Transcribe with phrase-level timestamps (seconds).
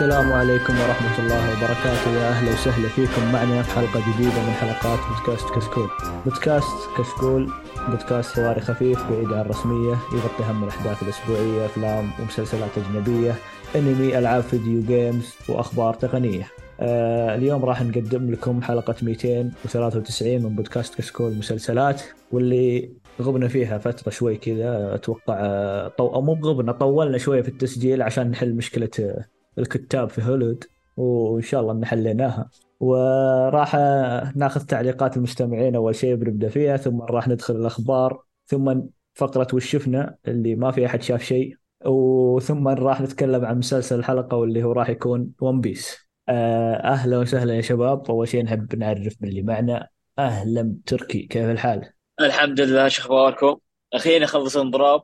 [0.00, 2.10] السلام عليكم ورحمة الله وبركاته.
[2.10, 5.88] يا أهلا وسهلا فيكم معنا في حلقة جديدة من حلقات بودكاست كشكول
[6.24, 7.52] بودكاست كشكول
[7.88, 13.34] بودكاست حواري خفيف بعيد عن الرسمية يغطي أهم الأحداث الأسبوعية أفلام ومسلسلات أجنبية
[13.76, 16.46] أنمي ألعاب فيديو games وأخبار تقنية.
[16.80, 22.90] آه اليوم راح نقدم لكم حلقة 293 من بودكاست كشكول مسلسلات واللي
[23.22, 26.20] غبنا فيها فترة شوي كذا أتوقع آه، طو...
[26.20, 29.24] مو غبنا طولنا شوي في التسجيل عشان نحل مشكلة آه،
[29.58, 30.64] الكتاب في هولود
[30.96, 32.50] وإن شاء الله إن حليناها
[32.80, 38.80] وراح آه، ناخذ تعليقات المستمعين أول شيء بنبدأ فيها ثم راح ندخل الأخبار ثم
[39.14, 44.36] فقرة وش شفنا اللي ما في أحد شاف شيء وثم راح نتكلم عن مسلسل الحلقة
[44.36, 48.10] واللي هو راح يكون ون بيس أهلا وسهلا يا شباب.
[48.10, 49.88] أول شيء نحب نعرف باللي معنا.
[50.18, 53.58] أهلا تركي كيف الحال؟ الحمد لله شو أخباركم؟
[53.92, 55.02] أخيرا خلص انضراب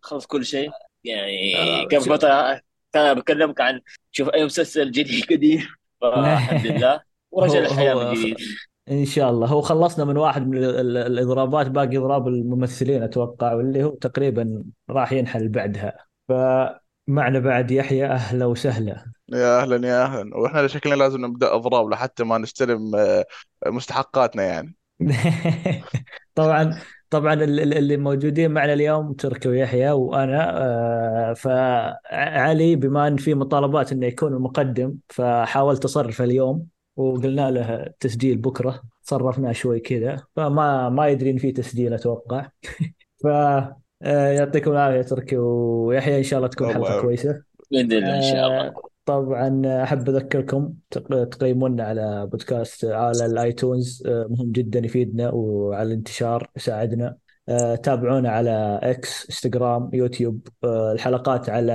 [0.00, 0.70] خلص كل شيء.
[1.04, 2.60] يعني آه، قبل فتره
[2.92, 3.80] كان بكلمك عن
[4.12, 5.66] شوف أي مسلسل جديد قديم.
[6.00, 7.00] فالحمد لله.
[7.30, 8.36] ورجع الحياة من جديد.
[8.90, 9.46] إن شاء الله.
[9.48, 14.64] هو خلصنا من واحد من ال- ال- الإضرابات باقي إضراب الممثلين أتوقع واللي هو تقريبا
[14.90, 15.96] راح ينحل بعدها.
[16.28, 19.04] فمعنا بعد يحيى أهلا وسهلا.
[19.28, 20.36] يا أهلا يا أهلا.
[20.36, 23.24] وإحنا شكلنا لازم نبدأ إضراب لحتى ما نستلم آه،
[23.66, 24.76] مستحقاتنا يعني.
[26.34, 26.80] طبعا
[27.12, 30.62] طبعا ال- ال- اللي موجودين معنا اليوم تركي ويحيى وأنا
[31.30, 38.38] آه، فعلي بما إن في مطالبات إنه يكون المقدم فحاولت أصرف اليوم وقلنا له تسجيل
[38.38, 42.48] بكرة صرفناه شوي كذا فما ما يدري إن في تسجيل أتوقع.
[43.22, 47.00] ف آه، يعطيكم العافية تركي ويحيى إن شاء الله تكون حلقة.
[47.02, 47.42] كويسة.
[47.70, 48.66] بإذن الله إن شاء الله.
[48.66, 55.82] آه، طبعا أحب أذكركم تق- تقيمونا على بودكاست على الآيتونز آه، مهم جدا يفيدنا وعلى
[55.88, 57.16] الانتشار يساعدنا.
[57.48, 61.72] آه، تابعونا على إكس انستغرام يوتيوب آه، الحلقات على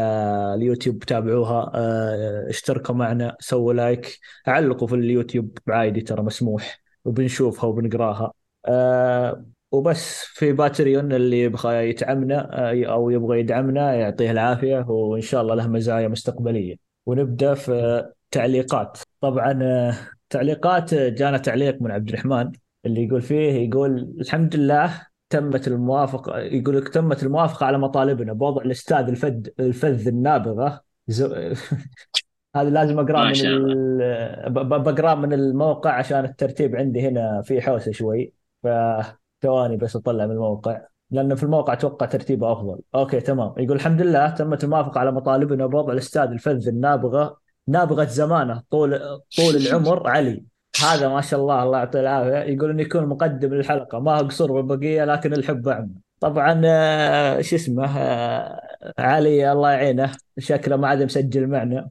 [0.55, 8.31] اليوتيوب تابعوها آه، اشتركوا معنا سووا like علقوا في اليوتيوب عادي ترى مسموح وبنشوفها وبنقراها.
[8.65, 15.41] آه، وبس في باتريون اللي يبغى يدعمنا آه، أو يبغى يدعمنا يعطيه العافية وإن شاء
[15.41, 16.86] الله له مزايا مستقبلية.
[17.07, 18.97] ونبدأ في تعليقات.
[19.21, 19.93] طبعا آه،
[20.29, 22.51] تعليقات آه، جانا تعليق من عبد الرحمن
[22.85, 28.61] اللي يقول فيه يقول الحمد لله تمت الموافقه يقول لك تمت الموافقة على مطالبنا بوضع
[28.61, 30.81] الأستاذ الفذ الفذ النابغة.
[31.07, 31.35] زو...
[32.55, 34.49] هذا لازم اقراه من ال...
[34.79, 38.33] بقراه من الموقع عشان الترتيب عندي هنا في حوسة شوي.
[38.63, 40.81] فثواني بس أطلع من الموقع.
[41.11, 42.79] لأنه في الموقع أتوقع ترتيبه أفضل.
[42.95, 43.53] أوكي تمام.
[43.57, 47.37] يقول الحمد لله تمت الموافقة على مطالبنا بوضع الأستاذ الفذ النابغة
[47.67, 48.99] نابغة زمانه طول
[49.37, 50.43] طول العمر علي.
[50.81, 52.53] هذا ما شاء الله الله يعطيه العافية.
[52.53, 53.99] يقول إنه يكون مقدم للحلقة.
[53.99, 58.61] ما هو قصور بالبقيه لكن الحب اعمى طبعا آه، شو اسمه آه،
[58.99, 60.11] علي الله يعينه.
[60.39, 61.89] شكله ما عاد مسجل معنا.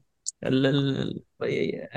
[1.40, 1.88] طيب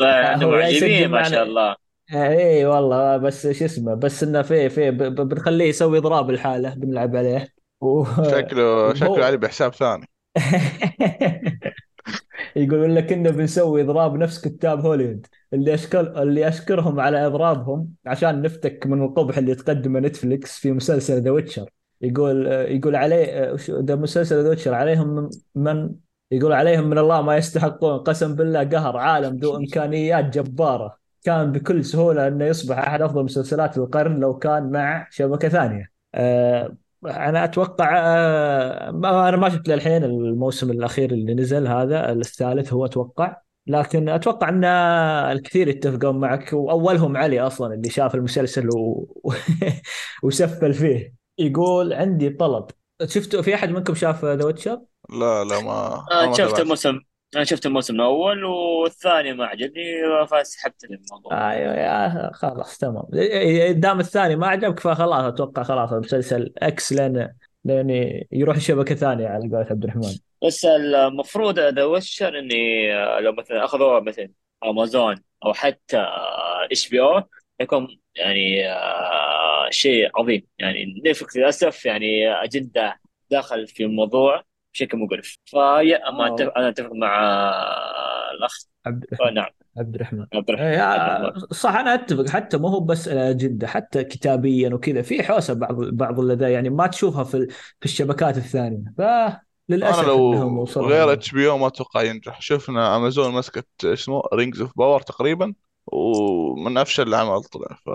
[0.42, 1.85] معجبين ما شاء الله.
[2.12, 7.48] اي والله بس شو اسمه بس إنه في في بنخليه يسوي اضراب الحاله بنلعب عليه.
[7.80, 8.04] و...
[8.04, 10.06] شكله شكله علي بحساب ثاني.
[12.56, 15.26] يقولون لك إنه بنسوي اضراب نفس كتاب هوليوود.
[15.52, 21.22] اللي أشكر اللي أشكرهم على إضرابهم عشان نفتك من القبح اللي تقدمه نتفلكس في مسلسل
[21.22, 21.70] The Witcher
[22.00, 25.94] يقول يقول عليه ذا مسلسل The Witcher عليهم من من
[26.30, 31.05] يقول عليهم من الله ما يستحقون قسم بالله قهر عالم ذو إمكانيات جبارة.
[31.26, 35.90] كان بكل سهولة أنه يصبح أحد أفضل مسلسلات القرن لو كان مع شبكة ثانية.
[36.14, 42.72] أه أنا أتوقع أه ما أنا ما شفت للحين الموسم الأخير اللي نزل هذا الثالث
[42.72, 43.36] هو أتوقع.
[43.66, 44.64] لكن أتوقع أن
[45.32, 49.08] الكثير يتفقون معك وأولهم علي أصلا اللي شاف المسلسل و...
[50.22, 51.14] وسفل فيه.
[51.38, 52.66] يقول عندي طلب.
[53.04, 54.80] شفتوا في أحد منكم شاف ذا ويتشر؟
[55.10, 56.60] لا لا ما ما شفت تابعت.
[56.60, 57.00] الموسم.
[57.34, 59.84] أنا شفت الموسم الأول والثاني ما عجبني
[60.30, 61.52] فسحبت الموضوع.
[61.52, 63.04] أيوه يا خلاص تمام.
[63.70, 67.28] دام الثاني ما عجبك فخلاص أتوقع خلاص المسلسل X لين
[67.64, 70.18] لين يروح شبكه ثانية على قولة عبد الرحمن.
[70.46, 74.30] بس المفروض The Witcher إني آه، لو مثلا اخذوها مثلا
[74.64, 76.06] امازون أو حتى
[76.70, 77.22] HBO
[77.60, 80.46] يكون يعني آه، شيء عظيم.
[80.58, 83.00] يعني نتفلكس للأسف يعني أجندة
[83.30, 84.42] دخل في الموضوع.
[84.76, 85.38] بشكل مقرف.
[85.44, 86.36] فيا ما.
[86.36, 88.52] أتفق- أنا أتفق مع آه، الأخ.
[88.86, 89.04] عبد
[89.78, 90.26] عبد الرحمن.
[90.34, 90.66] عبد الرحمن.
[90.66, 91.40] إيه، عبد الرحمن.
[91.52, 92.28] صح أنا أتفق.
[92.28, 95.02] حتى مو هو بس جودة حتى كتابيا وكذا.
[95.02, 97.46] في حوسة بعض بعض اللذا يعني ما تشوفها في
[97.80, 98.78] في الشبكات الثانية.
[99.00, 101.12] أنا فللاسف لو إنهم وصلوا غير.
[101.12, 102.40] HBO ما أتوقع ينجح.
[102.40, 105.54] شفنا أمازون مسكت اسمه Rings of Power تقريبا
[105.86, 107.68] ومن أفشل العمل طلع.
[107.86, 107.90] ف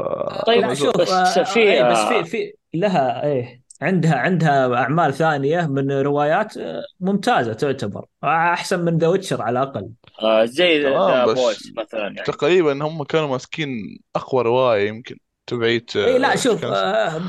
[0.45, 1.09] طيب شوف بس.
[1.11, 3.60] آه، في اي بس في آه، في لها إيه.
[3.81, 8.05] عندها عندها أعمال ثانية من روايات آه، ممتازة تعتبر.
[8.23, 9.89] أحسن من The Witcher على الأقل.
[10.21, 12.23] آه زي The Boys مثلا يعني.
[12.25, 15.17] تقريبا هم كانوا ماسكين أقوى رواية يمكن
[15.47, 17.21] تبعية إي لا آه، شوف آه،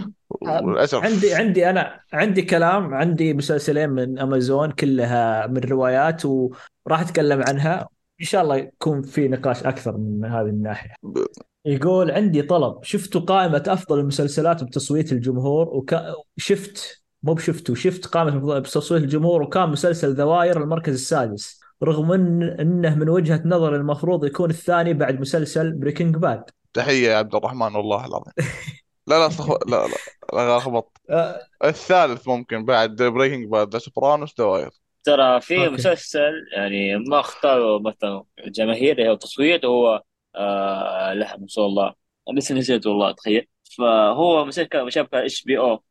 [0.47, 7.43] آه، عندي عندي أنا عندي كلام عندي مسلسلين من امازون كلها من روايات وراح أتكلم
[7.49, 7.89] عنها.
[8.21, 10.95] إن شاء الله يكون في نقاش أكثر من هذه الناحية.
[11.65, 12.85] يقول عندي طلب.
[12.85, 15.85] شفتوا قائمة أفضل المسلسلات بتصويت الجمهور
[16.39, 22.43] وشفت مو بشفتوا شفت قائمة بتصويت الجمهور وكان مسلسل The Wire المركز السادس رغم إن
[22.43, 27.77] إنه من وجهة نظر المفروض يكون الثاني بعد مسلسل Breaking Bad تحية يا عبد الرحمن
[27.77, 28.33] والله العظيم.
[29.07, 29.97] لا لا استغفر لا لا
[30.33, 34.71] لا غلط آه، الثالث ممكن بعد Breaking Bad The Sopranos The Wire
[35.05, 40.03] ترى في مسلسل يعني ما اختاروا مثلا الجماهير أو تصويت هو
[40.37, 41.95] آه لا ما شاء الله.
[42.37, 43.49] لسه نسيت والله تخيل.
[43.79, 45.83] فهو مسلسل شبكه HBO.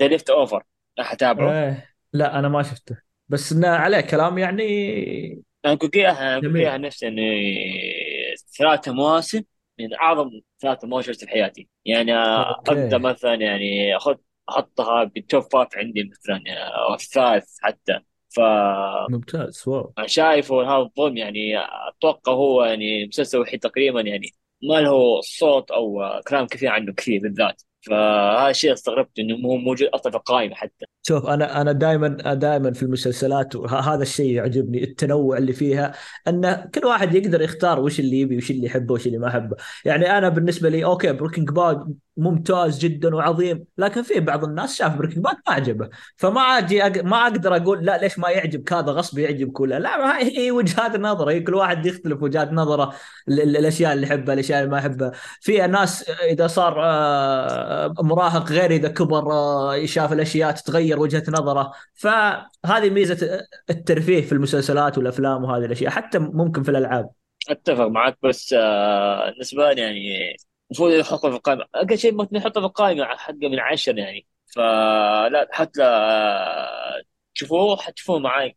[0.00, 0.62] The Leftovers
[0.98, 1.52] راح أتابعه.
[1.52, 1.94] إيه.
[2.12, 2.98] لا أنا ما شفته.
[3.28, 6.80] بس إنه عليه كلام يعني أنا كنت أنا كنت جميل.
[6.80, 7.54] نفسي إني
[8.58, 9.42] ثلاثة مواسم
[9.78, 10.30] من أعظم
[10.62, 11.68] ثلاثة مواسم شفتها في حياتي.
[11.84, 14.14] يعني ابدا مثلا يعني اخذ
[14.48, 16.42] أحطها بال top five عندي مثلا
[16.88, 18.00] أو الثالث حتى.
[18.30, 18.40] ف
[19.10, 19.92] ممتاز wow.
[20.06, 24.30] شايفه هذا الظلم يعني أتوقع هو يعني المسلسل الوحيد تقريبا يعني
[24.62, 27.62] ما له صوت أو كلام كثير عنه كثير بالذات.
[27.86, 30.86] فهذا الشيء استغربت إنه مو موجود أصلا في القائمه حتى.
[31.02, 35.94] شوف أنا أنا دائما دائما في المسلسلات وهذا الشيء يعجبني التنوع اللي فيها
[36.28, 39.56] ان كل واحد يقدر يختار وش اللي يبي وش اللي يحبه وش اللي ما يحبه.
[39.84, 43.64] يعني أنا بالنسبة لي okay Breaking Bad ممتاز جدا وعظيم.
[43.78, 45.88] لكن في بعض الناس شاف Breaking Bad ما عجبه.
[46.16, 47.04] فما أجي أق...
[47.04, 51.30] ما أقدر أقول لا ليش ما يعجبك هذا غصب يعجبك ولا لا هي وجهات نظر
[51.30, 52.94] هي كل واحد يختلف وجهات نظره
[53.28, 55.12] ال- الاشياء اللي يحبها الأشياء اللي ما يحبها.
[55.40, 61.72] في ناس إذا صار آه، مراهق غير إذا كبر آه، شاف الأشياء تتغير وجهة نظره.
[61.94, 67.10] فهذه ميزة الترفيه في المسلسلات والأفلام وهذه الأشياء حتى ممكن في الألعاب.
[67.50, 70.36] أتفق معك بس آه، بالنسبة لي يعني
[70.70, 71.64] المفروض يحطها في القائمة.
[71.74, 74.26] أقل شيء ممكن يحطها في القائمة حقه من عشر يعني.
[74.56, 77.02] فلا حتى آه،
[77.34, 78.56] تشوفوه حتشوفوه معاي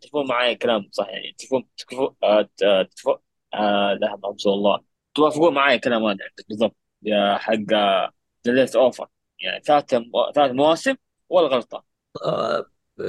[0.00, 1.34] تشوفوه معاي كلام صح يعني.
[1.38, 2.48] تشوفون تشوفون آه،
[2.94, 3.16] تشوفون
[3.54, 4.80] آه، لا ما الله.
[5.14, 6.16] توافقون معاي كلام هذا
[6.48, 6.76] بالضبط.
[7.02, 7.54] يا حق
[8.46, 9.08] The Leftovers
[9.40, 9.84] يعني ثلاث
[10.34, 10.94] ثلاث مواسم
[11.28, 11.84] ولا غلطة.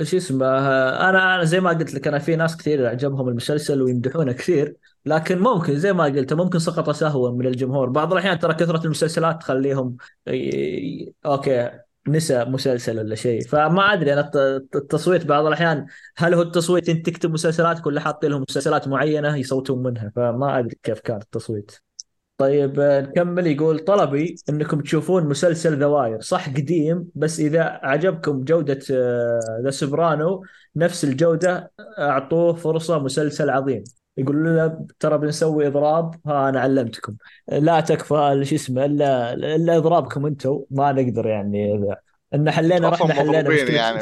[0.02, 3.82] شو اسمه آه، أنا أنا زي ما قلت لك أنا في ناس كثير عجبهم المسلسل
[3.82, 4.76] ويمدحونه كثير
[5.06, 7.90] لكن ممكن زي ما قلت ممكن سقط سهوا من الجمهور.
[7.90, 9.98] بعض الأحيان ترى كثرة المسلسلات تخليهم
[11.26, 11.72] okay
[12.08, 13.48] نسى مسلسل ولا شيء.
[13.48, 15.86] فما أدري أنا الت- التصويت بعض الأحيان
[16.18, 20.78] هل هو التصويت انت تكتب مسلسلات ولا حاطين لهم مسلسلات معينة يصوتون منها؟ فما أدري
[20.84, 21.72] كيف كان التصويت.
[22.38, 28.44] طيب آه، نكمل يقول طلبي إنكم تشوفون مسلسل The Wire صح قديم بس إذا عجبكم
[28.44, 28.80] جودة
[29.64, 30.44] The Soprano
[30.76, 33.84] نفس الجودة أعطوه فرصة مسلسل عظيم.
[34.18, 36.16] يقول لنا ترى بنسوي إضراب.
[36.28, 37.16] ها أنا علمتكم.
[37.48, 41.80] لا تكفى شو اسمه إلا إلا إضرابكم أنتم ما نقدر يعني
[42.34, 44.00] إن حلينا رحنا حلينا يعني.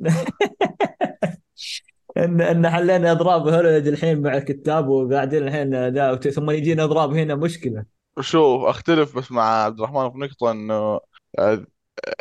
[2.16, 7.34] ان إن حلينا أضراب هوليوود الحين مع الكتاب وقاعدين الحين ذا ثم يجينا أضراب هنا
[7.34, 7.84] مشكلة.
[8.20, 11.00] شوف أختلف بس مع عبد الرحمن في نقطة إنه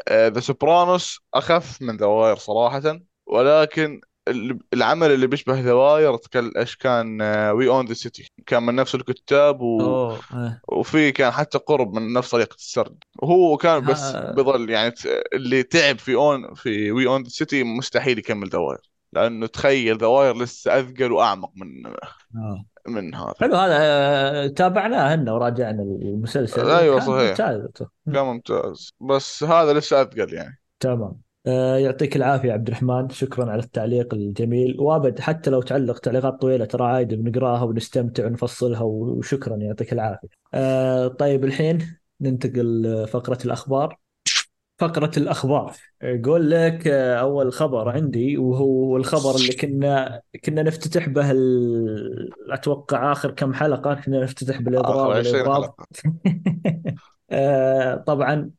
[0.09, 6.51] The Sopranos أخف من The Wire صراحة ولكن ال- العمل اللي بيشبه The Wire تكل
[6.57, 9.81] إيش كان We Own This City كان من نفس الكتاب و...
[9.81, 10.61] آه.
[10.67, 12.97] وفي كان حتى قرب من نفس طريقة السرد.
[13.21, 14.93] وهو كان بس بيظل يعني
[15.33, 18.79] اللي تعب في Own في We Own This City مستحيل يكمل The Wire
[19.13, 21.85] لأنه تخيل The Wire لسه أثقل وأعمق من
[22.35, 22.65] آه.
[22.87, 27.29] من هذا حلو هذا آه، تابعناه هنا وراجعنا المسلسل أيوه صحيح.
[27.29, 27.67] ممتاز.
[28.05, 28.93] كان ممتاز.
[29.01, 30.59] بس هذا لسه أثقل يعني.
[30.79, 31.21] تمام.
[31.47, 33.09] آه، يعطيك العافية عبد الرحمن.
[33.09, 34.75] شكرا على التعليق الجميل.
[34.79, 40.27] وأبد حتى لو تعلق تعليقات طويلة ترى عادي بنقراها ونستمتع ونفصلها وشكرا يعطيك العافية.
[40.53, 43.97] آه، طيب الحين ننتقل لفقرة الأخبار.
[44.79, 45.73] فقرة الأخبار.
[46.03, 52.29] يقول لك آه، أول خبر عندي وهو الخبر اللي كنا كنا نفتتح به ال...
[52.49, 55.63] أتوقع آخر كم حلقة كنا نفتتح بالإضراب آخر 20 والإضراب.
[55.63, 55.85] حلقة.
[57.31, 58.51] آه، طبعا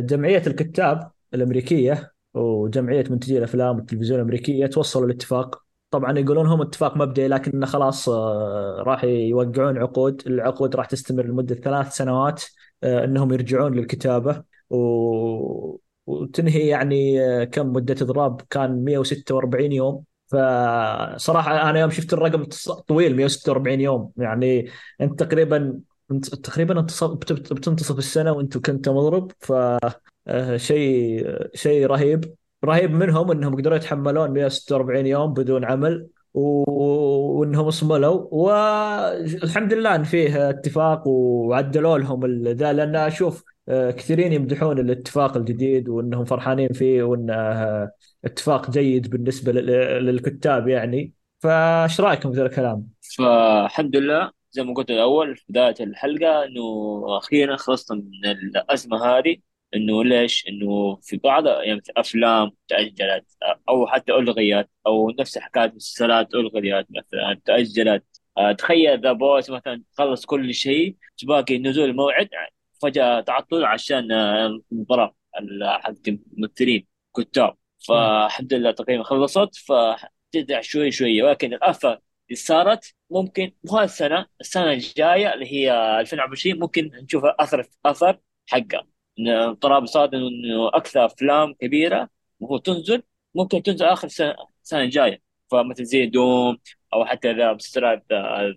[0.00, 5.62] جمعية الكتاب الأمريكية وجمعية منتجي الأفلام والتلفزيون الأمريكية توصلوا لاتفاق.
[5.90, 10.22] طبعا يقولون هم اتفاق مبدئي لكن خلاص آه، راح يوقعون عقود.
[10.26, 12.42] العقود راح تستمر لمدة ثلاث سنوات
[12.84, 14.51] أنهم يرجعون للكتابة.
[14.72, 15.80] و...
[16.06, 20.04] وتنهي يعني كم مدة إضراب كان 146 يوم.
[20.26, 22.44] فصراحة أنا يوم شفت الرقم
[22.88, 24.12] طويل 146 يوم.
[24.16, 26.80] يعني أنت تقريبا أنت تقريبا
[27.50, 29.32] بتنتصف السنة وأنت كنت مضرب.
[29.40, 29.52] ف
[30.26, 32.34] آه، شيء شيء رهيب.
[32.64, 38.28] رهيب منهم إنهم قدروا يتحملون 146 يوم بدون عمل وإنهم صملوا.
[38.30, 42.72] والحمد لله إن فيه اتفاق وعدلوا لهم ذا.
[42.72, 47.92] لأن أشوف كثيرين يمدحون الاتفاق الجديد وإنهم فرحانين فيه وانه آه،
[48.24, 52.88] اتفاق جيد بالنسبة لل- للكتاب يعني فايش رأيكم في الكلام؟
[53.18, 56.62] فالحمد لله زي ما قلت الأول في بداية الحلقة إنه
[57.18, 59.36] أخيرا خلصنا من الأزمة هذه
[59.74, 63.26] إنه ليش؟ إنه في بعض يعني مثل أفلام تأجلت
[63.68, 68.04] أو حتى ألغيت أو نفس حكاية مسلسلات ألغيت مثلا تأجلت
[68.38, 72.28] آه، تخيل The Boys مثلا خلص كل شيء باقي نزول الموعد
[72.82, 76.86] فجأة تعطل عشان آه، المباراة ال- حق الممثلين
[77.16, 77.56] كتاب
[77.88, 81.22] فالحمد لله تقريبا خلصت فتدع شوي شوي.
[81.22, 81.88] ولكن الآفة
[82.28, 88.86] اللي صارت ممكن مو هالسنه السنة الجاية اللي هي 2020 ممكن نشوف أثر أثر حقه
[89.18, 92.08] إضراب صار إنه أكثر أفلام كبيرة
[92.40, 93.02] وهو تنزل
[93.34, 94.34] ممكن تنزل آخر سنة
[94.64, 95.22] السنة الجاية.
[95.50, 96.58] فمثل زي Dune
[96.94, 98.04] أو حتى ذا مسلسلات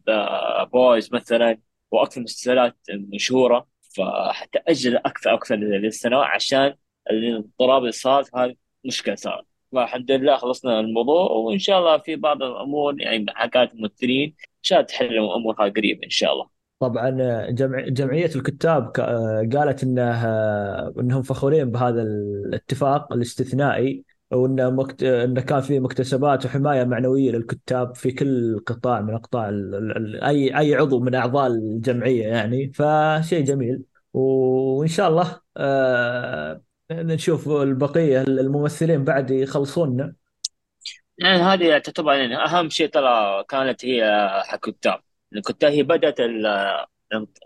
[0.07, 1.57] The Boys مثلا
[1.91, 2.77] وأكثر مسلسلات
[3.13, 3.67] مشهورة.
[3.95, 6.73] فحتى أجل أكثر أكثر للسنوات عشان
[7.11, 9.45] الاضطراب اللي صار هذه مشكلة صارت.
[9.71, 14.79] فالحمد لله خلصنا الموضوع وإن شاء الله في بعض الأمور يعني حكاية الممثلين إن شاء
[14.79, 16.47] الله تحل امورها قريب إن شاء الله.
[16.79, 17.09] طبعا
[17.49, 18.91] جمع جمعية الكتاب
[19.53, 20.21] قالت انه
[20.99, 24.03] إنهم فخورين بهذا الاتفاق الاستثنائي.
[24.31, 25.03] وانه مكت...
[25.03, 30.23] انه كان في مكتسبات وحماية معنوية للكتاب في كل قطاع من أقطاع ال...
[30.23, 33.83] أي أي عضو من أعضاء الجمعية يعني فشيء جميل.
[34.13, 36.61] وإن شاء الله آه...
[36.91, 40.15] نشوف البقية الممثلين بعد يخلصون
[41.17, 45.01] يعني هذه تعتبر يعني أهم شيء ترى كانت هي حق الكتاب.
[45.35, 46.85] الكتاب هي بدأت ال-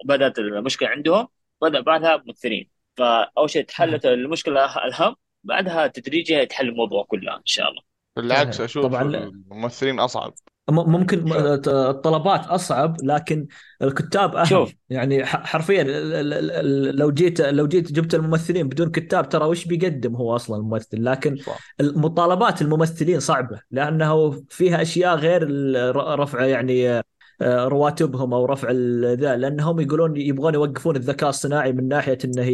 [0.05, 1.27] بدأت المشكلة عندهم
[1.61, 7.69] بدأ بعدها ممثلين فأول شيء تحلت المشكلة الهم بعدها تدريجيا يتحل الموضوع كله إن شاء
[7.69, 7.81] الله
[8.15, 10.33] بالعكس أشوف طبعا الممثلين أصعب
[10.69, 11.33] ممكن.
[11.67, 13.47] الطلبات أصعب لكن
[13.81, 14.73] الكتاب أهم شوف.
[14.89, 19.29] يعني ح- حرفيا ال- ال- ال- ال- لو جيت لو جيت جبت الممثلين بدون كتاب
[19.29, 21.59] ترى وش بيقدم هو أصلا الممثل لكن صح.
[21.79, 27.01] المطالبات الممثلين صعبة لأنه فيها أشياء غير ال- ر- رفع يعني
[27.41, 28.71] رواتبهم أو رفع
[29.13, 32.49] ذا لأنهم يقولون يبغون يوقفون الذكاء الصناعي من ناحية إنه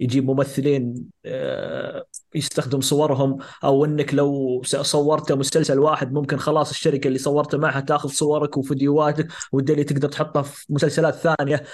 [0.00, 0.94] يجيب ممثلين
[1.26, 7.80] آه، يستخدم صورهم أو إنك لو صورت مسلسل واحد ممكن خلاص الشركة اللي صورت معها
[7.80, 11.64] تاخذ صورك وفيديوهاتك والدليل تقدر تحطها في مسلسلات ثانية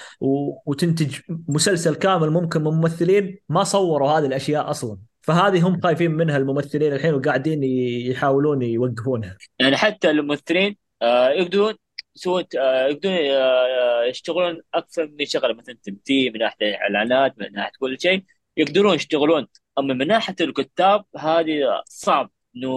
[0.65, 4.97] وتنتج مسلسل كامل ممكن من ممثلين ما صوروا هذه الأشياء أصلا.
[5.21, 9.37] فهذه هم خايفين منها الممثلين الحين وقاعدين يحاولون يوقفونها.
[9.59, 11.73] يعني حتى الممثلين آه، يقدرون
[12.15, 15.53] يسوون آه، يقدرون آه، يشتغلون أكثر من شغلة.
[15.53, 18.23] مثلا تمثيل من ناحية الاعلانات من ناحية كل شيء
[18.57, 19.47] يقدرون يشتغلون.
[19.79, 22.31] أما من ناحية الكتاب هذه صعب.
[22.55, 22.69] إنه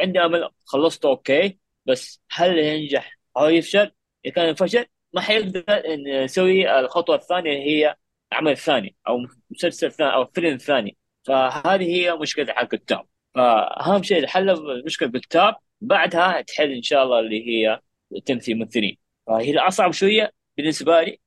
[0.00, 3.92] عندي أمل خلصته أوكي بس هل ينجح؟ أو يفشل؟
[4.24, 5.64] إذا كان فشل ما حيقدر
[6.06, 7.96] يسوي الخطوة الثانية هي
[8.32, 10.96] عمل ثاني أو مسلسل ثاني أو فيلم ثاني.
[11.24, 13.06] فهذه هي مشكلة حق الكتاب.
[13.34, 17.80] فأهم شيء حل مشكله الكتاب بعدها تحل إن شاء الله اللي هي
[18.26, 18.98] تمثيل ممثلين.
[19.26, 21.20] فهي الاصعب شوية بالنسبة لي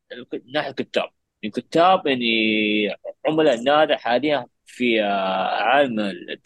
[0.53, 1.09] ناحية الكتاب.
[1.43, 5.99] الكتاب يعني عملاء النادر حاليا في آه، عالم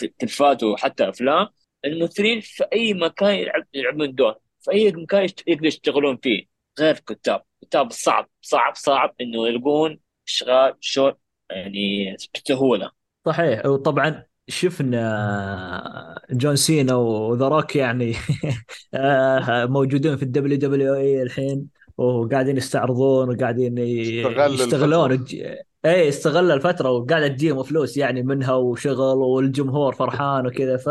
[0.04, 1.48] التلفاز وحتى أفلام.
[1.86, 4.36] الممثلين في أي مكان يلعب يلعبون دور.
[4.62, 6.46] في أي مكان يقدروا يشتغلون فيه.
[6.80, 7.44] غير الكتاب.
[7.64, 11.18] الكتاب صعب صعب صعب إنه يلقون أشغال شغل
[11.50, 12.92] يعني بسهولة.
[13.26, 13.66] صحيح.
[13.66, 18.14] وطبعا شفنا جون سينا و The Rock يعني
[18.94, 25.14] آه، موجودين في ال WWE الحين وقاعدين يستعرضون وقاعدين ي- استغل يشتغلون الفترة.
[25.14, 25.36] الج-
[25.86, 30.78] اي استغل الفترة وقاعده تجيهم فلوس يعني منها وشغل والجمهور فرحان وكذا.
[30.78, 30.90] ف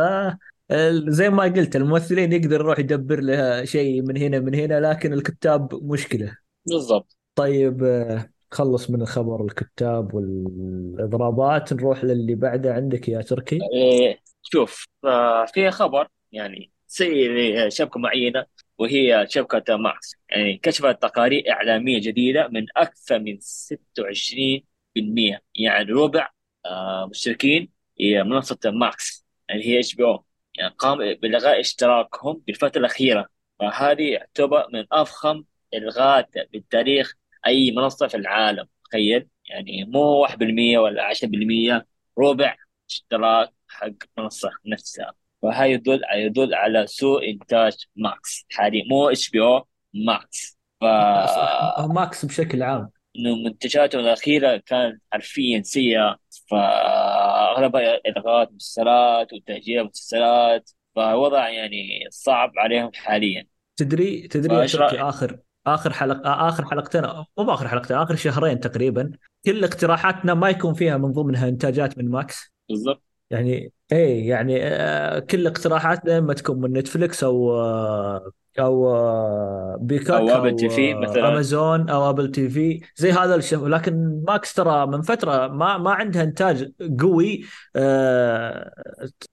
[1.08, 5.84] زي ما قلت الممثلين يقدر يروح يدبر له شيء من هنا من هنا لكن الكتاب
[5.84, 6.36] مشكلة.
[6.66, 7.16] بالضبط.
[7.34, 13.58] طيب آه، خلص من الخبر الكتاب والإضرابات نروح للي بعده عندك يا تركي.
[13.74, 17.30] إيه، شوف آه، في خبر يعني سيء
[17.66, 18.46] لشبكة معينة
[18.78, 20.14] وهي شبكة ماكس.
[20.30, 26.28] يعني كشفت تقارير إعلامية جديدة من أكثر من 26% يعني ربع
[26.66, 27.68] آه، مشتركين
[28.00, 30.24] هي منصة Max اللي هي HBO.
[30.54, 33.26] يعني قام بإلغاء اشتراكهم بالفترة الأخيرة.
[33.58, 37.14] فهذه يعتبر من أفخم إلغاءات بالتاريخ
[37.46, 41.86] أي منصة في العالم تخيل؟ يعني مو 1% ولا 10%
[42.18, 42.56] ربع
[42.90, 45.14] اشتراك حق المنصة نفسها.
[45.42, 48.46] فهذا يدل يدل على سوء إنتاج Max.
[48.52, 50.58] حاليا مو HBO Max.
[50.80, 50.84] ف
[51.94, 52.90] Max بشكل عام.
[53.18, 56.18] إنه منتجاتهم الأخيرة كانت حرفيا سيئة.
[56.50, 63.46] فأغلبها الغاء مسلسلات وتاجيل مسلسلات فوضع يعني صعب عليهم حاليا.
[63.76, 67.02] تدري تدري يا؟ آخر آخر حلقه آخر حلقتين
[67.38, 69.10] مو بآخر حلقتين آخر شهرين تقريبا
[69.44, 72.52] كل اقتراحاتنا ما يكون فيها من ضمنها إنتاجات من Max.
[72.68, 73.02] بالضبط.
[73.30, 80.10] يعني إيه يعني آه، كل اقتراحاتنا اما تكون من Netflix أو آه، أو آه، Peacock
[80.10, 81.28] أو Apple TV آه، مثلا.
[81.28, 83.66] أمازون أو Apple TV زي هذا الشيء.
[83.66, 87.44] لكن Max ترى من فترة ما ما عندها إنتاج قوي
[87.76, 88.72] آه،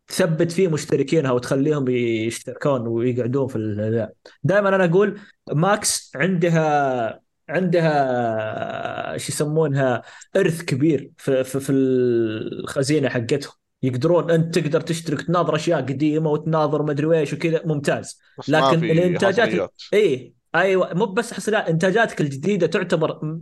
[0.08, 4.10] تثبت فيه مشتركينها وتخليهم يشتركون ويقعدون في
[4.44, 5.20] دائما أنا أقول
[5.52, 10.02] Max عندها عندها شو يسمونها
[10.36, 13.63] إرث كبير في في, في الخزينة حقتهم.
[13.84, 18.20] يقدرون أنت تقدر تشترك تناظر أشياء قديمة وتناظر مدري إيش وكذا ممتاز.
[18.48, 19.82] ما لكن الإنتاجات حصريات.
[19.94, 23.40] اي أيوه مو بس حصريات إنتاجاتك الجديدة تعتبر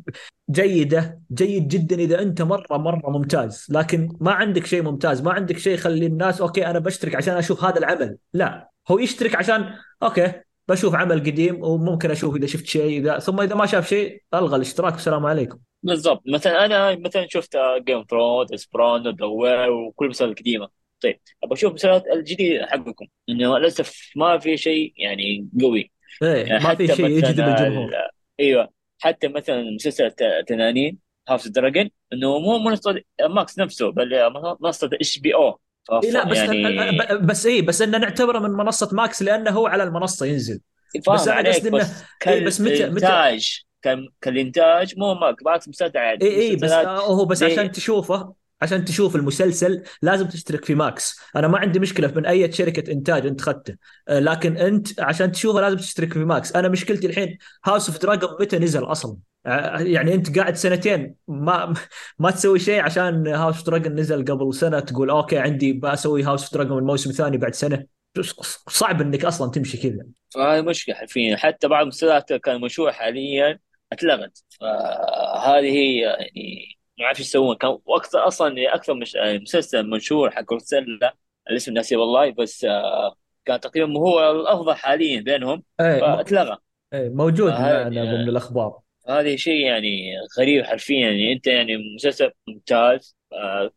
[0.52, 3.68] جيدة جيد جدا إذا أنت مرة مرة ممتاز.
[3.70, 7.64] لكن ما عندك شيء ممتاز ما عندك شيء يخلي الناس okay أنا بشترك عشان أشوف
[7.64, 8.18] هذا العمل.
[8.34, 10.34] لا هو يشترك عشان okay
[10.68, 14.56] بشوف عمل قديم وممكن أشوف إذا شفت شيء إذا ثم إذا ما شاف شيء ألغى
[14.56, 14.94] الاشتراك.
[14.94, 15.58] والسلام عليكم.
[15.84, 16.22] بالضبط.
[16.26, 17.58] مثلا أنا مثلا شفت
[17.88, 20.70] Game Thrones Sopranos The Wire وكل المسلسلات القديمة.
[21.04, 23.06] طيب أبغى أشوف المسلسلات الجديدة حقكم.
[23.30, 25.92] إنه للأسف ما في شيء يعني قوي.
[26.24, 28.10] إيه يعني ما في شيء يجذب الجمهور ال-
[28.40, 28.70] أيوه.
[29.00, 30.12] حتى مثلا مسلسل
[30.48, 30.98] تنانين
[31.30, 35.60] House Dragon إنه مو منصه Max نفسه بل منصة HBO
[36.04, 39.84] إيه لا بس يعني بس إيه بس إنه نعتبره من منصة Max لأنه هو على
[39.84, 40.62] المنصة ينزل.
[41.14, 41.88] بس أنا قصدي إنه
[42.28, 43.40] إيه بس متى متى
[43.82, 45.16] كال- كالإنتاج مو
[45.68, 50.66] مسلسل عادي اي اي بس آه، هو بس عشان تشوفه عشان تشوف المسلسل لازم تشترك
[50.66, 51.20] في Max.
[51.36, 53.76] أنا ما عندي مشكلة من أي شركة إنتاج أنت اخذته
[54.08, 56.56] آه، لكن أنت عشان تشوفه لازم تشترك في Max.
[56.56, 61.74] أنا مشكلتي الحين House of Dragon متى نزل أصلا؟ آه، يعني أنت قاعد سنتين ما
[62.20, 66.44] ما تسوي شيء عشان House of Dragon نزل قبل سنة تقول okay عندي بسوي House
[66.44, 67.86] of Dragon الموسم الثاني بعد سنة.
[68.70, 70.06] صعب إنك أصلا تمشي كذا.
[70.30, 71.36] فهذه مشكلة حرفيا.
[71.38, 73.60] حتى بعض المسلسلات كان مشروع حاليا
[73.92, 74.44] أتلغت.
[74.62, 77.56] فهذه هي يعني ما أعرف إيش يسوون.
[77.56, 81.14] كان وأكثر أصلا أكثر مش يعني مسلسل منشور حق روسيلا
[81.50, 85.58] الاسم ناسي والله بس آه، كان تقريبا هو الأفضل حاليا بينهم.
[85.58, 86.58] م- فأتلغى.
[86.94, 88.80] إيه، موجود معنا ضمن الأخبار.
[89.10, 91.00] هذه شيء يعني غريب حرفيا.
[91.08, 93.72] يعني أنت يعني مسلسل ممتاز آه،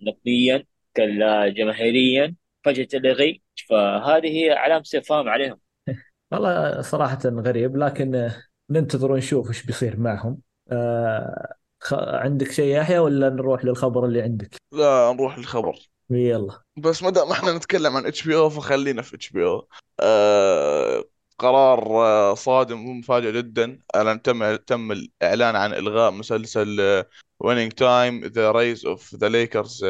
[0.00, 3.42] نقديا كجماهيريا فجأة تلغي.
[3.68, 5.60] فهذه هي علامة استفهام عليهم.
[6.32, 10.38] والله صراحة غريب لكن آه، ننتظر ونشوف إيش بيصير معهم.
[10.70, 11.94] آه خ...
[11.94, 15.78] عندك شيء يحيى ولا نروح للخبر اللي عندك؟ لا نروح للخبر.
[16.10, 16.58] يلا.
[16.76, 19.68] بس ما دام إحنا نتكلم عن HBO فخلينا في HBO.
[20.00, 21.04] آه
[21.38, 23.78] قرار آه صادم ومفاجئ جدا.
[23.96, 27.04] الان تم تم الإعلان عن إلغاء مسلسل
[27.40, 29.86] Winning Time The Rise of the Lakers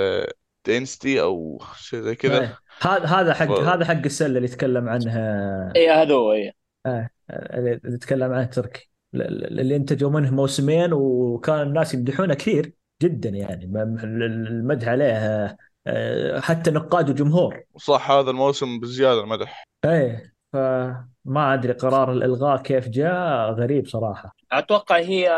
[0.66, 2.40] Dynasty أو شيء زي كذا.
[2.40, 2.58] إيه.
[2.80, 3.50] هذا هذا حق.
[3.50, 5.72] هذا حق السلة اللي يتكلم عنها.
[5.76, 6.52] اي هذا هو اي
[6.86, 8.90] آه اللي يتكلم عنه تركي.
[9.14, 13.66] اللي انتجوا منه موسمين وكان الناس يمدحونه كثير جدا يعني.
[13.66, 17.62] م- المدح عليه آه، حتى نقاد وجمهور.
[17.76, 19.64] صح هذا الموسم بزيادة المدح.
[19.84, 24.34] إيه فما أدري قرار الإلغاء كيف جاء غريب صراحة.
[24.52, 25.30] أتوقع هي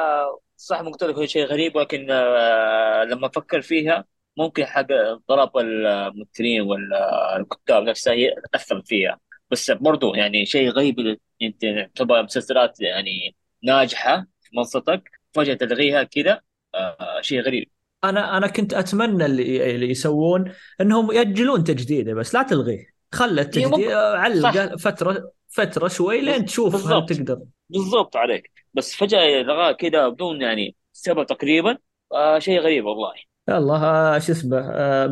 [0.57, 4.05] صح ممكن تكون شيء غريب ولكن آه، لما أفكر فيها
[4.37, 4.87] ممكن حق
[5.29, 9.19] ضرب الممثلين والكتاب نفسها هي اثر فيها.
[9.51, 16.41] بس برضو يعني شيء غريب أنت تعتبر مسلسلات يعني ناجحة في منصتك فجأة تلغيها كذا
[16.75, 17.71] آه، شيء غريب.
[18.05, 22.87] أنا أنا كنت أتمنى اللي, اللي يسوون إنهم يأجلون تجديده بس لا تلغيه.
[23.13, 23.97] خلى التجديد ممكن صح.
[23.97, 27.09] علقه فترة فترة شوي لين تشوف هل بالضبط.
[27.09, 27.43] تقدر.
[27.71, 28.51] بالضبط عليك.
[28.75, 31.79] بس فجأة لغاها كذا بدون يعني سبب تقريبا
[32.13, 33.15] آه، شيء غريب والله.
[33.51, 35.07] يلا آه، شو اسمه آه،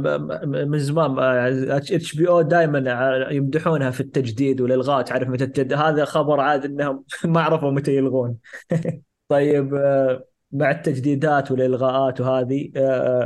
[0.45, 1.19] من زمان
[1.71, 7.97] HBO دائما يمدحونها في التجديد والالغاء تعرف متى هذا خبر عاد إنهم ما عرفوا متى
[7.97, 8.37] يلغون.
[9.29, 12.71] طيب آه، مع التجديدات والإلغاءات وهذه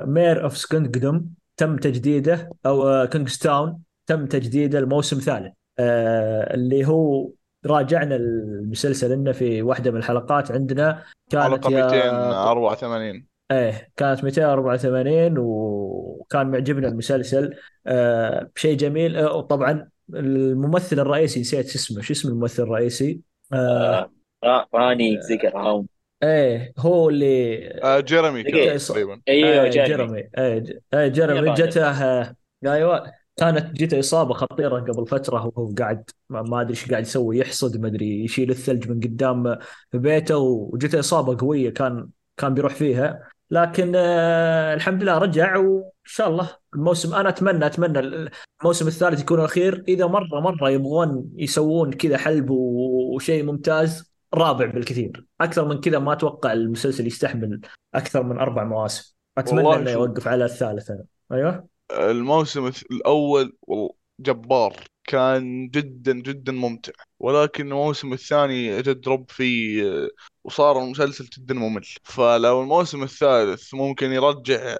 [0.06, 1.26] Mayor of Kingstown
[1.56, 7.30] تم تجديده أو Kingstown تم تجديده الموسم الثالث آه، اللي هو
[7.66, 15.34] راجعنا المسلسل إنه في واحدة من الحلقات عندنا كانت حلقه يا 284 إيه كانت 284
[15.38, 17.54] وكان معجبنا المسلسل.
[17.86, 19.16] آه بشيء جميل.
[19.16, 22.02] آه وطبعا الممثل الرئيسي نسيت شو اسمه.
[22.02, 23.20] شو اسم الممثل الرئيسي؟
[23.52, 24.10] آه
[24.44, 25.86] آه، راني ذكر هاوم.
[26.22, 29.20] إيه هو اللي آه جيرمي تقريبا.
[29.28, 31.54] أيوه جيرمي جيرمي إيه جيرمي ياباني.
[31.54, 32.34] جته أصلا
[32.64, 33.12] آه، أيوه.
[33.36, 37.88] كانت جته إصابة خطيرة قبل فترة وهو قاعد ما أدري إيش قاعد يسوي يحصد ما
[37.88, 39.58] أدري يشيل الثلج من قدام
[39.92, 43.31] بيته وجته إصابة قوية كان كان بيروح فيها.
[43.52, 48.28] لكن آه الحمد لله رجع وإن شاء الله الموسم أنا أتمنى أتمنى
[48.60, 49.84] الموسم الثالث يكون الأخير.
[49.88, 55.26] إذا مرة مرة يبغون يسوون كذا حلب وشيء ممتاز رابع بالكثير.
[55.40, 57.60] أكثر من كذا ما أتوقع المسلسل يستحمل
[57.94, 59.14] أكثر من أربع مواسم.
[59.38, 60.90] أتمنى إنه يوقف على الثالث.
[60.90, 61.04] أنا.
[61.32, 64.76] أيوه؟ الموسم الأول والله جبار.
[65.12, 66.92] كان جدا جدا ممتع.
[67.20, 70.08] ولكن الموسم الثاني جد رب فيه آه،
[70.44, 71.84] وصار المسلسل جدا ممل.
[72.04, 74.76] فلو الموسم الثالث ممكن يرجع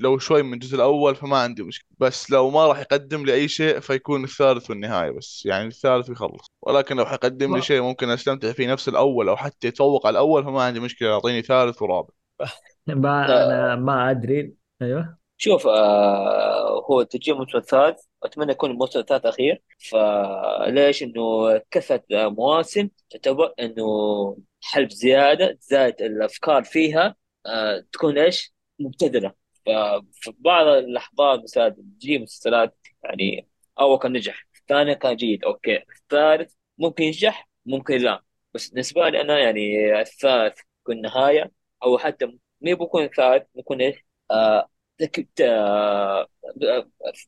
[0.00, 1.88] لو شوي من الجزء الأول فما عندي مشكلة.
[1.98, 5.42] بس لو ما راح يقدم لي أي شيء فيكون الثالث والنهاية بس.
[5.46, 9.68] يعني الثالث بيخلص ولكن لو حيقدم لي شيء ممكن أستمتع فيه نفس الأول أو حتى
[9.68, 11.08] يتفوق على الأول فما عندي مشكلة.
[11.08, 12.10] يعطيني ثالث ورابع.
[12.86, 14.54] ما أنا ما أدري.
[14.82, 15.17] أيوه.
[15.38, 19.62] شوف آه هو تجي الموسم الثالث أتمنى يكون الموسم الثالث أخير.
[19.78, 23.84] فليش؟ إنه كثرة مواسم تعتبر إنه
[24.62, 29.34] حلب زيادة زائد الأفكار فيها آه تكون إيش؟ مبتذلة.
[29.66, 33.48] ففي بعض اللحظات مثلا تجي مسلسلات يعني
[33.80, 35.76] أول كان نجح الثاني كان جيد أوكي.
[36.02, 38.22] الثالث ممكن ينجح ممكن لا.
[38.54, 39.60] بس بالنسبة لي أنا يعني
[40.00, 42.38] الثالث يكون نهايه أو حتى مو
[42.76, 43.96] بيكون الثالث بيكون إيش؟
[44.30, 44.68] آه
[45.02, 46.28] ذكرت آه،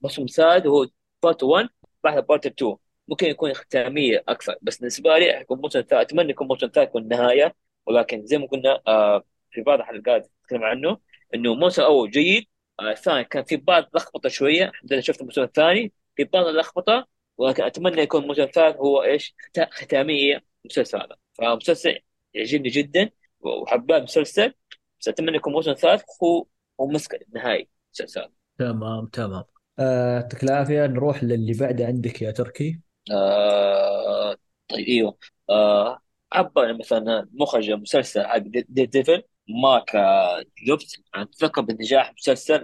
[0.02, 0.86] موسم ساد هو
[1.22, 1.68] part 1
[2.04, 2.76] بعد part 2
[3.08, 5.92] ممكن يكون ختامية أكثر بس بالنسبة لي حيكون موسم ثالث.
[5.92, 7.54] أتمنى يكون موسم ثالث يكون النهاية
[7.86, 10.98] ولكن زي ما قلنا آه، في بعض الحلقات نتكلم عنه
[11.34, 12.46] إنه الموسم الأول جيد
[12.80, 14.64] آه، الثاني كان في بعض لخبطة شوية.
[14.68, 19.34] الحمد لله شفت الموسم الثاني في بعض اللخبطة ولكن أتمنى يكون الموسم الثالث هو إيش؟
[19.46, 21.16] ختا- ختامية المسلسل هذا.
[21.34, 21.98] فمسلسل
[22.34, 24.54] يعجبني جدا وحباب مسلسل
[25.00, 26.46] بس أتمنى يكون الموسم الثالث هو
[26.80, 29.44] هو مسك النهائي مسلسل تمام تمام.
[29.78, 30.86] آه، يعطيك العافية.
[30.86, 32.80] نروح للي بعده عندك يا تركي.
[33.12, 34.36] آه
[34.68, 35.18] طيب إيوه.
[35.50, 35.98] آه
[36.32, 41.02] عبر مثلا مخرج مسلسل حق دي ديفل مارك آه، جوبز.
[41.14, 42.62] اتذكر بنجاح مسلسل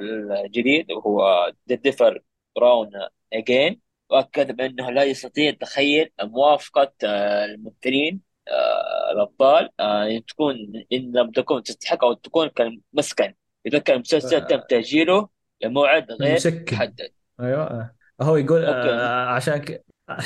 [0.51, 2.21] جديد وهو دي ديفل
[2.57, 2.91] براون
[3.33, 10.57] اجين وأكد بأنه لا يستطيع تخيل موافقة آه، الممثلين آه، الأبطال إن تكون
[10.93, 13.35] إن لم تكن تستحق أو تكون كمسكن
[13.67, 15.29] إذا كان المسلسل تم آه، تأجيله
[15.65, 16.39] لموعد غير
[16.73, 17.09] محدد.
[17.41, 17.91] أيوه.
[18.21, 19.85] هو يقول آه، عشان ك...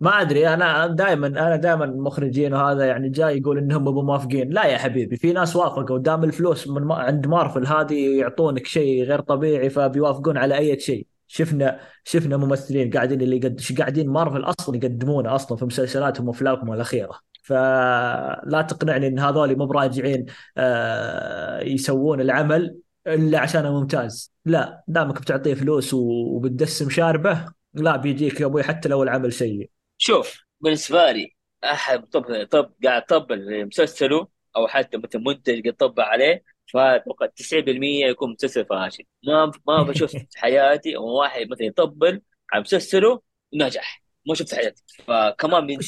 [0.00, 4.50] ما أدري أنا دائما أنا دائما المخرجين وهذا يعني جاي يقول إنهم مو موافقين.
[4.50, 5.98] لا يا حبيبي في ناس وافقوا.
[5.98, 6.94] دام الفلوس من ما...
[6.94, 11.06] عند مارفل هذه يعطونك شيء غير طبيعي فبيوافقون على أي شيء.
[11.26, 17.29] شفنا شفنا ممثلين قاعدين اللي قد قاعدين مارفل أصلا يقدمونه أصلا في مسلسلاتهم وأفلامهم الأخيرة.
[17.50, 24.32] فلا تقنعني إن هذول مو براجعين آه، يسوون العمل إلا عشانه ممتاز.
[24.44, 29.70] لا دامك بتعطيه فلوس وبتدسم شاربه لا بيجيك يا أبوي حتى لو العمل سيء.
[29.98, 36.02] شوف بالنسبة لي أحد طب طب قاعد طبل مسلسله أو حتى مثل منتج قاعد طبل
[36.02, 39.04] عليه فأتوقع 90% يكون مسلسل فاشل.
[39.26, 43.20] ما ما بشوف في حياتي واحد مثلا يطبل على مسلسله
[43.54, 45.78] ونجح ما شفت حياتي فكمان من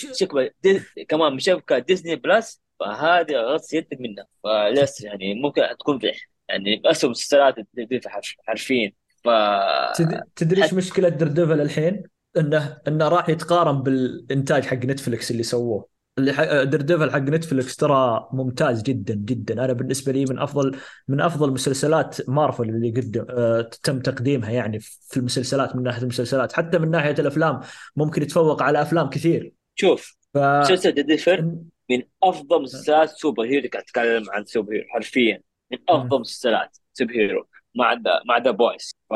[0.63, 0.81] دي...
[1.09, 4.27] كمان من شبكة Disney Plus فهذه غسل يدك منها.
[4.45, 6.13] فليس يعني ممكن تكون في
[6.49, 8.93] يعني أسوأ مسلسلات دي في حرف- حرفيا
[9.25, 9.29] ف
[9.99, 12.03] تد- تدري إيش مشكلة Daredevil الحين؟
[12.37, 15.92] انه إنه راح يتقارن بالإنتاج حق Netflix اللي سووه.
[16.19, 19.65] اللي ح- Daredevil حق Netflix ترى ممتاز جدا جدا.
[19.65, 20.77] أنا بالنسبة لي من افضل
[21.09, 26.53] من أفضل مسلسلات مارفل اللي قدم آه، تم تقديمها يعني في المسلسلات من ناحية المسلسلات.
[26.53, 27.61] حتى من ناحية الأفلام
[27.97, 29.53] ممكن يتفوق على أفلام كثير.
[29.75, 31.55] شوف ف مسلسل Daredevil
[31.91, 35.43] من أفضل مسلسلات superhero قاعد أتكلم عن superhero حرفيا.
[35.73, 39.15] من أفضل مسلسلات superhero مع ذا مع The Boys ف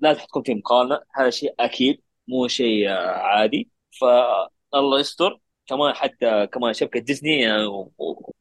[0.00, 3.70] لازم تكون في مقارنة هذا شيء أكيد مو شيء آه، عادي.
[4.00, 5.38] فالله يستر.
[5.66, 7.90] كمان حتى كمان شبكة ديزني آه،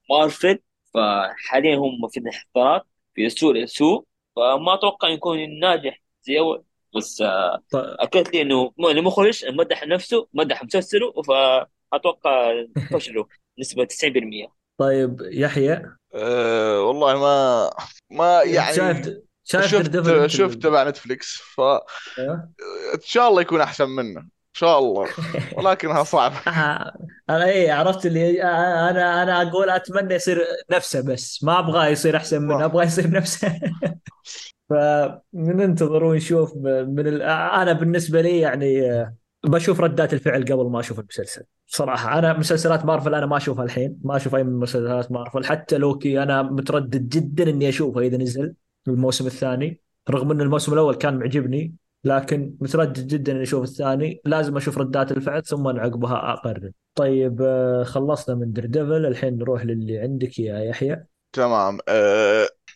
[0.09, 0.59] ومارفل
[0.93, 4.05] فحاليا هم في انحدارات في سوء السوء
[4.36, 6.63] فما أتوقع يكون ناجح زي أول.
[6.97, 13.27] بس آه، ط- اكدت لي إنه المخرج مدح نفسه مدح مسلسله فأتوقع فشله
[13.59, 17.69] نسبة 90% طيب يحيى؟ أه والله ما
[18.12, 21.79] ما انت شايف يعني شايف شفت شفت تبع نتفليكس فان
[22.19, 22.53] أيوه؟
[23.01, 24.19] شاء الله يكون أحسن منه.
[24.19, 25.07] ان شاء الله.
[25.57, 26.35] ولكنها صعبة.
[26.35, 26.97] آه،
[27.29, 31.43] أنا إيه عرفت اللي آه، أنا أنا أقول أتمنى يصير نفسه بس.
[31.43, 33.59] ما ابغاه يصير أحسن منه ابغاه يصير نفسه.
[34.69, 37.21] فننتظر ونشوف من ال...
[37.21, 41.43] أنا بالنسبة لي يعني آه، بشوف ردات الفعل قبل ما أشوف المسلسل.
[41.67, 43.99] صراحة أنا مسلسلات مارفل أنا ما أشوفها الحين.
[44.03, 45.45] ما أشوف أي من مسلسلات مارفل.
[45.45, 48.53] حتى لوكي أنا متردد جدا إني اشوفه إذا نزل
[48.87, 49.79] الموسم الثاني.
[50.09, 54.21] رغم إن الموسم الأول كان معجبني لكن متردد جدا إني أشوف الثاني.
[54.25, 56.71] لازم أشوف ردات الفعل ثم عقبها أقرر.
[56.95, 61.05] طيب آه، خلصنا من دردفل الحين نروح للي عندك يا يحيى.
[61.33, 61.79] تمام.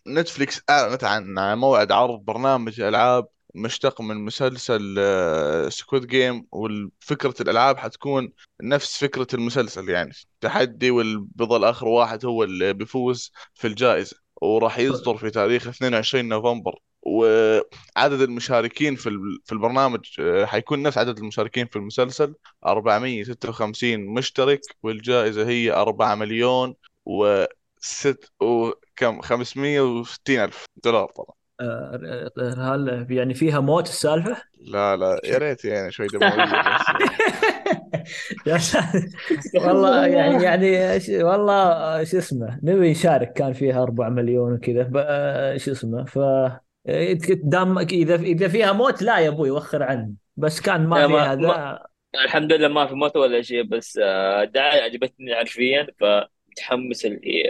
[0.08, 4.96] Netflix أعلنت عن موعد عرض برنامج ألعاب مشتق من مسلسل
[5.72, 10.12] Squid Game وفكرة الألعاب حتكون نفس فكرة المسلسل يعني.
[10.42, 16.80] تحدي والبطل آخر واحد هو اللي بيفوز في الجائزة وراح يصدر في تاريخ 22 نوفمبر.
[17.02, 19.10] وعدد المشاركين في
[19.46, 22.34] في البرنامج آه، حيكون نفس عدد المشاركين في المسلسل.
[22.66, 27.46] 456 مشترك والجائزة هي 4 مليون و
[27.80, 31.38] ست وكم 560 ألف دولار طبعا.
[31.62, 36.46] آه، هل يعني فيها موت السالفة؟ لا لا يا ريت يعني شوي دموية
[38.46, 38.76] بس.
[39.66, 45.72] والله يعني يعني والله شو اسمه نبي نشارك كان فيها 4 مليون وكذا آه، شو
[45.72, 46.20] اسمه ف
[47.44, 51.84] دام إذا إذا فيها موت لا يا أبوي وخر عني بس كان ما فيها ذا.
[52.24, 54.00] الحمد لله ما في موت ولا شيء بس
[54.44, 56.04] الدعايه آه، عجبتني حرفيا ف
[56.50, 57.44] متحمس اللي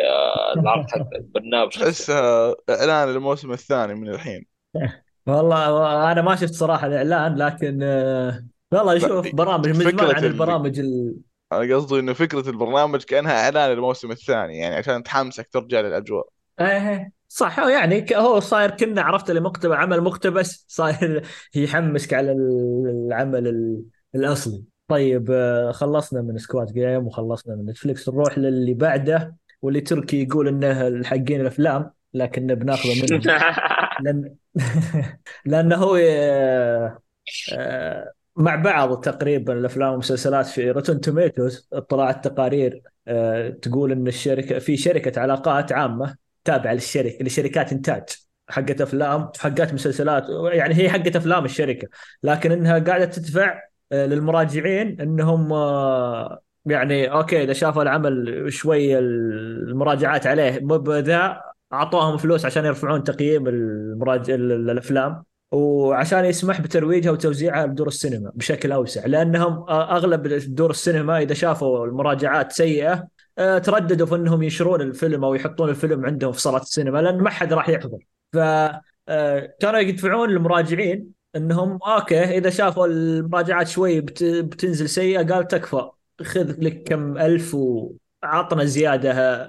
[0.57, 1.69] العرض حق البرنامج.
[1.69, 4.45] تحسها اعلان الموسم الثاني من الحين.
[5.27, 10.79] والله أنا ما شفت صراحة الإعلان لكن آه، والله شوف برامج من زمان عن البرامج
[10.79, 11.15] ال...
[11.51, 16.27] أنا قصدي إنه فكرة البرنامج كأنها إعلان الموسم الثاني يعني عشان تحمسك ترجع للاجواء
[16.59, 17.11] إيه, إيه.
[17.37, 21.23] صح يعني هو صاير كنا عرفت اللي مقتبس عمل مقتبس صاير
[21.55, 23.47] يحمسك على العمل
[24.15, 24.63] الأصلي.
[24.87, 30.47] طيب آه، خلصنا من Squid Game وخلصنا من Netflix نروح للي بعده واللي تركي يقول
[30.47, 33.21] إنه الحقين الأفلام لكن بناخذه منه.
[34.03, 34.35] لأن
[35.45, 36.99] لأنه هو آه،
[37.53, 42.81] آه، مع بعض تقريبا الأفلام والمسلسلات في Rotten Tomatoes طلعت تقارير
[43.61, 48.03] تقول إن الشركة في شركة علاقات عامة تابعه للشركة لشركات انتاج.
[48.49, 51.87] حقت أفلام حقت مسلسلات يعني هي حقت أفلام الشركة.
[52.23, 60.27] لكن إنها قاعدة تدفع آه، للمراجعين إنهم آه، يعني أوكي إذا شافوا العمل شوي المراجعات
[60.27, 61.41] عليه مو بذا
[61.73, 65.23] أعطوهم فلوس عشان يرفعون تقييم المراجع الأفلام.
[65.51, 69.05] وعشان يسمح بترويجها وتوزيعها بدور السينما بشكل أوسع.
[69.05, 73.07] لأنهم أغلب دور السينما إذا شافوا المراجعات سيئة آه،
[73.37, 77.53] ترددوا في إنهم ينشرون الفيلم أو يحطون الفيلم عندهم في صالات السينما لأن ما حد
[77.53, 77.99] راح يحضر.
[78.33, 78.37] ف
[79.59, 85.89] كانوا يدفعون المراجعين إنهم أوكي إذا شافوا المراجعات شوي بتنزل سيئة قال تكفى
[86.21, 87.55] خذ لك كم ألف
[88.23, 89.47] وعطنا زيادة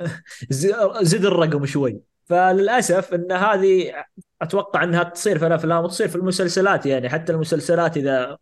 [1.03, 2.01] زد الرقم شوي.
[2.27, 3.93] فللأسف إن هذه
[4.43, 7.09] أتوقع إنها تصير في الأفلام وتصير في المسلسلات يعني.
[7.09, 8.39] حتى المسلسلات إذا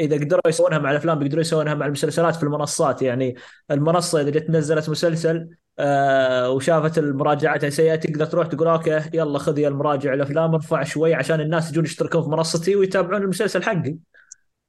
[0.00, 3.36] إذا قدروا يسوونها مع الأفلام بيقدروا يسوونها مع المسلسلات في المنصات يعني.
[3.70, 9.58] المنصة إذا جت نزلت مسلسل آه وشافت المراجعات سيئة تقدر تروح تقول okay يلا خذ
[9.58, 13.96] يا المراجع الأفلام ارفع شوي عشان الناس يجون يشتركون في منصتي ويتابعون المسلسل حقي.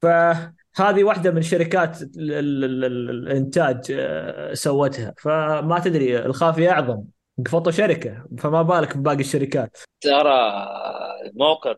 [0.02, 5.14] فهذه واحدة من شركات الإنتاج آه، سوتها.
[5.18, 7.15] فما تدري الخافية أعظم.
[7.46, 9.78] قفطوا شركة فما بالك بباقي الشركات.
[10.02, 10.66] ترى
[11.34, 11.76] موقع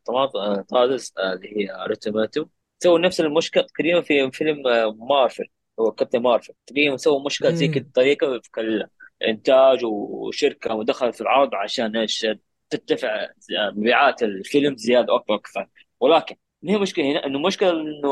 [0.69, 2.45] طازس اللي هي Rotten Tomatoes
[2.83, 4.63] سووا نفس المشكلة تقريبا في فيلم
[5.09, 5.45] مارفل
[5.79, 8.85] هو كابتن مارفل تقريبا سووا مشكلة زي كذا طريقة في
[9.21, 12.27] الانتاج وشركة ودخلت في العرض عشان إيش؟
[12.69, 15.67] ترتفع مبيعات الفيلم زيادة أكثر وأكثر.
[15.99, 18.11] ولكن ما هي مشكلة هنا؟ إنه مشكلة إنه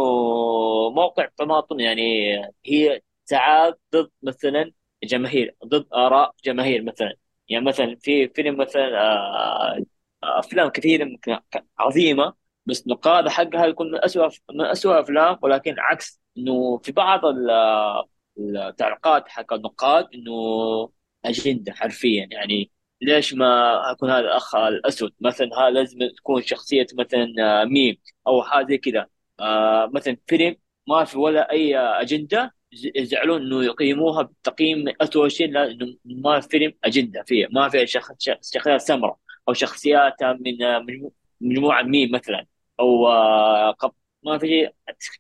[0.90, 4.72] موقع طماطم يعني هي ساعات ضد مثلا
[5.04, 7.14] جماهير ضد آراء جماهير مثلا.
[7.50, 9.78] يعني مثلا في فيلم مثلا آه،
[10.24, 11.20] آه، أفلام كثيرة
[11.80, 12.34] عظيمة
[12.66, 17.22] بس نقاد حقها يكون من اسوء من اسوء أفلام ولكن عكس إنه في بعض
[18.40, 20.34] التعليقات حق النقاد إنه
[21.26, 22.28] أجندة حرفيا.
[22.32, 23.46] يعني ليش ما
[23.92, 29.08] أكون هذا الأخ الأسود؟ مثلا هذا لازم تكون شخصية مثلا آه، ميم أو حاجة كذا.
[29.94, 30.56] مثلا فيلم
[30.88, 32.56] ما في ولا أي أجندة
[32.96, 38.46] يزعلون إنه يقيموها بتقييم اسوء شيء لأنه ما فيلم أجندة فيه ما في شخصيات
[38.78, 39.18] سمراء
[39.50, 40.58] أو شخصيات من
[41.42, 42.46] مجموعة ميم مثلا
[42.80, 43.76] أو آه،
[44.24, 44.74] ما في شيء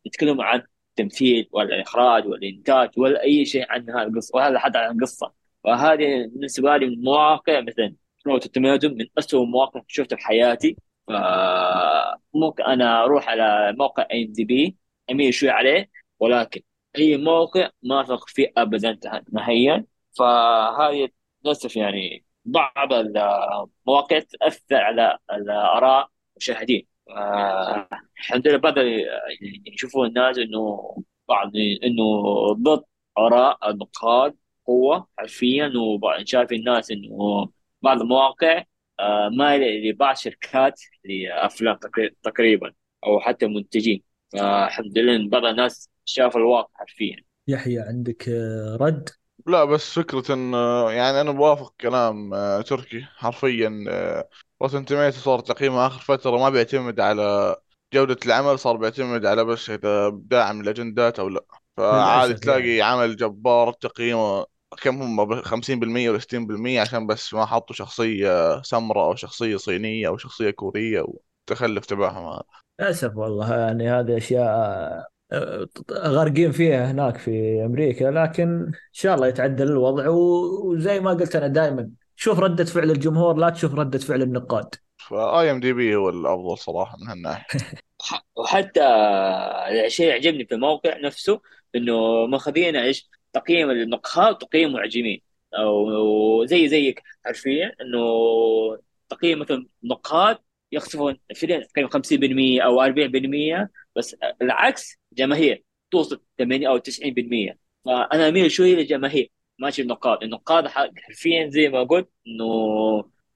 [0.06, 4.78] يتكلم عن التمثيل ولا الاخراج ولا الانتاج ولا أي شيء عن هذه القصة ولا حتى
[4.78, 5.34] عن القصة.
[5.64, 7.96] وهذه بالنسبة لي من مواقع مثلا
[8.28, 10.78] Rotten Tomatoes من اسوء المواقع شفتها في حياتي.
[11.08, 14.78] فممكن أنا أروح على موقع IMDb
[15.12, 15.90] أميل شوي عليه
[16.20, 16.62] ولكن
[16.98, 19.00] أي موقع ما أثق فيه ابدا
[19.34, 19.86] نهائيا.
[20.18, 21.10] فهذه
[21.46, 26.88] للأسف يعني بعض المواقع تأثر على الآراء المشاهدين.
[28.20, 30.96] الحمد لله بدأ يعني يشوفون الناس إنه
[31.30, 31.52] بعض
[31.84, 32.84] إنه ضد
[33.18, 34.36] آراء النقاد
[34.68, 37.50] قوة حرفيا وشايف الناس إنه
[37.82, 38.64] بعض المواقع
[39.00, 41.80] آه، مايله لبعض شركات لأفلام
[42.24, 42.74] تقريبا
[43.06, 44.04] أو حتى منتجين.
[44.34, 47.16] فالحمد لله بعض الناس شاف الواقع حرفيا
[47.48, 49.10] يحيى عندك آه، رد؟
[49.48, 50.54] لا بس فكرة إن
[50.94, 53.84] يعني أنا بوافق كلام آه، تركي حرفيا
[54.62, 57.56] روتن توميتو صار تقييمه آخر فترة ما بيعتمد على
[57.94, 61.46] جودة العمل صار بيعتمد على بس إذا داعم الأجندات أو لا.
[61.78, 62.68] فعادي للأسف يعني.
[62.68, 64.46] تلاقي عمل جبار تقييمه
[64.82, 70.18] كم هم 50% ولا 60% عشان بس ما حطوا شخصية سمراء أو شخصية صينية أو
[70.18, 72.26] شخصية كورية والتخلف تبعهم.
[72.28, 72.44] هذا
[72.80, 75.08] للأسف والله يعني هذه أشياء آه،
[75.92, 81.48] غارقين فيها هناك في أمريكا لكن إن شاء الله يتعدل الوضع وزي ما قلت أنا
[81.48, 84.76] دائما شوف ردة فعل الجمهور لا تشوف ردة فعل النقاد.
[84.98, 87.60] ف IMDb هو الأفضل صراحة من هالناحية.
[88.36, 88.82] وحتى
[89.86, 91.42] الشيء يعجبني في الموقع نفسه
[91.76, 95.22] إنه ماخذين إيش؟ تقييم النقاد وتقييم معجبين
[95.54, 98.00] أو زي زيك حرفيا إنه
[99.10, 100.38] تقييم مثلا نقاد
[100.76, 108.52] يخسفون فيلم تقريبا 50% أو 40% بس العكس جماهير توصل 80 أو 90% فأنا أميل
[108.52, 112.46] شوية للجماهير ماشي النقاد النقاد حرفيا زي ما قلت إنه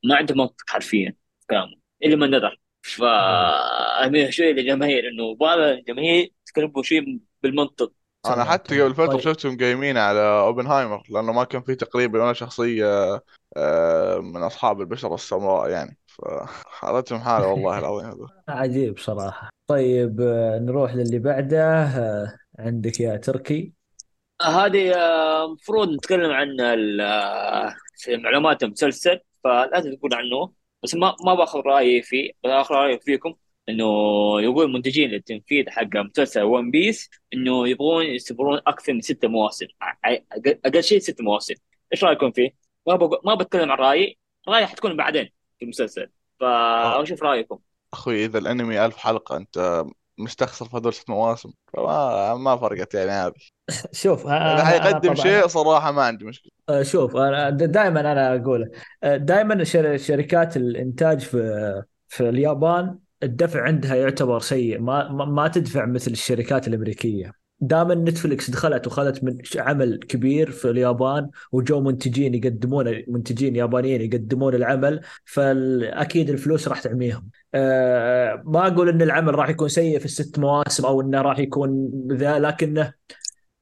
[0.03, 6.31] ما عنده منطق حرفيا في كلامه إلا من نظر فأميل شوي للجماهير إنه بعض الجماهير
[6.45, 7.91] تكلموا شوي بالمنطق.
[8.25, 9.19] أنا حتى قبل فترة طيب.
[9.19, 13.21] شفتهم قايمين على أوبنهايمر لأنه ما كان فيه تقريبا ولا شخصية
[13.57, 15.97] آه، من أصحاب البشرة السمراء يعني.
[16.09, 18.27] فحالتهم حالة والله العظيم هذا
[18.61, 19.49] عجيب صراحة.
[19.67, 21.83] طيب آه، نروح للي بعده.
[21.83, 23.73] آه، عندك يا تركي.
[24.41, 26.47] هذه آه، المفروض نتكلم عن
[28.09, 33.35] معلومات المسلسل فلازم تقول عنه بس ما ما باخذ رأيي فيه باخذ رأيي فيكم
[33.69, 33.85] إنه
[34.41, 39.67] يقول منتجين للتنفيذ حق مسلسل ون بيس إنه يبغون يستمرون أكثر من ست مواسم.
[40.65, 41.55] أقل شيء ست مواسم.
[41.93, 42.49] إيش رأيكم فيه؟
[42.87, 44.17] ما ما بتكلم عن رأيي.
[44.47, 45.29] رأيي حتكون بعدين.
[45.59, 46.09] في المسلسل.
[46.41, 47.59] آه، فاشوف رأيكم.
[47.93, 49.83] أخوي إذا الأنمي ألف حلقة أنت
[50.17, 51.51] مستخسر في هذول ست مواسم.
[51.73, 53.33] فما ما فرقت يعني هذه.
[53.91, 56.51] شوف إذا أنا أنا حيقدم شيء صراحة ما عندي مشكلة.
[56.69, 58.71] آه، شوف أنا دائما أنا أقول
[59.03, 59.63] دائما
[59.97, 64.79] شركات الإنتاج في في اليابان الدفع عندها يعتبر سيء.
[64.79, 67.38] ما ما ما تدفع مثل الشركات الأمريكية.
[67.61, 74.55] دائما نتفلكس دخلت وخذت من عمل كبير في اليابان وجو منتجين يقدمون منتجين يابانيين يقدمون
[74.55, 80.39] العمل فأكيد الفلوس راح تعميهم أه ما أقول إن العمل راح يكون سيء في الست
[80.39, 82.93] مواسم أو إنه راح يكون ذا لكنه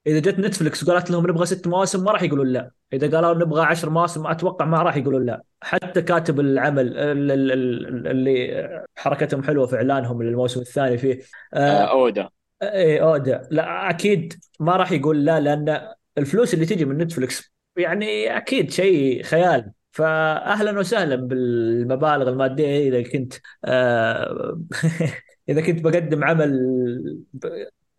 [0.07, 2.71] إذا جت Netflix وقالت لهم نبغى ست مواسم ما راح يقولون لا.
[2.93, 5.43] إذا قالوا نبغى عشر مواسم أتوقع ما راح يقولون لا.
[5.61, 11.19] حتى كاتب العمل ال- ال- ال- اللي حركتهم حلوة في إعلانهم للموسم الثاني فيه
[11.53, 12.29] آه، آه أودا.
[12.61, 18.37] إيه اودا لا أكيد ما راح يقول لا لأن الفلوس اللي تجي من Netflix يعني
[18.37, 19.71] أكيد شيء خيال.
[19.91, 23.33] فاهلا وسهلا بالمبالغ المادية إذا كنت
[23.65, 24.59] آه
[25.49, 26.51] إذا كنت بقدم عمل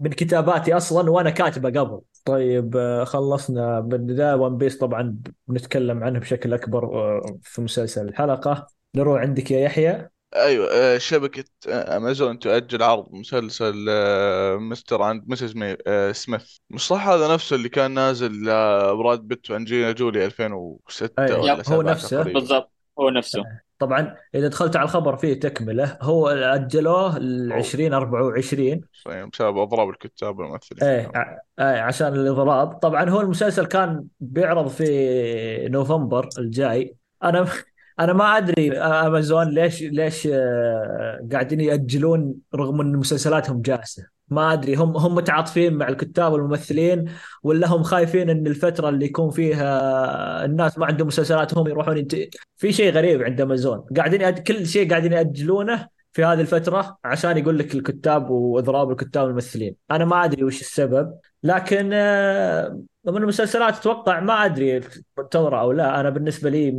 [0.01, 2.01] من كتاباتي أصلا وأنا كاتبه قبل.
[2.25, 4.79] طيب آه، خلصنا من The One Piece.
[4.79, 5.19] طبعا
[5.49, 8.67] بنتكلم عنه بشكل أكبر آه، في مسلسل الحلقة.
[8.97, 10.09] نروح عندك يا يحيى.
[10.37, 15.11] أيوه آه، شبكة آه، أمازون تؤجل عرض مسلسل آه، Mr.
[15.11, 15.57] and Mrs.
[15.57, 16.57] مي آه، سميث.
[16.71, 21.39] مش صح هذا نفسه اللي كان نازل آه، براد بيت وأنجلينا جولي 2006 أي يب
[21.41, 22.09] ولا هو 7 نفسه.
[22.23, 22.41] تقريبا.
[22.41, 23.45] بالضبط هو نفسه.
[23.79, 25.99] طبعا إذا دخلت على الخبر فيه تكملة.
[26.03, 32.73] هو أجلوه ل أو 2024 يعني بسبب أضراب الكتاب والممثلين إيه ع- إيه عشان الإضراب.
[32.73, 36.97] طبعا هو المسلسل كان بيعرض في نوفمبر الجاي.
[37.25, 37.47] أنا
[38.01, 44.75] أنا ما أدري أمازون ليش ليش آه، قاعدين يأجلون رغم إن مسلسلاتهم جاهزه ما أدري
[44.75, 47.05] هم هم متعاطفين مع الكتاب والممثلين
[47.43, 52.17] ولا هم خايفين إن الفترة اللي يكون فيها الناس ما عندهم مسلسلات هم يروحون ينت...
[52.57, 53.85] في شيء غريب عند أمازون.
[53.97, 54.39] قاعدين يأج...
[54.39, 59.75] كل شيء قاعدين يأجلونه في هذه الفترة عشان يقول لك الكتاب وإضراب الكتاب والممثلين.
[59.91, 64.81] أنا ما أدري وش السبب لكن آه، من المسلسلات أتوقع ما أدري
[65.19, 66.01] منتظره أو لا.
[66.01, 66.71] أنا بالنسبة لي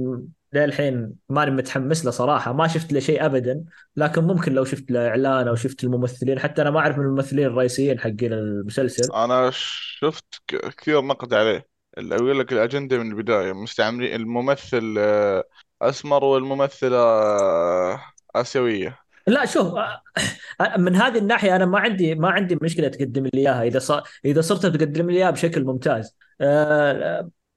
[0.53, 3.63] للحين ماني متحمس له صراحة ما شفت له شيء ابدا
[3.95, 7.45] لكن ممكن لو شفت له إعلان أو شفت الممثلين حتى أنا ما أعرف من الممثلين
[7.45, 9.13] الرئيسيين حقين المسلسل.
[9.13, 11.65] أنا شفت كثير نقد عليه.
[11.97, 15.43] اللي يقول لك الأجندة من البداية مستعملين الممثل آه،
[15.81, 18.01] أسمر والممثلة آه،
[18.35, 18.99] آسيوية.
[19.27, 23.63] لا شوف آه، من هذه الناحية أنا ما عندي ما عندي مشكلة تقدم لي إياها.
[23.63, 26.15] إذا صار إذا صرت تقدم لي إياها بشكل ممتاز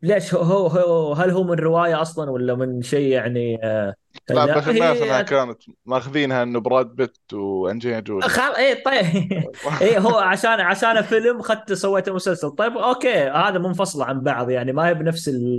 [0.03, 3.95] ليش هو هو هل هو من رواية أصلا ولا من شيء يعني آه،
[4.31, 8.55] لا بس الناس انها كانت ماخذينها إنه براد بيت وانجلينا جولي خل...
[8.57, 9.05] إيه طيب.
[9.83, 14.73] إيه هو عشان عشان فيلم اخذت سويت مسلسل طيب okay هذا منفصل عن بعض يعني
[14.73, 15.59] ما هي بنفس ال...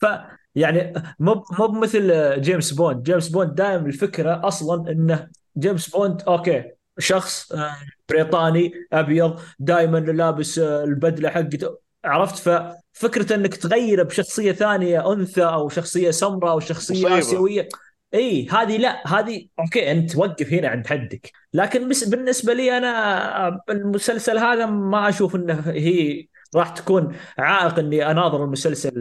[0.00, 0.06] ف
[0.54, 3.02] يعني مو مو بمثل جيمس بوند.
[3.02, 6.64] جيمس بوند دائما الفكرة أصلا إنه جيمس بوند okay
[6.98, 7.76] شخص آه،
[8.08, 15.44] بريطاني أبيض دائما لابس آه، البدلة حقته عرفت؟ ف فكرة إنك تغيره بشخصية ثانية أنثى
[15.44, 17.18] أو شخصية سمراء أو شخصية مصيبة.
[17.18, 17.68] آسيوية.
[18.14, 21.32] إي هذه لا هذه أوكي أنت وقف هنا عند حدك.
[21.54, 26.26] لكن بس بالنسبة لي أنا المسلسل هذا ما أشوف إنه هي
[26.56, 28.92] راح تكون عائق إني أناظر المسلسل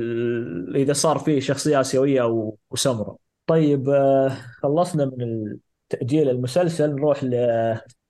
[0.75, 3.15] إذا صار فيه شخصية آسيوية وسمراء
[3.47, 4.29] طيب آه،
[4.63, 5.57] خلصنا من
[5.89, 7.23] تأجيل المسلسل نروح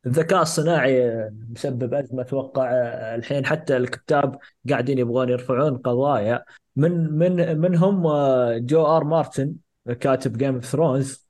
[0.05, 2.69] للذكاء الصناعي مسبب أزمة أتوقع
[3.15, 4.39] الحين حتى الكتاب
[4.69, 6.43] قاعدين يبغون يرفعون قضايا.
[6.75, 9.53] من من منهم آه، جورج آر مارتن
[9.99, 11.29] كاتب Game of Thrones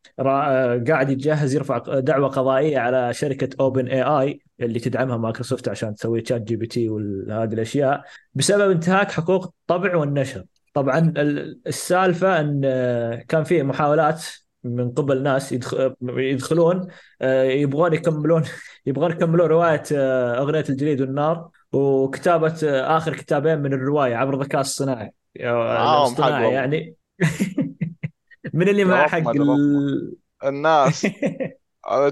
[0.88, 7.54] قاعد يتجهز يرفع دعوة قضائية على شركة OpenAI اللي تدعمها مايكروسوفت عشان تسوي ChatGPT وهذه
[7.54, 8.04] الأشياء
[8.34, 10.44] بسبب انتهاك حقوق الطبع والنشر.
[10.74, 14.24] طبعا ال- السالفة إن آه، كان في محاولات
[14.64, 16.88] من قبل ناس يدخ- يدخلون
[17.22, 18.44] آه، يبغون يكملون
[18.86, 24.62] يبغون يكملون رواية آه، أغنية الجليد والنار وكتابة آه، آخر كتابين من الرواية عبر الذكاء
[24.62, 26.54] الصناعي الاصطناعي.
[26.54, 26.96] يعني.
[28.54, 30.16] من اللي مع حق ال...
[30.44, 31.08] الناس.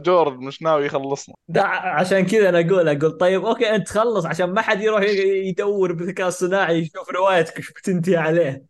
[0.05, 1.35] جورج مش ناوي يخلصنا.
[1.47, 5.03] ده عشان كذا أنا أقول أقول طيب okay أنت خلص عشان ما حد يروح
[5.47, 8.63] يدور بالذكاء الصناعي يشوف روايتك شو تنتهي عليه.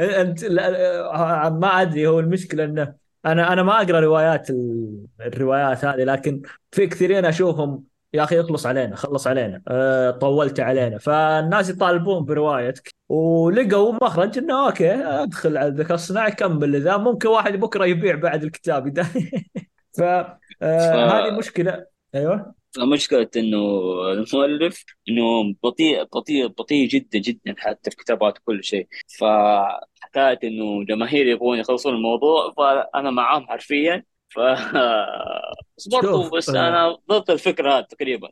[0.00, 2.94] أنت لا ما أدري هو المشكلة إنه
[3.26, 7.84] أنا أنا ما أقرأ روايات ال- الروايات هذه لكن في كثيرين أشوفهم
[8.14, 10.98] يا أخي اخلص علينا خلص علينا أه طولت علينا.
[10.98, 16.76] فالناس يطالبون بروايتك ولقوا مخرج إنه okay أدخل على الذكاء الصناعي كمل.
[16.76, 19.00] إذا ممكن واحد بكرة يبيع بعد الكتاب.
[19.98, 21.86] ف آه، هذه مشكلة.
[22.14, 22.54] أيوه.
[22.78, 23.58] مشكلة إنه
[24.12, 28.88] المؤلف إنه بطيء بطيء بطيء جدا جدا حتى في كتابات كل شيء.
[29.18, 34.04] فحكاية إنه جماهير يبغون يخلصون الموضوع فأنا معاهم حرفيا.
[34.28, 34.38] ف
[35.78, 36.68] بس برضو بس آه.
[36.68, 38.28] أنا ضد الفكرة هذه تقريبا.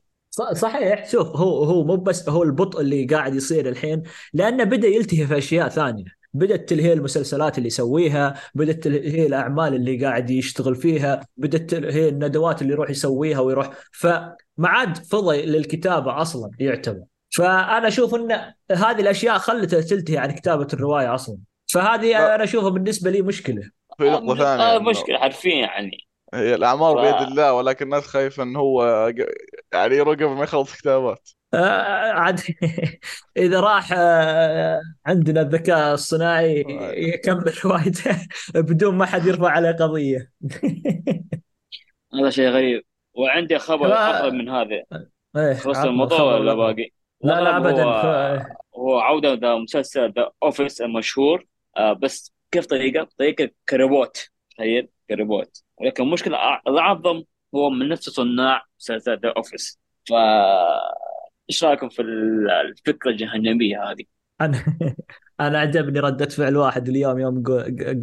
[0.52, 1.10] صحيح.
[1.10, 5.38] شوف هو هو مو بس هو البطء اللي قاعد يصير الحين لأنه بدأ يلتهي في
[5.38, 6.19] أشياء ثانية.
[6.32, 12.62] بدأت تلهي المسلسلات اللي يسويها بدأت تلهي الأعمال اللي قاعد يشتغل فيها بدأت تلهي الندوات
[12.62, 13.70] اللي يروح يسويها ويروح.
[13.92, 17.02] فما عاد فضي للكتابة أصلا يعتبر.
[17.30, 18.32] فأنا أشوف إن
[18.72, 21.38] هذه الأشياء خلته تلتهي عن كتابة الرواية أصلا.
[21.72, 22.34] فهذه لا.
[22.34, 23.62] أنا أشوفها بالنسبة لي مشكلة.
[23.98, 25.98] في نقطة ثانية آه إنه مشكلة حرفيا يعني.
[26.34, 28.84] هي الأعمار ف- بيد الله ولكن الناس خايفة إن هو
[29.72, 31.28] يعني يروح قبل ما يخلص كتابات.
[31.28, 32.40] آه، عاد
[33.36, 36.64] إذا راح آه، عندنا الذكاء الصناعي
[36.96, 40.30] يكمل روايته بدون ما حد يرفع عليه قضية.
[42.14, 42.82] هذا شيء غريب.
[43.14, 44.10] وعندي خبر لا.
[44.20, 44.82] اغرب من هذا
[45.36, 46.54] إيه، خلص الموضوع ولا.
[46.54, 46.90] باقي؟
[47.20, 47.84] لا لا ابدا.
[48.76, 51.46] هو عودة ذا مسلسل The Office المشهور.
[51.76, 57.22] آه بس كيف طريقة؟ طريقة ك reboot تخيل ك reboot ولكن المشكلة الأع- الأعظم
[57.54, 59.78] هو من نفس صناع مسلسل ذا اوفيس
[60.08, 60.12] ف
[61.50, 64.04] إيش رأيكم في ال- الفكرة الجهنمية هذه؟
[64.40, 64.64] أنا
[65.40, 67.42] أنا عجبني ردة فعل واحد اليوم يوم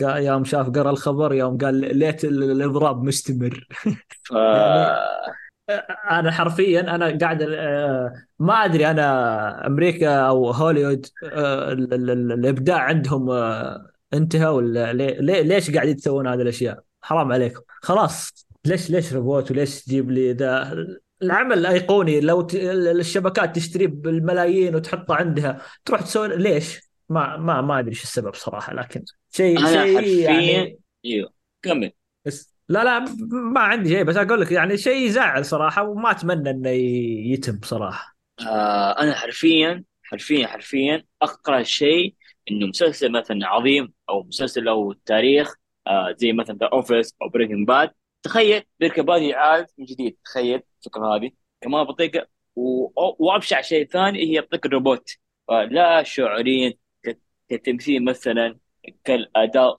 [0.02, 3.68] يوم شاف قرأ الخبر يوم قال ليت ال- الإضراب مستمر
[4.24, 5.18] ف يعني-
[6.12, 12.32] أنا حرفيا أنا قاعد آه، ما أدري أنا أمريكا أو هوليوود آه، ال- ال- ال-
[12.32, 14.94] الإبداع عندهم آه، انتهى ولا
[15.42, 20.74] ليش قاعدين تسوون هذه الأشياء؟ حرام عليكم خلاص ليش ليش reboot وليش تجيب لي ذا
[21.22, 22.56] العمل ايقوني لو ت...
[22.56, 28.74] الشبكات تشتريه بالملايين وتحطه عندها تروح تسوي ليش؟ ما ما ما أدري إيش السبب صراحة
[28.74, 31.92] لكن شيء شيء يعني أيوه كمل
[32.26, 33.00] بس لا لا
[33.54, 36.70] ما عندي شيء بس أقول لك يعني شيء يزعل صراحة وما أتمنى إنه
[37.34, 42.16] يتم صراحة آه أنا حرفيا حرفيا حرفيا أقرأ شيء
[42.52, 45.56] إنه مسلسل مثلا عظيم أو مسلسل له تاريخ
[45.88, 47.92] آه زي مثلا The Office أو Breaking Bad
[48.28, 50.18] تخيل Breaking Bad يعاد من جديد.
[50.26, 51.32] تخيل الفكرة هذه.
[51.62, 55.10] كمان بطريقه و- وأبشع شيء ثاني هي بطريقه ال reboot.
[55.48, 56.74] فلا شعوريا
[57.50, 58.60] كتمثيل مثلا
[59.04, 59.76] كالأداء.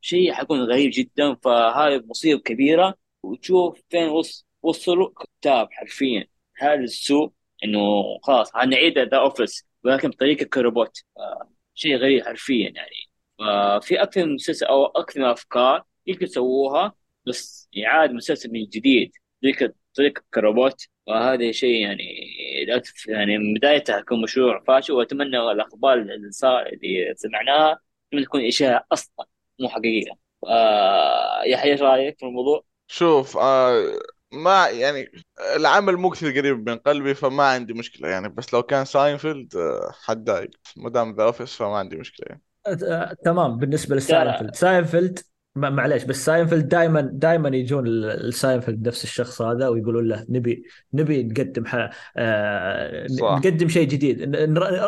[0.00, 1.34] شيء حيكون غريب جدا.
[1.34, 2.94] فهذه مصيبة كبيرة.
[3.22, 6.26] وتشوف فين وص- وصلوا كتاب حرفيا.
[6.58, 7.32] هذا السوء
[7.64, 7.80] إنه
[8.22, 10.98] خلاص هنعيد The Office ولكن بطريقة ك reboot.
[11.74, 13.06] شيء غريب حرفيا يعني.
[13.38, 16.92] ففي أكثر من مسلسل أو أكثر من أفكار يمكن يسووها.
[17.26, 19.12] بس إعادة مسلسل من جديد.
[19.42, 20.86] طريقه طريقه ك reboot.
[21.06, 22.04] وهذا شيء يعني
[23.08, 24.92] يعني من بدايته كان مشروع فاشل.
[24.92, 27.78] وأتمنى الأخبار اللي صار اللي سمعناها
[28.24, 29.26] تكون إشاعة أصلا
[29.60, 30.10] مو حقيقية.
[30.46, 33.98] آه يحيى إيش رأيك في الموضوع؟ شوف آه
[34.32, 35.12] ما يعني
[35.56, 38.28] العمل مو كثير قريب من قلبي فما عندي مشكلة يعني.
[38.28, 42.42] بس لو كان ساينفيلد آه حتضايق ما دام The Office فما عندي مشكلة يعني.
[43.24, 43.56] تمام.
[43.56, 43.96] بالنسبة.
[43.96, 44.54] ل Seinfeld.
[44.54, 45.18] Seinfeld
[45.56, 50.62] ما- معليش بس ساينفيلد دائما دائما يجون الساينفيلد نفس الشخص هذا ويقولون له نبي
[50.94, 51.90] نبي نقدم ح...
[52.16, 53.06] آه...
[53.06, 53.38] صح.
[53.38, 54.36] نقدم شيء جديد.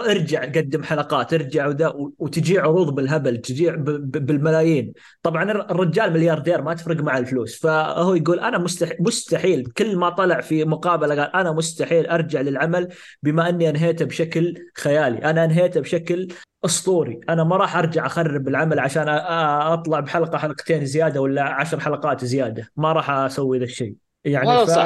[0.08, 3.84] ارجع قدم حلقات ارجع وذا وتجي عروض بالهبل تجي ب...
[4.26, 4.92] بالملايين.
[5.22, 7.60] طبعا الر- الرجال ملياردير ما تفرق مع الفلوس.
[7.60, 12.88] فهو يقول أنا مستحيل مستحيل كل ما طلع في مقابلة قال أنا مستحيل أرجع للعمل
[13.22, 15.18] بما أني أنهيته بشكل خيالي.
[15.18, 16.28] أنا أنهيته بشكل
[16.64, 17.20] أسطوري.
[17.28, 22.68] أنا ما راح أرجع أخرب العمل عشان أطلع بحلقة حلقتين زيادة ولا عشر حلقات زيادة.
[22.76, 23.94] ما راح أسوي ذا الشيء.
[24.24, 24.78] يعني ف...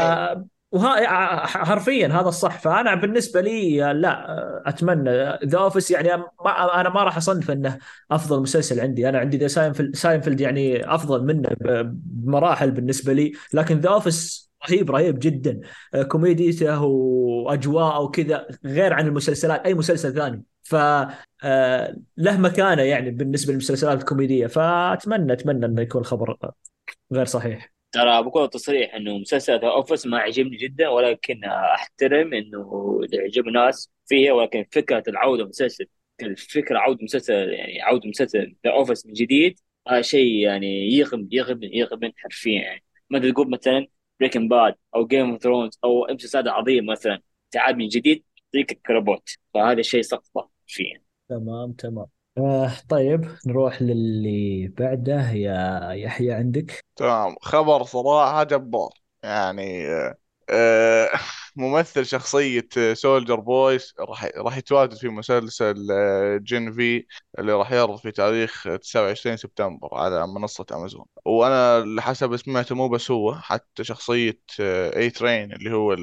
[0.73, 2.59] وها حرفيا هذا الصح.
[2.59, 4.27] فأنا بالنسبة لي لا
[4.67, 5.39] أتمنى.
[5.45, 7.79] The Office يعني ما أنا ما راح أصنف إنه
[8.11, 9.09] أفضل مسلسل عندي.
[9.09, 13.33] أنا عندي ذا Seinfeld Seinfeld يعني أفضل منه بمراحل بالنسبة لي.
[13.55, 15.61] لكن The Office رهيب رهيب جدا.
[16.09, 20.43] كوميديته واجواءه وكذا غير عن المسلسلات أي مسلسل ثاني.
[20.63, 20.75] ف
[21.45, 24.47] آه، له مكانة يعني بالنسبة للمسلسلات الكوميدية.
[24.47, 26.37] فأتمنى أتمنى إنه يكون خبر
[27.13, 27.73] غير صحيح.
[27.93, 33.91] ترى بكل تصريح إنه مسلسل The Office ما عجبني جدا ولكن أحترم إنه يعجب الناس
[34.07, 35.87] فيه ولكن فكرة العودة مسلسل
[36.23, 41.61] الفكرة عودة مسلسل يعني عودة مسلسل The Office من جديد هذا شيء يعني يغم يغم
[41.63, 42.63] يغم حرفيا.
[42.63, 43.87] يعني ما تقول مثلا
[44.23, 48.92] Breaking Bad أو Game of Thrones أو مسلسل عظيم مثلا تعاد من جديد يعطيك ك
[48.92, 49.31] reboot.
[49.55, 51.03] فهذا شيء سقطه فيه.
[51.29, 52.07] تمام تمام.
[52.39, 55.31] آه طيب نروح للي بعده.
[55.31, 57.37] يا يحيى عندك؟ تمام.
[57.43, 58.91] خبر صراحة جبار.
[59.23, 60.15] يعني آه،
[61.57, 67.07] ممثل شخصية Soldier Boy راح راح يتواجد في مسلسل آه، Gen V
[67.39, 73.11] اللي راح يعرض في تاريخ 29 سبتمبر على منصة أمازون وأنا حسب سمعته مو بس
[73.11, 75.97] هو حتى شخصية A-Train اللي هو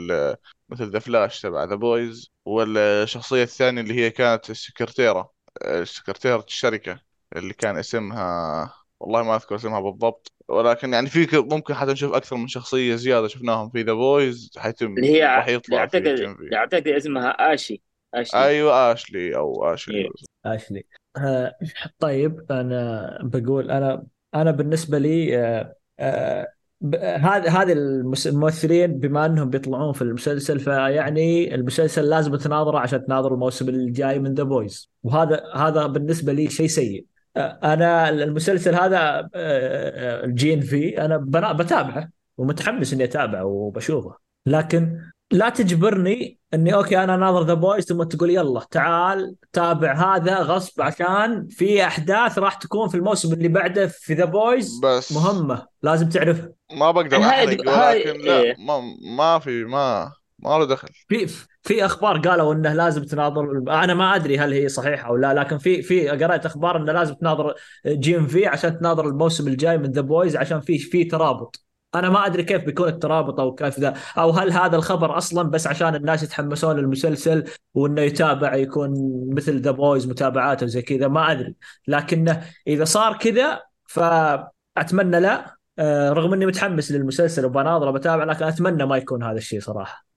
[0.70, 5.32] مثل The Flash تبع The Boys والشخصية الثانية اللي هي كانت السكرتيرة
[5.62, 7.00] آه، سكرتيرة الشركة
[7.36, 12.14] اللي كان اسمها والله ما أذكر اسمها بالضبط ولكن يعني في ك- ممكن حتى نشوف
[12.14, 16.36] أكثر من شخصية زيادة شفناهم في The Boys حيتم اللي هي راح يطلع في اعتقد
[16.54, 17.82] اعتقد اسمها اشي
[18.14, 19.98] اشي أيوه آشلي أو آشلي.
[19.98, 20.10] إيه.
[20.46, 20.84] آشلي.
[21.18, 21.56] آه
[22.00, 26.48] طيب أنا بقول أنا أنا بالنسبة لي آه آه
[26.82, 33.34] ب- هذا هذه الممثلين بما أنهم بيطلعون في المسلسل فيعني المسلسل لازم تناظره عشان تناظر
[33.34, 37.06] الموسم الجاي من The Boys وهذا هذا بالنسبة لي شيء سيء.
[37.38, 39.30] أنا المسلسل هذا
[40.24, 41.18] ال Gen V أنا
[41.54, 44.16] بتابعه ومتحمس إني أتابعه وبشوفه
[44.46, 45.00] لكن
[45.32, 50.82] لا تجبرني إني okay أنا ناظر The Boys ثم تقول يلا تعال تابع هذا غصب
[50.82, 56.10] عشان في أحداث راح تكون في الموسم اللي بعده في The Boys بس مهمة لازم
[56.10, 58.56] تعرفها ما بقدر أحرق ولكن لا إيه.
[58.60, 58.82] ما
[59.18, 60.12] ما في ما
[60.44, 60.88] ما له دخل.
[61.08, 61.28] في
[61.64, 65.58] في أخبار قالوا انه لازم تناظر أنا ما ادري هل هي صحيحة أو لا لكن
[65.58, 67.54] في في قرأت أخبار انه لازم تناظر
[67.88, 71.66] جي ام في عشان تناظر الموسم الجاي من The Boys عشان في في ترابط.
[71.96, 75.68] أنا ما ادري كيف بيكون الترابط أو كيف ذا أو هل هذا الخبر أصلا بس
[75.68, 78.94] عشان الناس يتحمسون للمسلسل وانه يتابع يكون
[79.34, 81.56] مثل The Boys متابعاته وزي كذا ما ادري.
[81.88, 88.86] لكنه إذا صار كذا فأتمنى لا آه، رغم إني متحمس للمسلسل وبناظره بتابع لكن أتمنى
[88.86, 90.09] ما يكون هذا الشيء صراحة.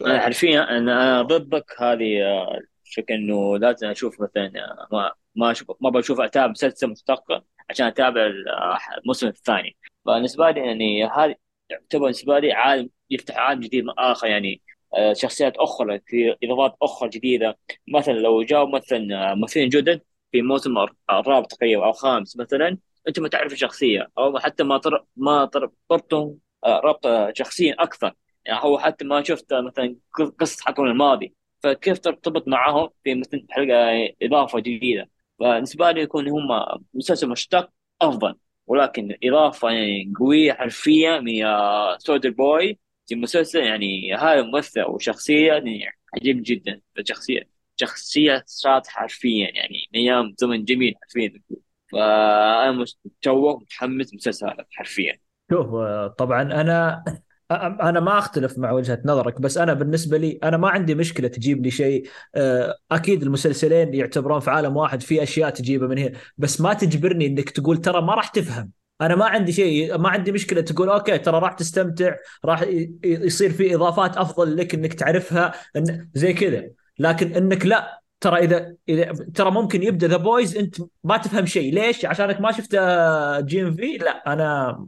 [0.00, 0.18] أنا الله.
[0.20, 5.90] حرفيا أنا ضدك هذه آه، الفكرة إنه لازم أشوف مثلا آه، ما ما أشوف ما
[5.90, 9.76] بشوف أتابع مسلسل مستقل عشان أتابع ال- آه، الموسم الثاني.
[10.06, 11.34] فبالنسبة لي يعني هذه
[11.70, 14.62] يعتبر بالنسبة لي عالم يفتح عالم جديد آخر يعني
[14.94, 17.58] آه، شخصيات أخرى في إضافات أخرى جديدة.
[17.88, 20.00] مثلا لو جاء مثلا آه، ممثلين جدد
[20.32, 20.78] في موسم
[21.10, 25.04] الرابع تقريبا أو الخامس مثلا أنت ما تعرف الشخصية أو حتى ما طر...
[25.16, 27.06] ما طر- ربطهم آه، ربط
[27.36, 28.12] شخصيا أكثر.
[28.48, 29.96] يعني هو حتى ما شفت مثلا
[30.40, 31.34] قصة حقهم الماضي.
[31.62, 36.48] فكيف ترتبط معهم في مثل حلقة إضافة جديدة؟ فبالنسبة لي يكون هم
[36.94, 37.70] مسلسل مشتق
[38.00, 38.34] أفضل.
[38.66, 41.32] ولكن إضافة يعني قوية حرفيا من
[41.98, 45.84] سولدر بوي في مسلسل يعني هذا الممثل وشخصية يعني
[46.14, 46.80] عجيب جدا.
[47.04, 51.42] شخصية شخصية شاطحة حرفيا يعني من أيام زمن جميل حرفيا.
[51.92, 55.18] فأنا متشوق متحمس مسلسل هذا حرفيا.
[55.50, 55.66] شوف
[56.18, 57.04] طبعا أنا
[57.50, 61.64] أنا ما أختلف مع وجهة نظرك بس أنا بالنسبة لي أنا ما عندي مشكلة تجيب
[61.64, 62.08] لي شيء.
[62.92, 67.50] أكيد المسلسلين يعتبرون في عالم واحد في أشياء تجيبها من هنا بس ما تجبرني إنك
[67.50, 68.70] تقول ترى ما راح تفهم.
[69.00, 72.64] أنا ما عندي شيء ما عندي مشكلة تقول okay ترى راح تستمتع راح
[73.04, 76.70] يصير في إضافات أفضل لك إنك تعرفها إن زي كذا.
[76.98, 81.74] لكن إنك لا ترى إذا إذا ترى ممكن يبدأ The Boys أنت ما تفهم شيء.
[81.74, 82.76] ليش؟ عشانك ما شفت
[83.44, 84.78] جي إم في؟ لا أنا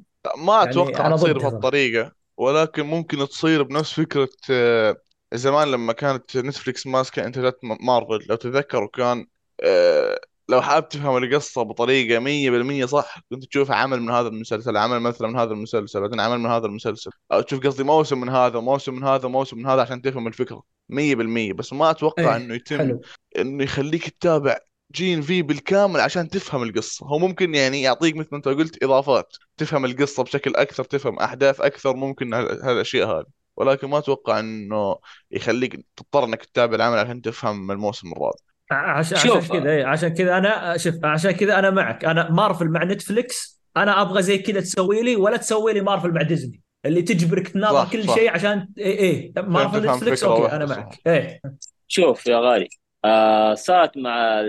[0.47, 1.39] ما يعني أتوقع أنا تصير.
[1.39, 2.20] بهالطريقة.
[2.41, 4.97] ولكن ممكن تصير بنفس فكرة آه،
[5.35, 9.27] زمان لما كانت نتفليكس ماسكة انتاجات مارفل لو تتذكروا كان
[9.63, 15.01] آه، لو حابب تفهم القصة بطريقة 100% صح كنت تشوف عمل من هذا المسلسل عمل
[15.01, 17.11] مثلا من هذا المسلسل بعدين عمل من هذا المسلسل.
[17.33, 20.63] أو تشوف قصدي موسم من هذا موسم من هذا موسم من هذا عشان تفهم الفكرة
[20.93, 23.01] 100% بس ما أتوقع إيه إنه يتم حلو.
[23.39, 24.59] إنه يخليك تتابع
[24.95, 27.07] Gen V بالكامل عشان تفهم القصة.
[27.07, 29.37] هو ممكن يعني يعطيك مثل ما أنت قلت إضافات.
[29.57, 33.25] تفهم القصة بشكل أكثر تفهم أحداث أكثر ممكن هال- هالأشياء هذه
[33.57, 34.97] ولكن ما أتوقع إنه
[35.31, 38.37] يخليك تضطر إنك تتابع العمل عشان تفهم الموسم الرابع.
[38.71, 39.53] عشان عشان شوف.
[39.53, 42.05] كذا إيه عشان كذا أنا شوف عشان كذا أنا معك.
[42.05, 46.23] أنا مارفل مع نتفليكس أنا أبغى زي كذا تسوي لي ولا تسوي لي مارفل مع
[46.23, 50.99] ديزني اللي تجبرك تناظر كل شيء عشان إيه, إيه مارفل فكرة okay أنا معك.
[51.07, 51.41] إيه.
[51.89, 52.69] شوف يا غالي.
[53.05, 54.41] آه صارت مع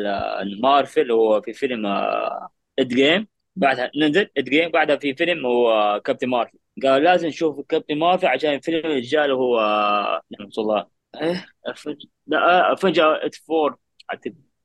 [0.42, 2.50] المارفل هو في فيلم آه
[2.80, 7.62] اد جيم بعدها نزل اد جيم بعدها في فيلم هو كابتن مارفل قال لازم نشوف
[7.70, 9.60] كابتن مارفل عشان الفيلم اللي هو
[10.40, 10.88] نعم الله.
[11.22, 12.06] إيه؟ أفنج...
[12.28, 13.78] لا فجأة ات فور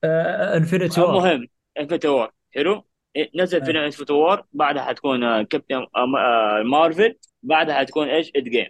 [0.03, 1.47] آه انفنتي وور المهم
[1.79, 2.85] انفنتي وور حلو؟
[3.15, 8.31] إيه، نزل فيلم انفنتي وور بعدها حتكون آه، كابتن آه، آه، مارفل بعدها حتكون إيش؟
[8.35, 8.67] اد جيم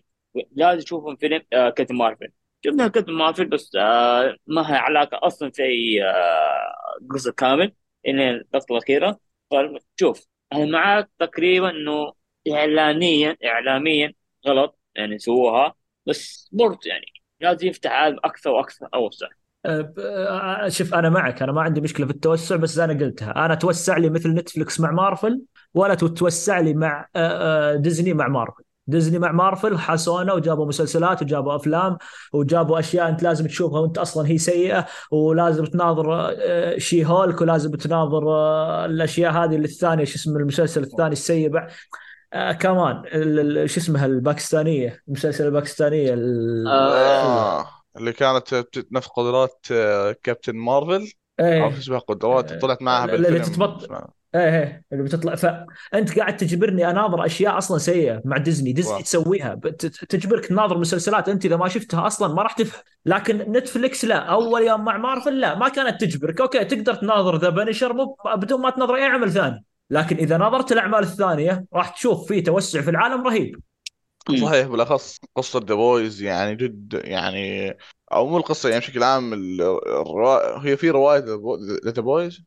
[0.55, 2.27] لازم تشوفون فيلم آه، كابتن مارفل
[2.65, 6.73] شفنا كابتن مارفل بس آه، ما هي علاقة أصلا في أي آه،
[7.11, 7.73] قصة كامل
[8.05, 9.19] إلى اللقطة الأخيرة.
[9.51, 12.13] فشوف أنا معك تقريبا إنه
[12.51, 14.13] إعلانيا إعلاميا
[14.47, 17.05] غلط يعني سووها بس برضه يعني
[17.39, 19.27] لازم يفتح عالم أكثر وأكثر أوسع.
[19.65, 23.45] آه، شوف أنا معك أنا ما عندي مشكلة في التوسع بس أنا قلتها.
[23.45, 25.41] أنا توسع لي مثل نتفلكس مع مارفل
[25.73, 27.07] ولا تتوسع لي مع
[27.75, 28.63] ديزني مع مارفل.
[28.87, 31.97] ديزني مع مارفل حاسونا وجابوا مسلسلات وجابوا أفلام
[32.33, 37.71] وجابوا أشياء أنت لازم تشوفها وأنت أصلا هي سيئة ولازم تناظر آه، شي هولك ولازم
[37.71, 41.51] تناظر آه، الأشياء هذه اللي الثانية شو اسم المسلسل الثاني السيء
[42.33, 43.03] آه كمان
[43.67, 47.65] شو اسمها الباكستانية؟ المسلسل الباكستانية ال- آه
[47.97, 49.65] اللي كانت نفس قدرات
[50.23, 51.11] كابتن مارفل.
[51.39, 53.43] عرفت إيه اسمها قدرات؟ طلعت معها اللي بالفيلم.
[53.43, 54.07] تتبط اسمها.
[54.35, 55.35] إيه إيه اللي بتطلع.
[55.35, 58.73] فانت قاعد تجبرني أناظر أشياء أصلا سيئة مع ديزني.
[58.73, 59.55] ديزني صح تسويها.
[60.09, 64.15] تجبرك تناظر مسلسلات أنت إذا ما شفتها أصلا ما راح تفهم لكن نتفليكس لا.
[64.15, 65.55] أول يوم مع مارفل لا.
[65.55, 66.41] ما كانت تجبرك.
[66.41, 67.95] okay تقدر تناظر The Punisher
[68.35, 69.65] بدون ما تناظر أي عمل ثاني.
[69.89, 73.59] لكن إذا نظرت الأعمال الثانية راح تشوف في توسع في العالم رهيب.
[74.41, 77.77] صحيح بالأخص قصة The Boys يعني جد يعني
[78.13, 80.59] أو مو القصة يعني بشكل عام ال- الروا...
[80.59, 81.23] هي في رواية
[81.85, 82.43] The Boys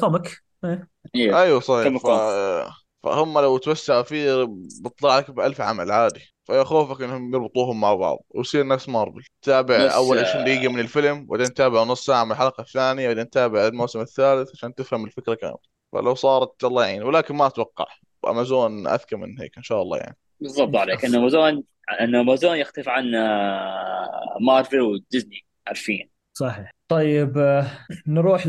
[0.00, 0.88] comic إيه.
[1.14, 1.42] إيه.
[1.42, 1.88] أيوه صحيح.
[1.88, 2.06] كم ف...
[3.02, 4.44] فهم لو توسعوا فيه
[4.82, 6.20] بيطلع لك بألف عمل عادي.
[6.44, 8.18] فيا خوفك إنهم يربطوهم مع بعض.
[8.30, 9.22] ويصير نفس مارفل.
[9.42, 13.08] تابع بس أول 20 آه دقيقة من الفيلم بعدين تابع نص ساعة من الحلقة الثانية
[13.08, 15.58] بعدين تابع الموسم الثالث عشان تفهم الفكرة كاملة.
[15.92, 17.02] فلو صارت الله يعين.
[17.02, 17.86] ولكن ما أتوقع.
[18.28, 20.16] امازون أذكى من هيك إن شاء الله يعني.
[20.40, 21.04] بالضبط عليك.
[21.04, 21.64] إن أمازون
[22.00, 26.74] إن أمازون يختلف عن آه، مارفل وديزني عارفين صحيح.
[26.88, 27.66] طيب آه،
[28.06, 28.46] نروح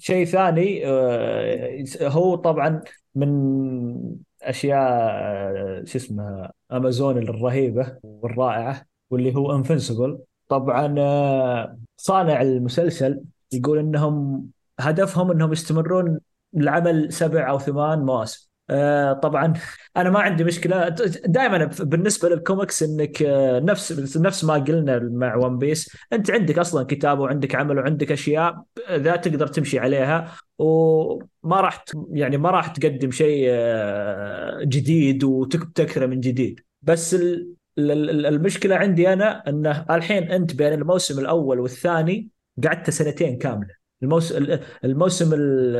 [0.00, 2.82] لشيء ثاني آه، هو طبعا
[3.14, 13.24] من أشياء آه، شو اسمه أمازون الرهيبة والرائعة واللي هو انفنسبل طبعا آه، صانع المسلسل
[13.52, 14.46] يقول إنهم
[14.80, 16.20] هدفهم إنهم يستمرون
[16.56, 18.49] العمل سبع أو ثمان مواسم.
[18.70, 19.52] آه، طبعا
[19.96, 20.88] أنا ما عندي مشكلة.
[21.26, 26.84] دائما بالنسبة للكوميكس إنك آه، نفس نفس ما قلنا مع One Piece أنت عندك أصلا
[26.86, 33.10] كتابه وعندك عمل وعندك أشياء ذا تقدر تمشي عليها وما راح يعني ما راح تقدم
[33.10, 36.60] شيء آه، جديد وتكثره من جديد.
[36.82, 42.28] بس ال- ال- ال- المشكلة عندي أنا انه الحين أنت بين الموسم الأول والثاني
[42.64, 43.80] قعدت سنتين كاملة.
[44.02, 45.76] الموسم الموسم ال-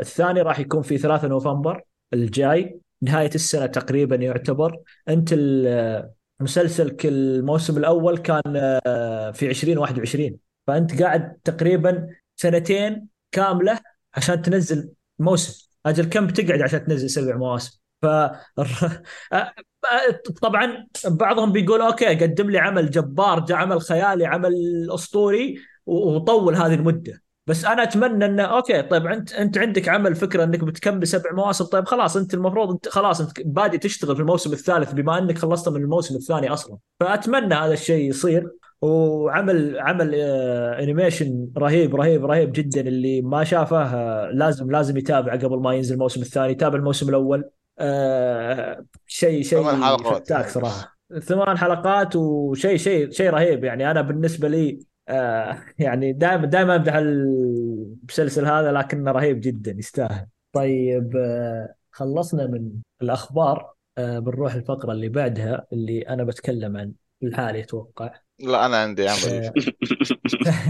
[0.00, 1.82] الثاني راح يكون في 3 نوفمبر
[2.14, 4.78] الجاي نهاية السنة تقريبا يعتبر.
[5.08, 6.10] أنت ال-
[6.40, 8.42] مسلسلك الموسم الأول كان
[8.86, 10.36] آه، في 2021
[10.66, 13.78] فأنت قاعد تقريبا سنتين كاملة
[14.14, 15.68] عشان تنزل موسم.
[15.86, 18.06] أجل كم بتقعد عشان تنزل سبع مواسم؟ ف
[20.42, 24.52] طبعا بعضهم بيقول أوكي قدم لي عمل جبار عمل خيالي عمل
[24.90, 25.54] أسطوري
[25.86, 27.21] وطول هذه المدة.
[27.46, 31.64] بس أنا أتمنى انه okay طيب انت أنت عندك عمل فكرة إنك بتكمل سبع مواسم.
[31.64, 35.68] طيب خلاص أنت المفروض انت خلاص أنت بادي تشتغل في الموسم الثالث بما إنك خلصت
[35.68, 36.76] من الموسم الثاني أصلا.
[37.00, 38.50] فأتمنى هذا الشيء يصير.
[38.82, 42.80] وعمل عمل آه، animation رهيب رهيب رهيب جدا.
[42.80, 46.52] اللي ما شافه آه، لازم لازم يتابع قبل ما ينزل الموسم الثاني.
[46.52, 47.44] يتابع الموسم الأول.
[47.78, 50.24] آه، شيء ثمان شيء حلقات.
[50.26, 50.96] فتاك صراحة.
[51.22, 53.64] ثمان حلقات وشيء شيء شيء رهيب.
[53.64, 60.26] يعني أنا بالنسبة لي آه يعني دائما دائما أمدح المسلسل هذا لكنه رهيب جدا يستاهل.
[60.52, 62.72] طيب آه خلصنا من
[63.02, 63.72] الأخبار.
[63.98, 66.92] آه بنروح الفقرة اللي بعدها اللي أنا بتكلم عن
[67.22, 68.14] الحالي أتوقع.
[68.38, 69.52] لا أنا عندي عمل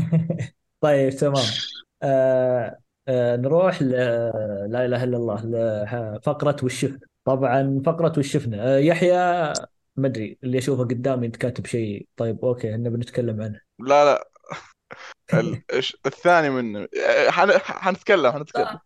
[0.81, 1.45] طيب تمام.
[2.03, 2.79] آه
[3.09, 3.91] آه، نروح ل...
[4.71, 5.47] لا إله إلا الله
[6.17, 9.13] لفقره وشفنا طبعا فقرة وشفنا آه، يحيى
[9.97, 12.07] ما أدري اللي أشوفه قدامي انت كاتب شيء.
[12.17, 13.61] طيب أوكي إحنا بنتكلم عنه.
[13.87, 14.25] لا لا.
[16.07, 16.89] الثاني منه
[17.29, 17.51] حن...
[17.59, 18.79] حنتكلم حنتكلم.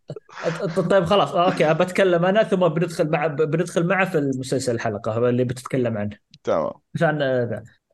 [0.90, 1.34] طيب خلاص.
[1.34, 6.16] أوكي بتكلم أنا ثم بندخل مع بندخل معه في المسلسل الحلقة اللي بتتكلم عنه.
[6.44, 6.72] تمام.
[6.94, 7.22] عشان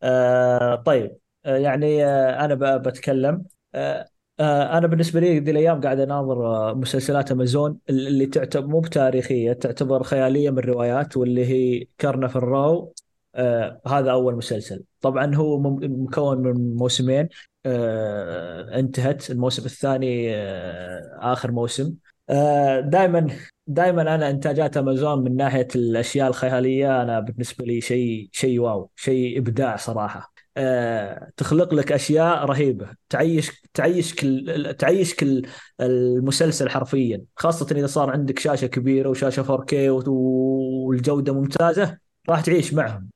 [0.03, 3.45] آه طيب آه يعني آه أنا بتكلم.
[3.75, 4.09] آه
[4.41, 9.53] آه أنا بالنسبة لي ذي الأيام قاعد أناظر آه مسلسلات أمازون اللي تعتبر مو بتاريخية
[9.53, 12.95] تعتبر خيالية من الروايات واللي هي كرنف الراو
[13.35, 14.83] آه هذا أول مسلسل.
[15.01, 17.29] طبعا هو مكون من موسمين.
[17.67, 19.31] آه انتهت.
[19.31, 21.95] الموسم الثاني آه آخر موسم.
[22.31, 23.27] آه دائما
[23.67, 29.39] دائما أنا إنتاجات أمازون من ناحية الأشياء الخيالية أنا بالنسبة لي شيء شيء واو شيء
[29.39, 30.33] إبداع صراحة.
[30.57, 32.87] آه، تخلق لك أشياء رهيبة.
[33.09, 35.47] تعيش تعيشك ال- تعيشك ال-
[35.81, 37.23] المسلسل حرفيا.
[37.37, 43.09] خاصة إذا صار عندك شاشة كبيرة وشاشة 4K وت- والجودة ممتازة راح تعيش معهم.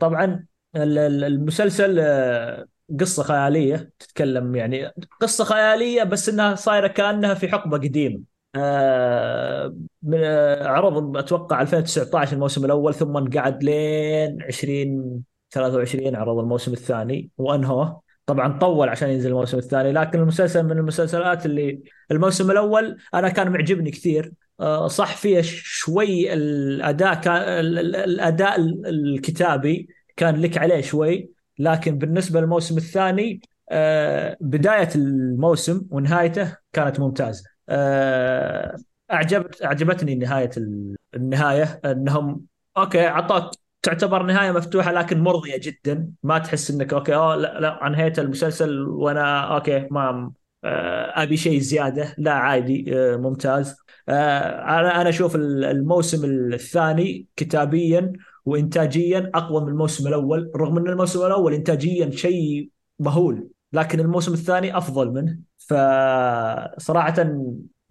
[0.00, 2.66] طبعا ال- ال- المسلسل آه،
[3.00, 8.20] قصة خيالية تتكلم يعني قصة خيالية بس إنها صايرة كأنها في حقبة قديمة.
[8.54, 9.74] آه،
[10.14, 18.00] آه، عرض أتوقع 2019 الموسم الأول ثم انقعد لين 20 23 عرض الموسم الثاني وأنهوه.
[18.26, 23.52] طبعا طول عشان ينزل الموسم الثاني لكن المسلسل من المسلسلات اللي الموسم الأول أنا كان
[23.52, 24.24] معجبني كثير.
[24.26, 24.32] آه،
[24.88, 31.98] صح فيه شوي الأداء كان ال- ال- الأداء ال- الكتابي كان لك عليه شوي لكن
[31.98, 33.40] بالنسبة للموسم الثاني
[33.70, 37.44] آه، بداية الموسم ونهايته كانت ممتازة.
[37.68, 38.76] آه،
[39.12, 42.46] اعجبت أعجبتني نهاية ال- النهاية إنهم
[42.76, 43.50] أوكي اعطوك
[43.82, 46.10] تعتبر نهاية مفتوحة لكن مرضية جدا.
[46.22, 50.32] ما تحس إنك okay أوه لا لا انهيت المسلسل وأنا okay ما
[50.64, 52.14] آه، أبي شيء زيادة.
[52.18, 53.70] لا عادي آه، ممتاز.
[53.70, 58.12] آه، أنا أنا أشوف ال- الموسم الثاني كتابيا
[58.44, 64.76] وانتاجيا أقوى من الموسم الأول رغم أن الموسم الأول انتاجيا شيء مهول لكن الموسم الثاني
[64.76, 65.38] أفضل منه.
[65.58, 67.14] فصراحه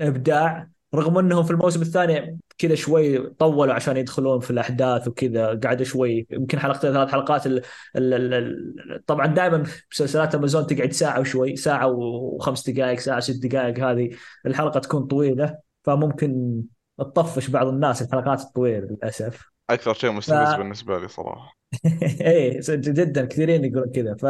[0.01, 5.85] إبداع رغم أنهم في الموسم الثاني كذا شوي طولوا عشان يدخلون في الأحداث وكذا قعدوا
[5.85, 7.61] شوي يمكن حلقتين ثلاث حلقات ال
[7.95, 13.45] ال ال ال طبعا دائما مسلسلات أمازون تقعد ساعة وشوي ساعة وخمس دقائق ساعة ست
[13.45, 14.09] دقائق هذه
[14.45, 15.66] الحلقة تكون طويلة.
[15.87, 16.61] فممكن
[16.99, 19.51] تطفش بعض الناس الحلقات الطويلة للأسف.
[19.69, 21.57] أكثر شيء مستفز بالنسبة لي صراحة.
[22.21, 24.15] إيه جدا كثيرين يقولون كذا.
[24.15, 24.25] ف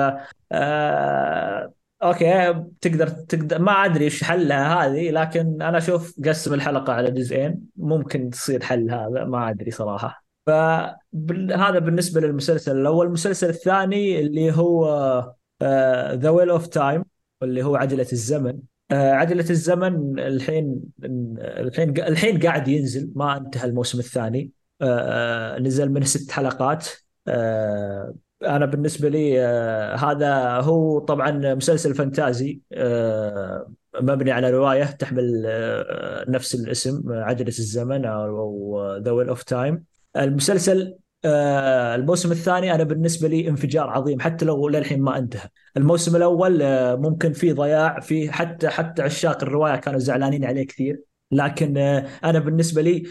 [0.52, 1.74] آه...
[2.04, 7.62] okay تقدر تقدر ما أدري إيش حلها هذه لكن أنا أشوف قسم الحلقة على جزئين
[7.76, 10.24] ممكن تصير حل هذا ما أدري صراحة.
[10.46, 13.06] فهذا بالنسبة للمسلسل الأول.
[13.08, 14.86] المسلسل الثاني اللي هو
[16.14, 17.04] The Wheel of Time
[17.42, 18.60] واللي هو عجلة الزمن.
[18.92, 20.82] عجله الزمن الحين
[21.40, 24.52] الحين الحين قاعد ينزل ما انتهى الموسم الثاني.
[24.82, 26.88] آه، آه، نزل منه ست حلقات.
[27.28, 33.72] آه، أنا بالنسبة لي آه، هذا هو طبعا مسلسل fantasy آه،
[34.02, 39.84] مبني على رواية تحمل آه، نفس الاسم آه، عجله الزمن أو The Wheel of Time
[40.18, 45.50] المسلسل آه، الموسم الثاني أنا بالنسبة لي انفجار عظيم حتى لو للحين ما انتهى.
[45.78, 51.02] الموسم الأول آه، ممكن في ضياع في حتى حتى عشاق الرواية كانوا زعلانين عليه كثير.
[51.32, 53.04] لكن آه، أنا بالنسبة لي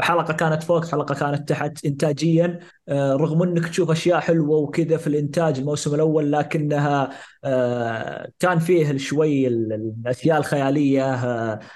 [0.00, 2.58] حلقة كانت فوق حلقة كانت تحت انتاجيا.
[2.90, 7.10] رغم إنك تشوف أشياء حلوة وكذا في الإنتاج الموسم الأول لكنها
[8.38, 11.14] كان فيه شوي ال- الأشياء الخيالية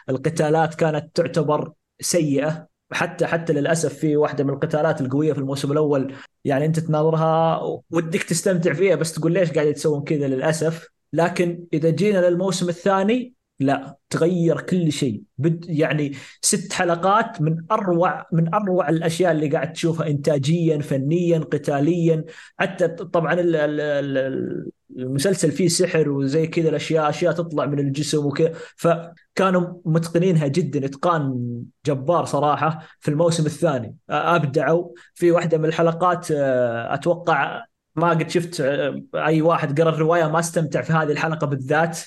[0.09, 2.69] القتالات كانت تعتبر سيئة.
[2.93, 6.15] حتى حتى للأسف في واحدة من القتالات القوية في الموسم الأول
[6.45, 7.61] يعني أنت تناظرها
[7.91, 13.38] ودك تستمتع فيها بس تقول ليش قاعد يتسوون كذا للأسف؟ لكن إذا جينا للموسم الثاني
[13.61, 15.23] لا تغير كل شيء.
[15.39, 22.25] بد يعني ست حلقات من أروع من أروع الأشياء اللي قاعد تشوفها انتاجيا فنيا قتاليا.
[22.59, 28.27] حتى طبعا ال- ال- ال- المسلسل فيه سحر وزي كذا الأشياء أشياء تطلع من الجسم
[28.27, 28.53] وكذا.
[28.77, 30.87] فكانوا متقنينها جدا.
[30.87, 31.35] إتقان
[31.87, 33.97] جبار صراحة في الموسم الثاني.
[34.11, 34.89] أبدعوا.
[35.15, 37.65] في واحدة من الحلقات آه، أتوقع
[37.97, 41.99] ما قد شفت آه، أي واحد قرأ الرواية ما استمتع في هذه الحلقة بالذات.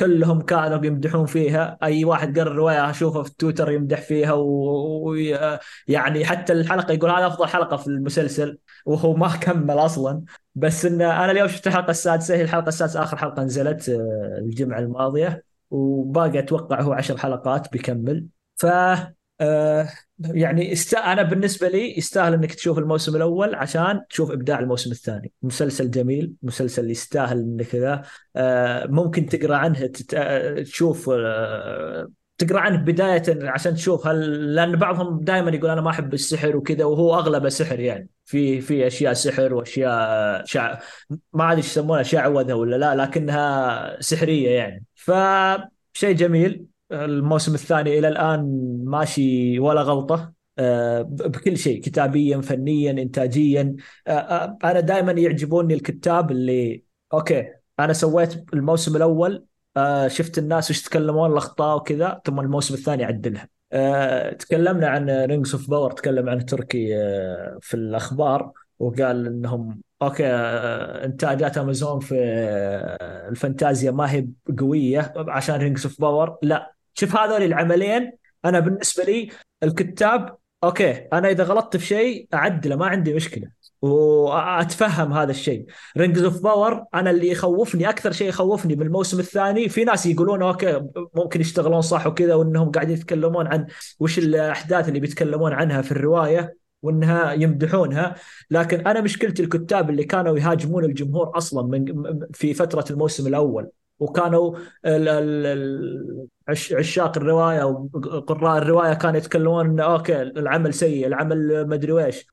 [0.00, 1.78] كلهم كانوا يمدحون فيها.
[1.82, 7.46] أي واحد قرا الروايه اشوفه في تويتر يمدح فيها ويعني حتى الحلقة يقول هذا أفضل
[7.48, 10.22] حلقة في المسلسل وهو ما كمل أصلا.
[10.54, 14.78] بس إن أنا اليوم شفت الحلقة السادسة هي الحلقة السادسة آخر حلقة نزلت آه، الجمعة
[14.78, 18.26] الماضية وباقي أتوقع هو عشر حلقات بيكمل.
[18.56, 18.66] ف
[19.44, 19.88] آه
[20.20, 20.94] يعني است...
[20.94, 25.32] أنا بالنسبة لي يستاهل إنك تشوف الموسم الأول عشان تشوف إبداع الموسم الثاني.
[25.42, 28.02] مسلسل جميل مسلسل يستاهل إنك كذا
[28.36, 30.14] آه ممكن تقرأ عنه تت...
[30.62, 36.14] تشوف آه تقرأ عنه بداية عشان تشوف هل لأن بعضهم دائما يقول أنا ما أحب
[36.14, 38.08] السحر وكذا وهو أغلبه سحر يعني.
[38.24, 40.78] في في أشياء سحر وأشياء شع...
[41.32, 44.84] ما أدري إيش يسمونها شعوذة ولا لا لكنها سحرية يعني.
[44.94, 46.73] فشيء جميل.
[46.92, 48.44] الموسم الثاني إلى الآن
[48.84, 50.32] ماشي ولا غلطة.
[50.58, 53.76] آه، بكل شيء كتابيا فنيا انتاجيا.
[54.06, 57.48] آه، آه، أنا دائما يعجبوني الكتاب اللي okay
[57.80, 59.46] أنا سويت الموسم الأول
[60.06, 63.48] شفت الناس وش يتكلمون الأخطاء وكذا ثم الموسم الثاني عدلها.
[64.30, 66.86] تكلمنا عن Rings of Power تكلم عن تركي
[67.60, 70.26] في الأخبار وقال إنهم okay
[71.04, 72.14] إنتاجات امازون في
[73.28, 74.26] الفانتازيا ما هي
[74.58, 78.12] قوية عشان Rings of Power لا شوف هذول العملين
[78.44, 79.28] أنا بالنسبة لي
[79.62, 83.48] الكتاب okay أنا إذا غلطت في شيء أعدله ما عندي مشكلة
[83.82, 85.66] وأتفهم هذا الشيء.
[85.96, 90.42] Rings of Power أنا اللي يخوفني أكثر شيء يخوفني من الموسم الثاني في ناس يقولون
[90.42, 90.82] okay
[91.14, 93.66] ممكن يشتغلون صح وكذا وإنهم قاعدين يتكلمون عن
[94.00, 98.14] وش الأحداث اللي بيتكلمون عنها في الرواية وإنها يمدحونها.
[98.50, 101.84] لكن أنا مشكلتي الكتاب اللي كانوا يهاجمون الجمهور أصلا من
[102.32, 103.68] في فترة الموسم الأول.
[103.98, 104.58] وكانوا
[106.72, 112.26] عشاق الرواية وقراء الرواية كانوا يتكلمون إنه okay العمل سيء العمل مدري ويش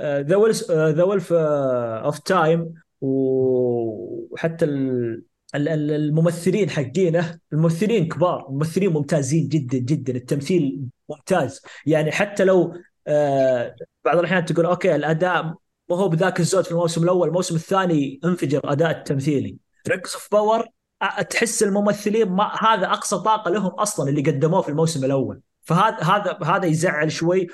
[0.00, 4.64] The Wheel of Time وحتى
[5.54, 10.16] الممثلين حقينه الممثلين كبار ممثلين ممتازين جدا جدا.
[10.16, 11.62] التمثيل ممتاز.
[11.86, 12.74] يعني حتى لو
[13.06, 15.42] آه، بعض الأحيان تقول okay الأداء
[15.90, 19.56] ما هو بذاك الزود في الموسم الأول الموسم الثاني انفجر أداء التمثيلي.
[19.88, 20.66] Rings of Power
[21.30, 25.40] تحس الممثلين ما هذا أقصى طاقة لهم أصلا اللي قدموه في الموسم الأول.
[25.62, 27.46] فهذا هذا هذا يزعل شوي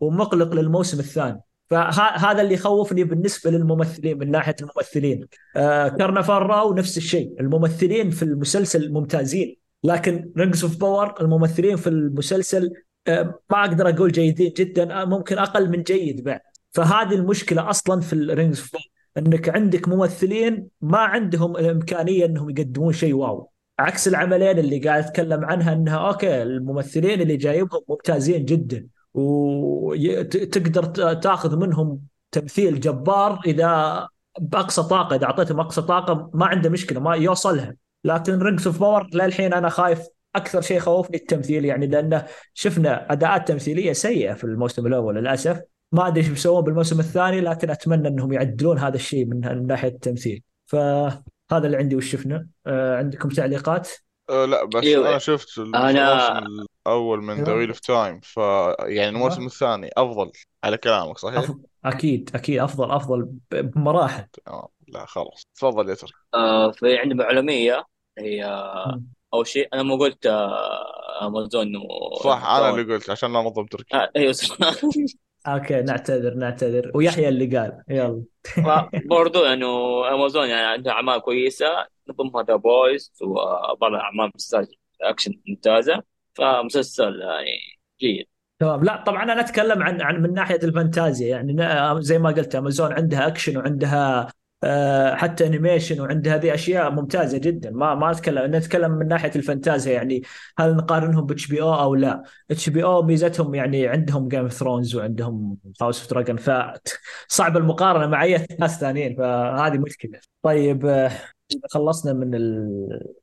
[0.00, 1.40] ومقلق للموسم الثاني.
[1.70, 5.28] فهذا اللي يخوفني بالنسبة للممثلين من ناحية الممثلين.
[5.56, 7.40] آه Carnival Row نفس الشيء.
[7.40, 9.56] الممثلين في المسلسل ممتازين.
[9.84, 12.72] لكن Rings of Power الممثلين في المسلسل
[13.06, 16.40] آه ما أقدر أقول جيدين جدا آه ممكن أقل من جيد بعد.
[16.70, 22.50] فهذه المشكلة أصلا في ال Rings of Power انك عندك ممثلين ما عندهم الامكانية انهم
[22.50, 23.50] يقدمون شيء wow.
[23.78, 28.86] عكس العملين اللي قاعد اتكلم عنها انها okay الممثلين اللي جايبهم ممتازين جدا.
[29.14, 30.84] وتقدر
[31.14, 32.00] تاخذ منهم
[32.30, 34.08] تمثيل جبار إذا
[34.40, 37.74] بأقصى طاقة إذا أعطيتهم أقصى طاقة ما عنده مشكلة ما يوصلها.
[38.04, 43.48] لكن Rings of Power للحين أنا خايف أكثر شيء خوفني التمثيل يعني لأنه شفنا أداءات
[43.48, 45.60] تمثيلية سيئة في الموسم الأول للأسف.
[45.92, 50.42] ما أدري إيش بيسوون بالموسم الثاني لكن أتمنى إنهم يعدلون هذا الشيء من ناحية التمثيل.
[50.66, 51.22] فهذا
[51.66, 53.90] اللي عندي وش شفنا آه عندكم تعليقات؟
[54.30, 55.08] أه لا بس أيوة.
[55.08, 56.40] أنا شفت أنا...
[56.40, 58.36] الموسم الأول من The Wheel of Time ف
[58.78, 59.46] يعني الموسم أيوة.
[59.46, 60.30] الثاني أفضل
[60.64, 61.54] على كلامك صحيح؟ أف...
[61.84, 64.26] أكيد أكيد أفضل أفضل بمراحل.
[64.48, 65.46] آه لا خلاص.
[65.54, 67.84] تفضل يا تركي آه في عندي معلومية
[68.18, 68.44] هي
[69.34, 72.14] أول شيء أنا ما قلت آه أمازون و...
[72.24, 73.96] صح أنا اللي قلت عشان لا نظلم تركي.
[73.96, 74.34] آه أيوه
[75.46, 76.90] okay نعتذر نعتذر.
[76.94, 77.82] ويحيى اللي قال.
[77.88, 78.22] يلا.
[79.10, 79.66] برضو إنه
[80.14, 81.66] امازون يعني عندها أعمال كويسة.
[82.08, 84.30] نظمها ذا بويز وبعض الاعمال
[85.02, 86.02] اكشن ممتازة.
[86.34, 87.58] فمسلسل يعني
[88.00, 88.26] جيد.
[88.58, 88.84] تمام.
[88.84, 91.28] لا طبعا أنا أتكلم عن عن من ناحية الفانتازيا.
[91.28, 91.56] يعني
[92.02, 94.28] زي ما قلت امازون عندها اكشن وعندها آه،
[95.14, 97.70] حتى animation وعنده هذه أشياء ممتازة جدا.
[97.70, 100.22] ما ما اتكلم نتكلم من ناحية الفانتازيا يعني
[100.58, 102.22] هل نقارنهم ب HBO أو لا.
[102.50, 108.22] HBO ميزتهم يعني عندهم Game of Thrones وعندهم House of the Dragon فصعب المقارنة مع
[108.22, 110.20] أي ناس ثانيين فهذه مشكلة.
[110.42, 111.10] طيب آه،
[111.70, 112.30] خلصنا من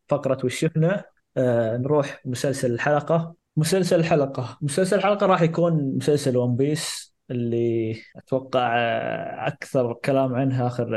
[0.07, 1.03] فقره وش شفنا
[1.37, 3.35] آه، نروح مسلسل الحلقة.
[3.57, 4.57] مسلسل الحلقة.
[4.61, 8.77] مسلسل الحلقة راح يكون مسلسل One Piece اللي أتوقع
[9.47, 10.87] أكثر كلام عنها آخر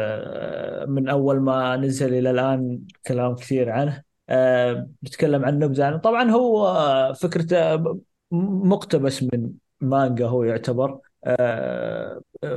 [0.87, 4.03] من أول ما نزل إلى الآن كلام كثير عنه.
[5.03, 5.97] بتكلم عن نبذة عنه.
[5.97, 7.85] طبعا هو فكرته
[8.30, 10.99] مقتبس من مانجا هو يعتبر.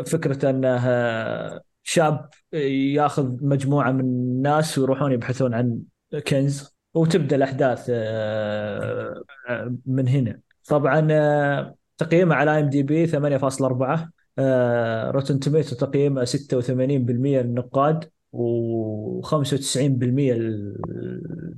[0.05, 0.85] فكرته انه
[1.83, 5.81] شاب ياخذ مجموعة من الناس ويروحون يبحثون عن
[6.27, 7.89] كنز وتبدأ الأحداث
[9.85, 10.39] من هنا.
[10.67, 11.07] طبعا
[11.97, 14.09] تقييمه على IMDb 8.4
[15.11, 16.29] Rotten Tomato تقييمه 86%
[16.69, 19.77] النقاد و95%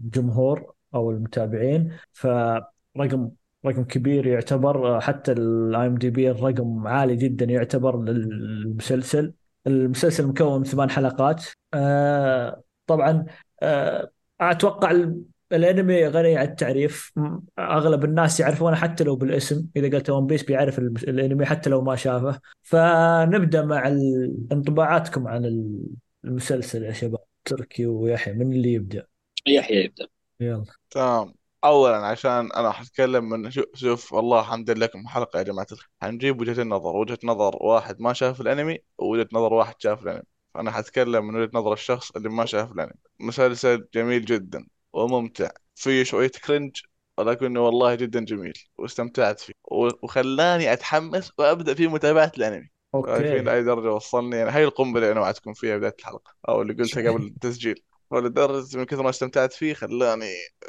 [0.05, 3.29] الجمهور أو المتابعين فرقم
[3.65, 9.33] رقم كبير يعتبر حتى ال IMDb الرقم عالي جدا يعتبر للمسلسل.
[9.67, 13.25] المسلسل مكون من ثمان حلقات آه، طبعا
[13.61, 14.11] آه،
[14.41, 14.91] أتوقع
[15.51, 17.13] الانمي غني عن التعريف.
[17.59, 19.67] أغلب الناس يعرفونه حتى لو بالاسم.
[19.75, 22.39] إذا قلت ون بيس بيعرف ال- الانمي حتى لو ما شافه.
[22.63, 25.85] فنبدأ مع ال- انطباعاتكم عن ال-
[26.25, 27.19] المسلسل يا شباب.
[27.45, 29.07] تركي ويحيى من اللي يبدأ؟
[29.47, 30.07] يحيى يبدأ.
[30.39, 30.65] يلا.
[30.89, 31.33] تمام.
[31.63, 35.89] اولا عشان أنا حتكلم من شوف, شوف والله الحمد لله لكم حلقة يا جماعة الخير.
[36.01, 36.95] حنجيب وجهة النظر.
[36.95, 40.23] وجهة نظر واحد ما شاف الانمي ووجهة نظر واحد شاف الانمي.
[40.53, 42.93] فأنا حتكلم من وجهة نظر الشخص اللي ما شاف الانمي.
[43.19, 44.67] مسلسل جميل جدا.
[44.97, 45.49] وممتع.
[45.75, 46.77] فيه شوية cringe
[47.17, 49.53] ولكنه والله جدا جميل واستمتعت فيه.
[50.03, 52.69] وخلاني أتحمس وأبدأ في متابعة الأنمي.
[53.05, 56.61] عارفين أوكي لاي درجه وصلني يعني هاي القنبلة اللي أنا وعدتكم فيها بداية الحلقة أو
[56.61, 57.83] اللي قلتها قبل التسجيل.
[58.11, 60.25] ولدرجة من كثر ما استمتعت فيه خلاني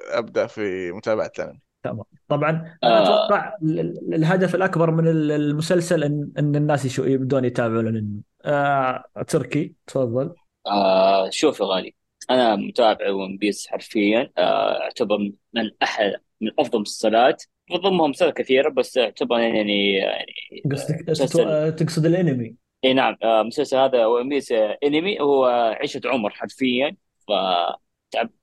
[0.08, 1.60] أبدأ في متابعة الأنمي.
[1.82, 2.04] تمام.
[2.28, 2.50] طبعا
[2.84, 3.02] أنا آه.
[3.02, 8.22] أتوقع ال- ال- الهدف الأكبر من ال- المسلسل ان إن الناس يبدون يتابعون الأنمي.
[8.44, 10.34] آه تركي تفضل.
[10.66, 11.94] آه شوف يا غالي.
[12.30, 15.18] أنا متابع One Piece حرفيا آه أعتبر
[15.54, 17.44] من احد من أفضل المسلسلات.
[17.70, 20.32] بضمها مسلسلات كثيرة بس أعتبر يعني يعني
[20.72, 22.54] قصدك مسلسل آه، تقصد الأنمي؟
[22.84, 25.46] إي نعم آه مسلسل هذا One Piece آه، أنمي هو
[25.80, 26.96] عشرة عمر حرفيا.
[27.28, 27.32] ف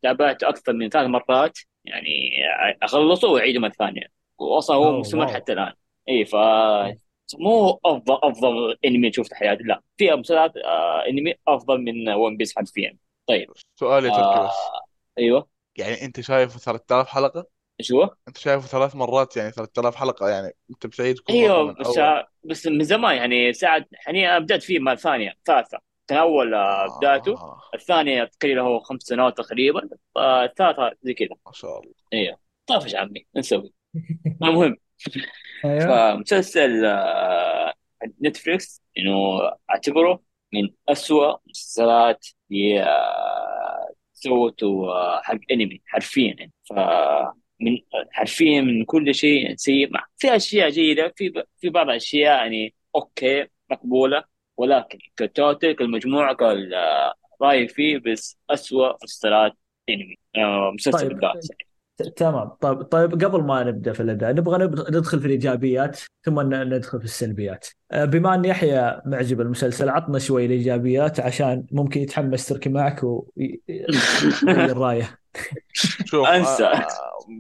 [0.02, 2.32] تابعته أكثر من ثلاث مرات يعني
[2.84, 4.08] أخلصه وأعيده مرة ثانية.
[4.40, 5.74] واصلا هو مستمر حتى الآن.
[6.10, 6.36] إي ف
[7.40, 9.82] مو أفضل أفضل أنمي شفته في حياتي لا.
[9.98, 12.98] في مسلسلات آه أنمي أفضل من ون بيس حرفيا.
[13.28, 14.82] طيب سؤال يا تركي بس آه
[15.18, 15.48] أيوه.
[15.78, 17.46] يعني أنت شايفه 3000 حلقة؟
[17.80, 21.64] إيش هو؟ أنت شايفه ثلاث مرات يعني 3000 حلقة يعني أنت بتعيد كل مره أيوه
[21.64, 22.24] من بس أول.
[22.44, 25.78] بس من زمان يعني ساعة يعني أنا بدأت فيه مرة ثانية ثالثة.
[26.08, 31.30] كان أول آه، بدايته آه الثانية تقريبا له خمس سنوات تقريبا آه، الثالثه زي كذا.
[31.46, 31.94] ما شاء الله.
[32.14, 32.38] أيوه.
[32.68, 33.74] طافش عمي نسوي.
[34.42, 34.78] المهم
[35.66, 36.16] أيوه.
[36.16, 37.74] فمسلسل آه،
[38.24, 40.24] Netflix إنه أعتبره
[40.54, 42.28] من أسوأ مسلسلات
[44.14, 46.54] سوته آه، حق انمي حرفيا يعني.
[46.70, 46.74] ف
[47.62, 47.78] من
[48.12, 51.44] حرفيا من كل شيء سيء مع في أشياء جيدة في ب...
[51.58, 54.24] في بعض الاشياء يعني okay مقبولة
[54.58, 59.54] ولكن ك total كالمجموعة كال آه، رايي فيه بس أسوأ مسلسلات
[59.90, 61.20] انمي آه، مسلسل طيب
[62.16, 62.50] تمام.
[62.50, 67.00] طيب طيب قبل ما نبدأ في الأداء نبغى نب- ندخل في الإيجابيات ثم ن- ندخل
[67.00, 67.68] في السلبيات.
[67.92, 74.78] آه، بما أن يحيى معجب المسلسل عطنا شوي الإيجابيات عشان ممكن يتحمس تركي معك ويغير
[74.78, 75.20] رايه
[76.06, 76.64] شوف أنسى.
[76.66, 76.88] آه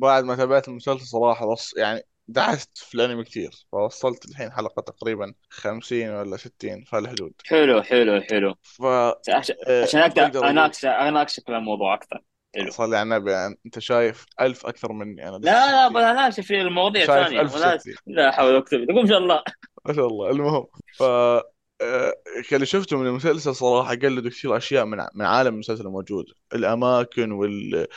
[0.01, 5.33] بعد ما تابعت المسلسل صراحة بص يعني دعست في الأنمي كثير فوصلت الحين حلقة تقريبا
[5.49, 8.55] 50 ولا 60 في الحدود حلو حلو حلو.
[8.63, 8.83] ف
[9.29, 10.47] عشان آه، أقدر
[10.85, 12.21] أناقشك في الموضوع أكثر.
[12.55, 12.71] حلو.
[12.71, 16.39] صلي على النبي يعني أنت شايف ألف أكثر مني أنا لا لا 60 بلا ناقش
[16.39, 19.43] في المواضيع شايف ثانية ولا 1060 لا حول قوة تقول إن شاء الله.
[19.85, 20.29] ما شاء الله.
[20.31, 20.65] المهم
[20.97, 21.03] ف
[21.81, 22.13] آه،
[22.51, 26.25] اللي شفته من المسلسل صراحة قلدوا كثير أشياء من من عالم المسلسل الموجود.
[26.53, 27.87] الأماكن وال...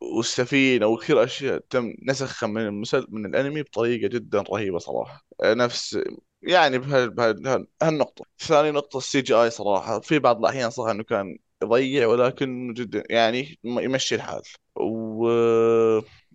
[0.00, 3.06] والسفينة وكثير أشياء تم نسخها من المسل...
[3.08, 5.24] من الأنمي بطريقة جدا رهيبة صراحة.
[5.42, 5.98] آه، نفس
[6.42, 7.06] يعني بها...
[7.06, 7.32] بها...
[7.32, 7.66] بها...
[8.38, 10.00] ثاني نقطة ال CGI صراحة.
[10.00, 14.42] في بعض الأحيان صح إنه كان يضيع ولكن جدا يعني يمشي الحال.
[14.76, 15.28] و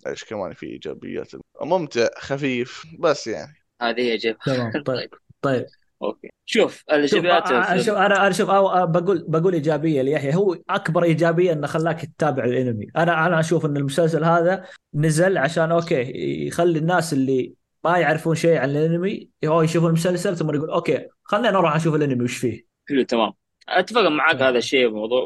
[0.06, 3.54] إيش كمان في إيجابيات؟ ممتع خفيف بس يعني.
[3.82, 4.38] هذه هي جيب.
[4.38, 5.10] تمام طيب طيب.
[5.42, 5.66] طيب.
[6.02, 6.28] okay.
[6.46, 10.34] شوف الإيجابيات أ- أ- شوف أنا أنا شوف أو- بقول بقول إيجابية ليحيى.
[10.34, 12.86] هو أكبر إيجابية إنه خلاك تتابع الأنمي.
[12.96, 14.64] أنا أنا أشوف إن المسلسل هذا
[14.94, 16.12] نزل عشان okay
[16.46, 17.54] يخلي الناس اللي
[17.84, 22.24] ما يعرفون شيء عن الأنمي هو يشوفون المسلسل ثم يقول okay خلينا نروح نشوف الأنمي
[22.24, 23.32] وش فيه؟ حلو تمام.
[23.68, 24.48] أتفق معك تمام.
[24.48, 25.22] هذا الشيء الموضوع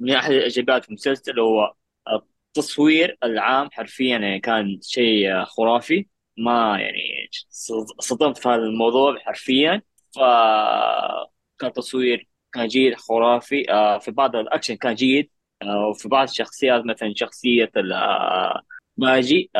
[0.00, 1.74] ومن أحد الايجابيات في المسلسل هو
[2.48, 6.06] التصوير العام حرفيا يعني كان شيء خرافي.
[6.38, 7.30] ما يعني
[8.00, 9.82] صدمت في هذا الموضوع حرفيا.
[10.14, 10.18] ف
[11.58, 13.70] كان تصوير كان جيد خرافي.
[13.70, 15.30] آه، في بعض الأكشن كان جيد.
[15.62, 18.62] آه، وفي بعض الشخصيات مثلا شخصية ال- آه،
[18.96, 19.50] ماجي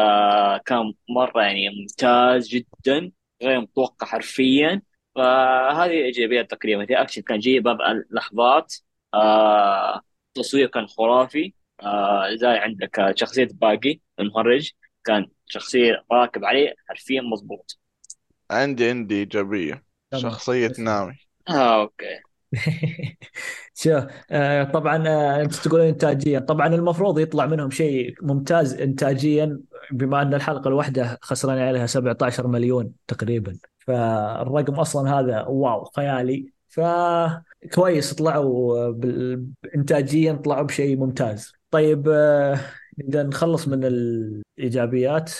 [0.66, 4.82] كان مرة يعني ممتاز جدا غير متوقع حرفيا.
[5.14, 6.86] فهذه إيجابيات تقريبا.
[6.86, 8.74] في اكشن كان جيد بعض اللحظات
[9.14, 10.00] آه،
[10.36, 11.54] التصوير كان خرافي.
[11.82, 14.70] آه، زي عندك آه، شخصية باقي المهرج
[15.04, 17.78] كان شخصية راكب عليه حرفيا مضبوط.
[18.50, 19.82] عندي عندي.
[20.22, 21.14] شخصية بس- نامي
[21.48, 22.20] آه أوكي.
[23.74, 29.60] شوف آه، طبعا آه، أنت تقول انتاجيا طبعا المفروض يطلع منهم شيء ممتاز انتاجيا
[29.92, 33.58] بما أن الحلقة الواحدة خسران عليها 17 مليون تقريبا.
[33.86, 36.52] فالرقم أصلا هذا واو خيالي.
[36.68, 41.52] فكويس طلعوا بال- انتاجيا طلعوا بشيء ممتاز.
[41.70, 42.60] طيب آه،
[42.98, 45.32] نبدا نخلص من الإيجابيات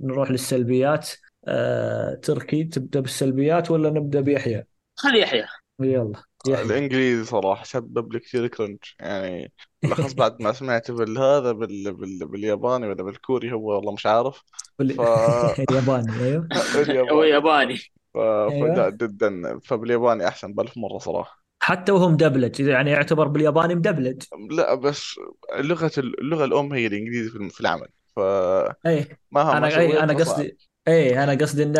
[0.00, 1.10] نروح للسلبيات.
[1.44, 4.64] آه، تركي تبدأ بالسلبيات ولا نبدأ بيحيى؟
[4.96, 5.44] خلي يحيى.
[5.80, 6.12] يلا.
[6.48, 11.92] يحيى الإنجليزي صراحة سبب لي كثير كرنج يعني بالاخص بعد ما سمعت بالهذا بال...
[11.92, 12.26] بال...
[12.26, 14.42] بالياباني ولا بالكوري هو والله مش عارف.
[14.78, 15.00] ف
[15.74, 16.48] ياباني أيوه.
[17.12, 17.76] هو بالياباني ياباني.
[18.14, 18.16] ف...
[18.16, 18.74] أيوه.
[18.74, 19.60] فلا جدا.
[19.64, 21.42] فبالياباني أحسن بألف مرة صراحة.
[21.62, 22.60] حتى وهو مدبلج.
[22.60, 24.22] يعني يعتبر بالياباني مدبلج.
[24.50, 25.14] لا بس
[25.58, 27.88] لغة اللغة الأم هي الإنجليزي في في العمل.
[28.16, 29.18] فمهما أي.
[29.30, 30.58] ما أنا أي سويت أنا فصعب قصدي
[30.88, 31.76] اي أنا قصدي إن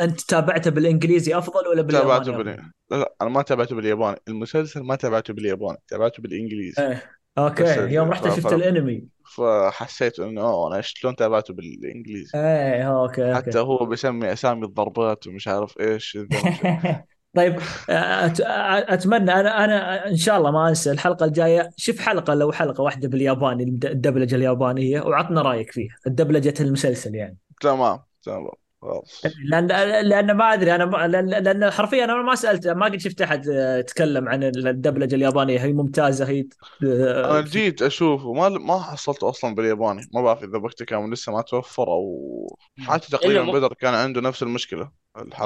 [0.00, 2.72] أنت تابعته بالإنجليزي أفضل ولا تابعته بالياباني؟ افضل؟ بال...
[2.90, 4.16] لا لا أنا ما تابعته بالياباني.
[4.28, 6.82] المسلسل ما تابعته بالياباني تابعته بالإنجليزي.
[6.82, 7.02] إيه
[7.38, 7.94] okay.
[7.94, 8.10] يوم.
[8.10, 8.52] رحت شفت ف...
[8.52, 9.04] الأنمي.
[9.36, 15.26] فحسيت إنه أوه أنا شلون تابعته بالإنجليزي؟ إيه okay حتى okay هو بيسمي أسامي الضربات
[15.26, 15.74] ومش عارف
[16.16, 17.58] الدبلجة طيب
[17.88, 18.40] أت...
[18.90, 23.08] أتمنى أنا أنا إن شاء الله ما أنسى الحلقة الجاية شوف حلقة لو حلقة واحدة
[23.08, 27.38] بالياباني الدبلجة اليابانية وعطنا رأيك فيها الدبلجة المسلسل يعني.
[27.60, 28.11] تمام.
[28.22, 28.48] تمام.
[28.82, 29.22] خلاص.
[29.50, 29.66] لأن
[30.08, 31.06] لأن ما أدري أنا ما...
[31.06, 35.58] لأن حرفيا أنا ما سألت ما قد شفت أحد يتكلم عن الدبلجة اليابانية.
[35.58, 36.44] هي ممتازة هي
[36.82, 40.00] أنا جيت أشوفه ما ما حصلته أصلا بالياباني.
[40.14, 43.52] ما بعرف إذا وقته كان لسه ما توفر أو حتى تقريبا م...
[43.52, 44.92] بدر كان عنده نفس الماضية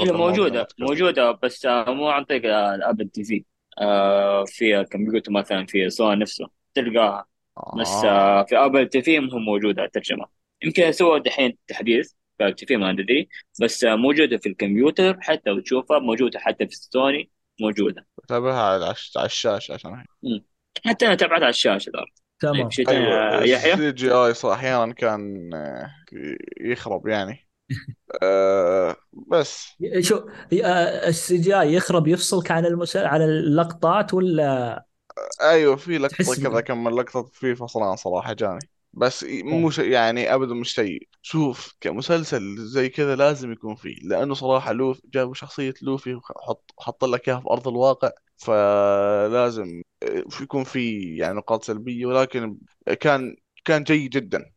[0.00, 3.44] لما موجودة موجودة بس آه، مو عن طريق آه، ال Apple TV
[3.78, 7.26] آه، في كمبيوتر مثلا في سوني نفسه تلقاها.
[7.80, 8.40] بس آه.
[8.40, 10.26] آه، في Apple TV مو موجودة الترجمة.
[10.62, 12.12] يمكن سووا دحين تحديث.
[12.38, 13.28] في ما ادري
[13.62, 17.30] بس موجودة في الكمبيوتر حتى وتشوفها موجودة حتى في سوني
[17.60, 18.06] موجودة.
[18.24, 20.04] بتابعها على العش- على الشاشة عشان.
[20.86, 22.04] حتى أنا تابعتها على الشاشة طيب
[22.40, 22.70] تمام.
[22.70, 25.90] شيء ثاني أيوة يحيى؟ ال CGI صح أحيانا كان آه،
[26.60, 27.48] يخرب يعني.
[28.22, 29.68] آه بس.
[30.00, 30.28] شو
[31.08, 33.04] ال CGI يخرب يفصلك عن المسل...
[33.04, 34.84] عن اللقطات ولا؟
[35.40, 38.58] أيوه في تحس كذا كم من لقطة في فصلان صراحة جاني.
[38.96, 41.08] بس مو شيء يعني ابدا مش سيء.
[41.22, 47.04] شوف كمسلسل زي كذا لازم يكون فيه لأنه صراحة لوفي جابوا شخصية لوفي وحط حط
[47.04, 49.82] لك إياها في أرض الواقع فلازم
[50.42, 52.58] يكون في يعني نقاط سلبية ولكن
[53.00, 54.52] كان كان جيد جدا.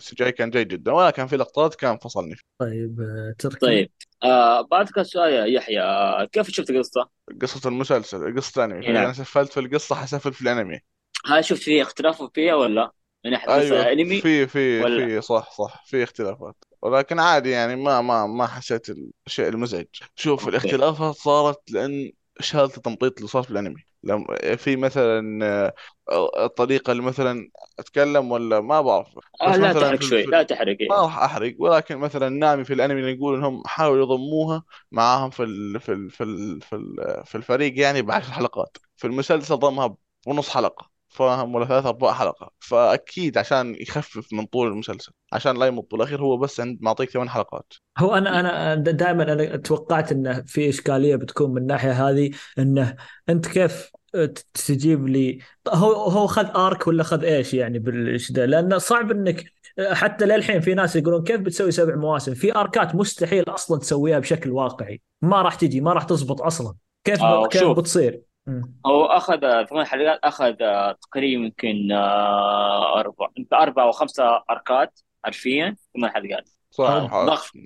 [0.00, 3.90] السجاي كان جيد جدا ولكن في لقطات كان فصلني طيب آه، تركي طيب
[4.24, 7.10] آه بعدك السؤال يا يحيى آه كيف شفت القصة؟
[7.42, 10.80] قصة المسلسل قصة الانمي فاذا أنا نعم سفلت في القصة حسفل في الأنمي.
[11.26, 12.92] هل شفت فيه اختلاف فيها ولا؟
[13.24, 16.56] من ناحيه قصه أنمي في في ولا؟ في صح صح في اختلافات.
[16.82, 18.86] ولكن عادي يعني ما ما ما حسيت
[19.26, 19.86] الشيء المزعج.
[20.16, 20.50] شوف أوكي.
[20.50, 23.84] الاختلافات صارت لأن شهادة التمطيط اللي صار في الأنمي.
[24.04, 25.46] لما في مثلا
[26.10, 29.08] آه، الطريقة اللي مثلا أتكلم ولا ما بعرف.
[29.42, 30.76] آه لا مثلا تحرق شوي لا تحرق.
[30.90, 30.96] ما.
[30.96, 31.54] راح أحرق.
[31.58, 34.62] ولكن مثلا نامي في الأنمي يقول إنهم حاولوا يضموها
[34.92, 38.76] معاهم في ال في ال في ال في, ال في الفريق يعني بعشر حلقات.
[38.96, 39.96] في المسلسل ضمها
[40.26, 40.91] بنص حلقة.
[41.12, 42.50] فاهم ولا ثلاث أرباع حلقة.
[42.58, 47.28] فأكيد عشان يخفف من طول المسلسل عشان لا يمط بالأخير هو بس عند معطيك ثمان
[47.28, 47.72] حلقات.
[47.98, 52.96] هو أنا أنا دائما أنا توقعت إنه في إشكالية بتكون من الناحية هذه إنه
[53.28, 53.90] أنت كيف
[54.54, 55.38] تجيب لي
[55.68, 59.44] هو هو خذ ارك ولا خذ إيش يعني بالش ده؟ لأنه صعب انك
[59.92, 64.50] حتى للحين في ناس يقولون كيف بتسوي سبع مواسم؟ في اركات مستحيل أصلا تسويها بشكل
[64.50, 65.00] واقعي.
[65.22, 66.74] ما راح تجي ما راح تزبط أصلا.
[67.04, 67.78] كيف آه كيف شوف.
[67.78, 68.22] بتصير.
[68.86, 75.76] هو أخذ ثمان حلقات أخذ آه، تقريبا يمكن آه، أربع أربع أو خمسة أركات حرفيا
[75.96, 77.58] ثمان حلقات صح ضخم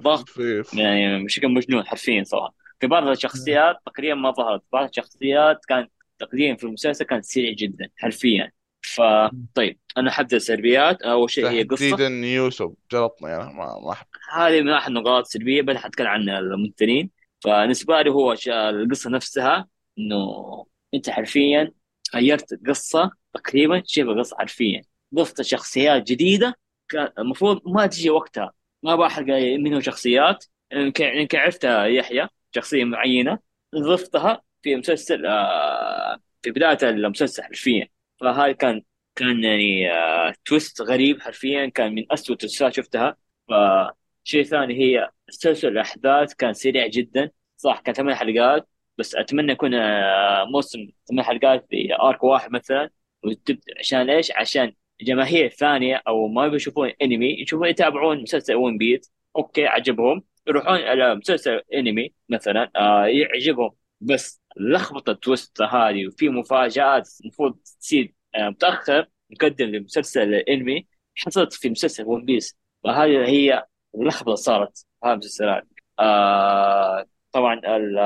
[0.00, 2.54] ضخم في يعني بشكل مجنون حرفيا صراحة.
[2.80, 3.06] في بعض.
[3.08, 4.62] الشخصيات تقريبا ما ظهرت.
[4.72, 8.52] بعض الشخصيات كان تقديم في المسلسل كان سريع جدا حرفيا.
[8.82, 11.90] فطيب أنا حبدا سلبيات أول شيء هي قصة.
[11.90, 16.28] تحديدا يوسف جلطني أنا ما ما احب هذه من أحد النقاط السلبيه بعدين حتكلم عن
[16.28, 17.10] الممثلين.
[17.44, 19.66] فنسبة لي هو ش- القصة نفسها
[19.98, 21.72] إنه أنت حرفيا
[22.14, 24.82] غيرت القصة تقريبا شبه قصة حرفيا.
[25.14, 26.54] ضفت شخصيات جديدة
[26.88, 28.52] كان المفروض ما تجي وقتها.
[28.82, 29.26] ما بحرق
[29.58, 30.44] منهم شخصيات.
[30.72, 33.38] يمكن عرفتها يحيى شخصية معينة
[33.76, 37.88] ضفتها في مسلسل آه، في بداية المسلسل حرفيا.
[38.20, 38.82] فهاي كان
[39.14, 41.66] كان يعني آه، تويست غريب حرفيا.
[41.66, 43.16] كان من أسوأ التويستات شفتها.
[43.48, 47.30] فشيء ثاني هي تسلسل الأحداث كان سريع جدا.
[47.56, 48.68] صح كان ثمان حلقات.
[48.98, 52.90] بس أتمنى يكون آه، موسم ثمان حلقات في arc واحد مثلا.
[53.24, 59.12] وتبدأ عشان إيش؟ عشان جماهير ثانية أو ما بيشوفون أنمي يشوفون يتابعون مسلسل One Piece
[59.36, 60.22] okay عجبهم.
[60.46, 63.70] يروحون على مسلسل أنمي مثلا آه يعجبهم.
[64.00, 71.52] بس لخبطة ال twist هذه وفي مفاجآت المفروض تصير آه، متأخر مقدم لمسلسل الانمي حصلت
[71.52, 73.64] في مسلسل ون بيس وهذه هي
[73.94, 75.68] اللخبطه صارت في المسلسلات
[75.98, 77.98] آه طبعا ال-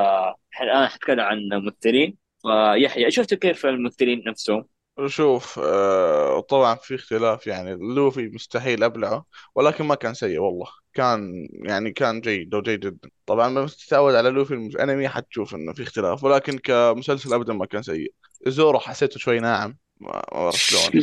[0.63, 4.65] الان حتكلم عن الممثلين فيحيى شفتوا كيف الممثلين نفسهم؟
[5.07, 9.25] شوف آه، طبعا في اختلاف يعني لوفي مستحيل أبلعه
[9.55, 10.67] ولكن ما كان سيء والله.
[10.95, 15.73] كان يعني كان جيد لو جيد جدا طبعا لما تتعود على لوفي الانمي حتشوف إنه
[15.73, 18.13] في اختلاف ولكن كمسلسل ابدا ما كان سيء.
[18.47, 21.03] زورو حسيته شوي ناعم ما أعرف شلون.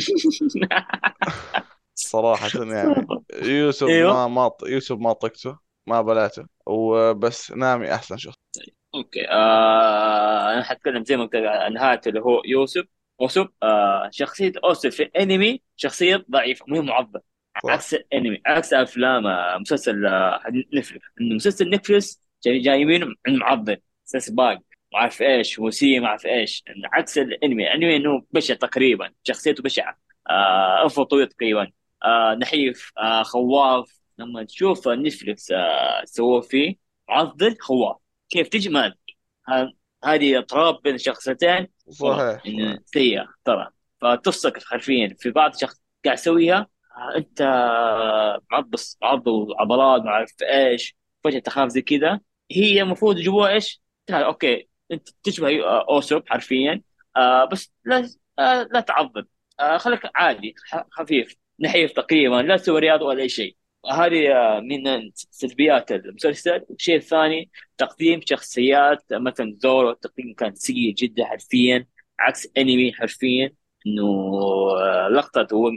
[1.94, 3.06] صراحة يعني.
[3.42, 4.12] يوسف أيوه.
[4.12, 5.69] ما ما يوسف ما طقته.
[5.90, 8.36] ما بلاته وبس نامي أحسن شخص.
[8.94, 9.28] okay.
[9.28, 11.36] آه أنا حتكلم زي ما قلت
[11.72, 12.84] نهايته اللي هو يوسف.
[13.20, 17.22] اوسوب آه شخصية اوسوب في الانمي شخصية ضعيفة مو معضلة.
[17.64, 17.70] صح.
[17.70, 20.40] عكس الأنمي عكس أفلام آه مسلسل آه
[20.74, 23.76] Netflix إنه مسلسل Netflix جاي جايبينه من معضل.
[24.08, 24.58] أساس باق.
[24.92, 26.64] ما أعرف إيش وسي ما أعرف إيش.
[26.92, 27.66] عكس الأنمي.
[27.66, 29.10] الأنمي إنه بشع تقريبا.
[29.24, 29.98] شخصيته بشعة.
[30.30, 31.72] آه انفه طويل تقريبا.
[32.04, 33.99] آه نحيف آه خواف.
[34.20, 36.76] لما تشوف نتفلكس آه سووه فيه
[37.08, 37.96] معضل خواف
[38.30, 38.94] كيف تجي؟ ما
[40.04, 41.68] هذه اضطراب بين شخصيتين.
[41.90, 42.42] صحيح.
[42.84, 43.68] سيئة ترى.
[44.00, 45.16] فتفصلك حرفيا.
[45.18, 46.66] في بعض شخص قاعد يسويها
[46.96, 47.42] آه، انت
[48.52, 52.20] معضص معض وعضلات ما أعرف إيش فجاه تخاف زي كذا.
[52.50, 56.82] هي المفروض يجيبوها إيش؟ تعال okay أنت تشبه آه، اوسوب حرفيا.
[57.16, 59.26] آه بس لا آه لا تعضل.
[59.60, 60.54] آه خليك عادي
[60.90, 62.36] خفيف نحيف تقريبا.
[62.36, 63.56] لا تسوي رياضة ولا أي شيء.
[63.86, 66.64] هذه آه، من سلبيات المسلسل.
[66.70, 71.86] الشيء الثاني تقديم شخصيات مثلا زورو تقديم كان سيء جدا حرفيا
[72.18, 73.52] عكس أنمي حرفيا
[73.86, 74.02] إنه
[74.78, 75.70] آه، لقطة هو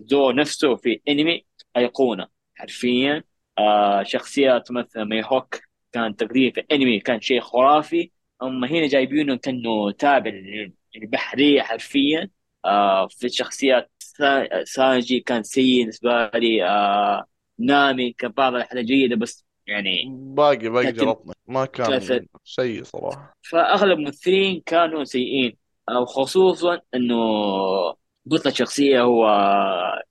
[0.00, 1.44] زورو نفسه في أنمي
[1.76, 3.24] أيقونة حرفيا.
[3.58, 5.60] آه شخصيات مثلا ميهوك
[5.92, 8.10] كان تقديم في أنمي كان شيء خرافي.
[8.42, 10.30] اما هنا جايبينه كأنه تابع
[10.96, 12.30] للبحرية حرفيا.
[12.64, 16.64] آه في شخصيات سا- سانجي كان سيء بالنسبة لي.
[16.64, 17.26] آه
[17.60, 22.00] نامي كان بعض الحلقات جيدة بس يعني باقي باقي جلطني ما كان
[22.44, 23.32] سيء صراحة.
[23.50, 25.56] فأغلب الممثلين كانوا سيئين
[25.88, 27.16] أو خصوصا إنه
[28.24, 29.26] بطل شخصية هو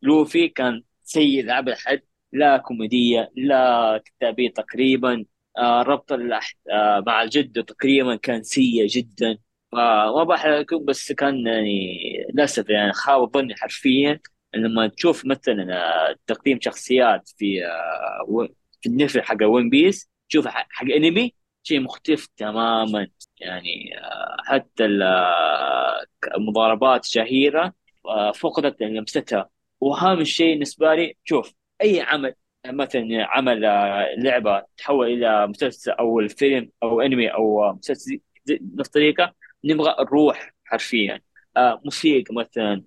[0.01, 2.01] لوفي كان سيء لأبعد الحد
[2.31, 5.25] لا كوميدية لا كتابية تقريبا
[5.57, 6.11] آه ربط.
[6.11, 9.37] آه مع الجد تقريبا كان سيء جدا.
[9.71, 11.99] فما بحرق لكم بس كان يعني
[12.33, 14.19] للأسف يعني خاب ظني حرفيا.
[14.55, 15.77] لما تشوف مثلا
[16.11, 18.47] آه، تقديم شخصيات في آه،
[18.81, 23.07] في النفر حق ون بيس تشوف حق انمي شيء مختلف تماما.
[23.39, 25.03] يعني آه، حتى ال-
[26.35, 27.73] المضاربات الشهيرة
[28.05, 29.49] آه، فقدت لمستها.
[29.79, 32.35] وأهم شيء بالنسبة لي شوف أي عمل
[32.67, 33.61] مثلا عمل
[34.23, 38.19] لعبة تحول إلى مسلسل أو الفيلم أو أنمي أو آه، مسلسل
[38.49, 41.21] نفس الطريقة نبغى الروح حرفيا.
[41.57, 42.83] موسيقى مثلا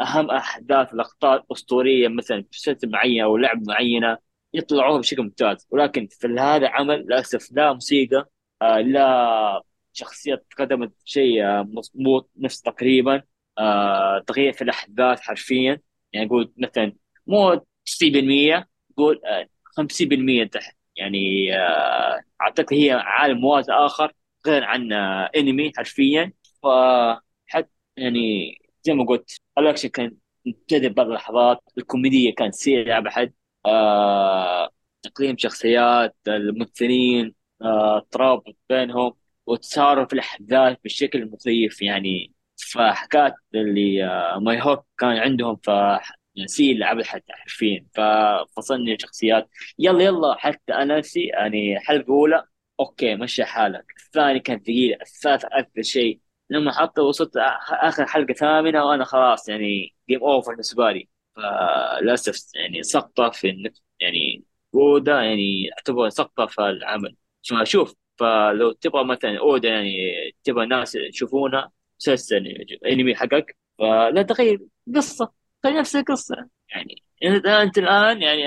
[0.00, 4.18] أهم أحداث لقطات أسطورية مثلا في مسلسل معين أو لعبة معينة
[4.54, 5.66] يطلعوها بشكل ممتاز.
[5.70, 8.30] ولكن في هذا عمل للأسف لا موسيقى
[8.62, 9.62] آه لا
[9.92, 13.22] شخصيات قدمت شيء آه مضبوط نفس تقريبا
[13.58, 15.80] آه تغيير في الأحداث حرفيا.
[16.12, 16.92] يعني أقول مثلا
[17.26, 21.18] مو 90% قول آه 50% تحت يعني
[21.58, 24.12] آه أعتقد هي عالم موازي آخر
[24.46, 26.32] غير عن آه أنمي حرفيا.
[26.62, 28.52] فحتى يعني
[28.84, 30.16] زي ما قلت الاكشن كان
[30.46, 33.32] مبتدئ بعض اللحظات الكوميديا كانت سيئة بحد
[33.66, 34.70] آه
[35.02, 39.12] تقييم شخصيات الممثلين آه الترابط بينهم
[39.46, 42.32] وتسارع في الأحداث بشكل مخيف يعني.
[42.72, 45.70] فحكاية اللي آه Mihawk كان عندهم ف
[46.38, 49.48] نسي لعب حتى حرفيا ففصلني الشخصيات
[49.78, 52.44] يلا يلا حتى أنا نفسي يعني الحلقة الأولى
[52.80, 53.84] okay مشي حالك.
[54.06, 56.20] الثاني كان ثقيل الثالث أكثر شيء.
[56.52, 57.36] لما حتى وصلت
[57.70, 61.08] آخر حلقة ثامنة وأنا خلاص يعني game over بالنسبة لي.
[61.36, 63.70] فللأسف يعني سقطة في
[64.00, 67.16] يعني أودا يعني اعتبر سقطة في العمل.
[67.50, 69.92] فشوف فلو تبغى مثلا أودا يعني
[70.44, 72.46] تبغى ناس يشوفونها مسلسل
[72.86, 73.56] انمي حقك.
[73.78, 74.60] فلا تغير
[74.96, 75.32] قصة
[75.64, 76.48] خلي نفس القصة.
[76.68, 77.02] يعني
[77.62, 78.44] انت الآن يعني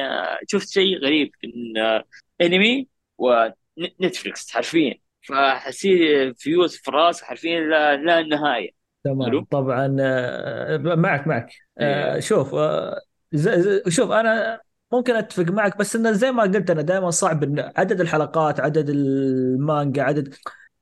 [0.48, 2.04] شفت شيء غريب ان
[2.42, 2.88] انمي
[3.18, 5.05] و Netflix حرفيا.
[5.28, 8.70] فحسيت فيوز في راسك حرفيا لا, لا نهاية.
[9.04, 11.52] تمام حلو؟ طبعا آه، معك معك.
[11.78, 12.20] آه، إيه.
[12.20, 13.02] شوف آه،
[13.88, 14.62] شوف أنا
[14.92, 18.90] ممكن أتفق معك بس إنه زي ما قلت أنا دائما صعب إن عدد الحلقات عدد
[18.90, 20.36] المانجا عدد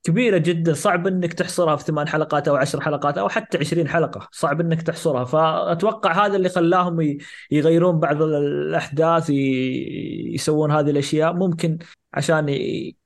[0.03, 4.27] كبيرة جدا صعب إنك تحصرها في ثمان حلقات أو عشر حلقات أو حتى عشرين حلقة
[4.31, 5.25] صعب إنك تحصرها.
[5.25, 7.17] فأتوقع هذا اللي خلاهم
[7.51, 11.33] يغيرون بعض الأحداث يسوون هذه الأشياء.
[11.33, 11.77] ممكن
[12.13, 12.59] عشان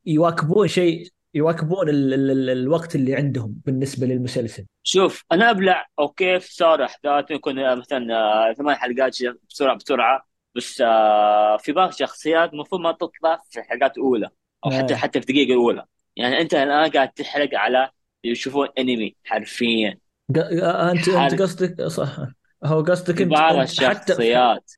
[0.06, 4.66] يواكبون شيء يواكبون ال ال ال الوقت اللي عندهم بالنسبة للمسلسل.
[4.84, 9.18] شوف أنا أبلع أوكي في صار احداث يكون مثلا آه، ثمان حلقات
[9.50, 14.30] بسرعة بسرعة بس آه، في بعض الشخصيات المفروض ما تطلع في الحلقات الاولى
[14.66, 14.98] أو حتى آه.
[14.98, 15.86] حتى في الدقيقه الأولى.
[16.16, 17.90] يعني أنت الآن قاعد تحرق على
[18.24, 19.98] يشوفون انمي حرفيا.
[20.38, 22.18] آه، انت أنت قصدك صح.
[22.64, 24.72] هو قصدك انت بعض الشخصيات.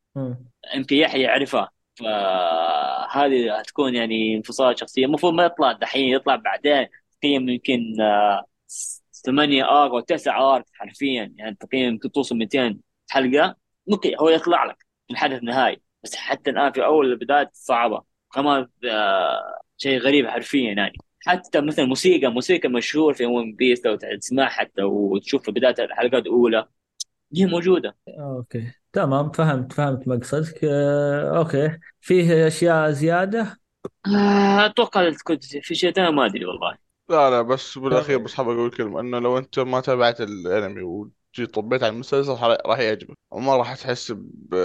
[0.76, 1.70] يمكن يحيى يعرفها.
[2.00, 5.06] فهذه هتكون يعني انفصال شخصية.
[5.06, 6.88] المفروض ما يطلع دحين يطلع بعدين.
[7.22, 8.46] تقييم يمكن آه،
[9.26, 11.34] ثمانية ارك أو تسعة ارك حرفيا.
[11.38, 13.56] يعني تقييم يمكن توصل 200 حلقة.
[13.88, 14.78] ممكن هو يطلع لك
[15.08, 18.04] في الحدث النهائي بس حتى الآن في أول البدايات صعبة.
[18.34, 20.98] كمان آه، شيء غريب حرفيا يعني.
[21.26, 26.24] حتى مثلا موسيقى موسيقى مشهور في One Piece لو تسمعها حتى وتشوف في بداية الحلقات
[26.26, 26.68] الأولى
[27.36, 27.98] هي موجودة.
[28.10, 28.79] okay.
[28.94, 30.60] تمام فهمت فهمت مقصدك.
[30.64, 31.78] آه، okay.
[32.02, 33.60] فيه أشياء زيادة؟
[34.07, 36.78] آه، أتوقع كنت في شيء ثاني ما أدري والله.
[37.10, 41.53] لا لا بس بالأخير بس حاب أقول كلمة إنه لو أنت ما تابعت الأنمي وجيت
[41.56, 43.18] طبيت على المسلسل ح- راح يعجبك.
[43.32, 44.56] وما راح تحس ب...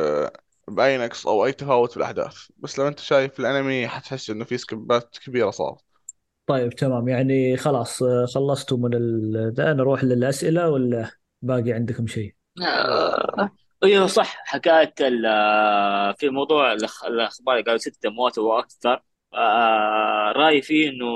[0.68, 2.36] باي نقص أو أي تفاوت في الأحداث.
[2.56, 5.80] بس لو أنت شايف الأنمي حتحس إنه في سكبات كبيرة صارت.
[6.46, 7.08] طيب تمام.
[7.08, 9.54] يعني خلاص آه، خلصتوا من ال...
[9.54, 11.10] ده نروح للأسئلة ولا
[11.42, 13.50] باقي عندكم شيء؟ آه،
[13.84, 14.36] أيوه صح.
[14.44, 14.94] حكاية
[15.26, 19.00] آه، في موضوع الأخ- الأخبار قالوا ست أموات وأكثر
[19.34, 21.06] آه، رأيي فيه إنه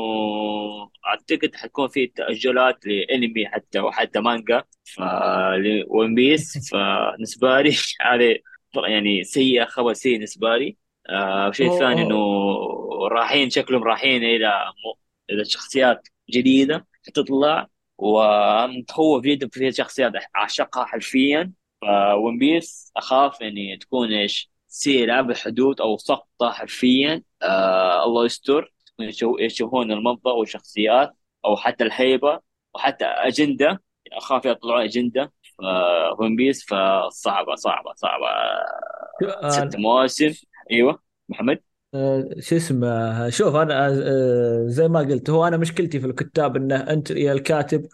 [1.07, 4.65] أعتقد حتكون في تأجلات لأنمي حتى وحتى مانجا.
[4.85, 5.01] ف
[5.89, 7.71] ون بيس فنسبه لي
[8.07, 8.37] هذه
[8.89, 10.77] يعني سيئة خبر سيء بالنسبة لي.
[11.11, 12.17] آه، الشيء الثاني إنه.
[13.13, 17.67] رايحين شكلهم رايحين إلى م- إلى شخصيات جديدة حتطلع.
[17.99, 21.53] ومتخوف جدا في شخصيات أعشقها حرفيا.
[21.81, 27.23] فون بيس أخاف يعني تكون إيش تصير لعبة حدود أو سقطة حرفيا.
[27.43, 28.73] آه الله يستر.
[29.01, 32.41] يشو- يشوفون المنظر والشخصيات أو حتى الهيبة
[32.75, 33.83] وحتى أجندة.
[34.13, 35.33] أخاف يطلعوا أجندة
[36.19, 38.27] One Piece فصعبة صعبة صعبة.
[39.49, 40.33] ست آه، مواسم.
[40.71, 41.63] أيوه محمد؟
[41.95, 46.77] آه، شو اسمه شوف أنا آه، زي ما قلت هو أنا مشكلتي في الكتاب إنه
[46.77, 47.87] أنت يا الكاتب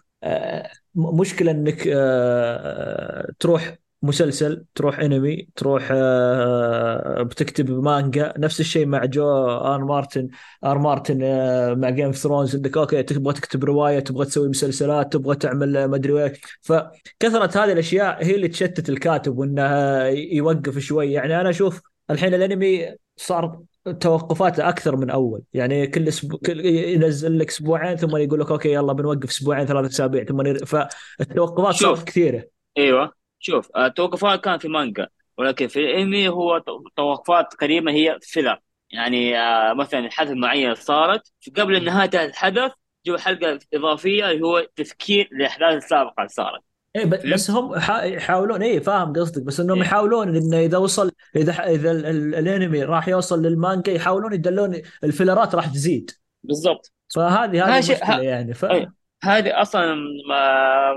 [0.95, 8.33] مشكلة إنك آه، تروح مسلسل تروح أنمي تروح آه، بتكتب مانجا.
[8.37, 10.27] نفس الشيء مع George R Martin
[10.63, 15.13] R Martin آه، مع Game of Thrones انك okay تبغى تكتب رواية تبغى تسوي مسلسلات
[15.13, 19.63] تبغى تعمل آه، ما أدري ويش فكثرة هذه الأشياء هي اللي تشتت الكاتب وإنه
[20.07, 21.11] يوقف شوي.
[21.13, 23.61] يعني أنا أشوف الحين الأنمي صار
[23.99, 25.41] توقفاته أكثر من أول.
[25.53, 29.85] يعني كل أسبوع كل ينزل لك أسبوعين ثم يقول لك okay يلا بنوقف أسبوعين ثلاث
[29.91, 30.23] أسابيع.
[30.23, 30.65] ثم نر...
[30.65, 31.97] فالتوقفات شوف.
[31.97, 32.47] صارت كثيرة.
[32.77, 33.13] أيوه.
[33.39, 35.07] شوف آه، التوقفات كان في مانجا
[35.37, 38.59] ولكن في الانمي هو تو- توقفات قريبه هي filler
[38.91, 42.71] يعني آه، مثلا حدث معين صارت قبل نهايه الحدث
[43.05, 46.61] جو حلقة إضافية اللي هو تذكير الأحداث السابقة اللي صارت.
[46.95, 49.83] اي ب- فهمت؟ بس هم حا- يحاولون اي فاهم قصدك بس إنهم إيه.
[49.87, 55.55] يحاولون انه إذا وصل إذا إذا ال- ال- الأنمي راح يوصل للمانجا يحاولون يدلون الفيلرات
[55.55, 56.11] راح تزيد
[56.43, 58.65] بالضبط فهذه هذه هذا شيء- المشكلة ه- يعني ف...
[58.65, 58.87] أي.
[59.23, 59.95] هذه أصلا
[60.29, 60.35] ما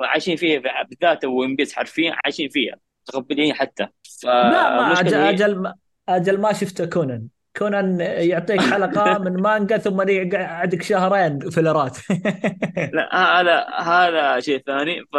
[0.06, 0.60] عايشين فيها
[0.90, 2.76] بالذات One Piece حرفيا عايشين فيها
[3.08, 3.86] متقبلين حتى
[4.24, 4.30] لا
[4.76, 5.74] ما أجل أجل ما
[6.08, 7.26] أجل ما شفت كونان
[7.58, 11.98] كونان يعطيك حلقة من مانجا ثم يقعدك شهرين فيلرات
[12.94, 15.04] لا هذا هذا شيء ثاني.
[15.12, 15.16] ف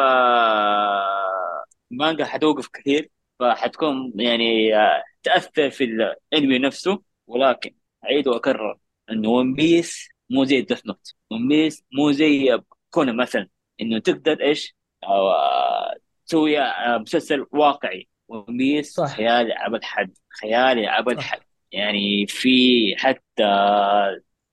[1.92, 3.10] المانجا حتوقف كثير
[3.40, 7.76] فحتكون يعني آه، تأثر في الأنمي نفسه ولكن
[8.06, 8.78] أعيد وأكرر
[9.12, 12.60] إنه One Piece مو زي Death Note One Piece مو زي
[12.90, 13.48] كونان مثلا
[13.82, 15.96] إنه تقدر إيش؟ آه،
[16.28, 18.08] تسوي آه، مسلسل واقعي.
[18.28, 19.16] One Piece صح.
[19.16, 21.22] خيالي أبد حد خيالي صح.
[21.22, 21.49] حد.
[21.72, 22.50] يعني في
[22.98, 23.44] حتى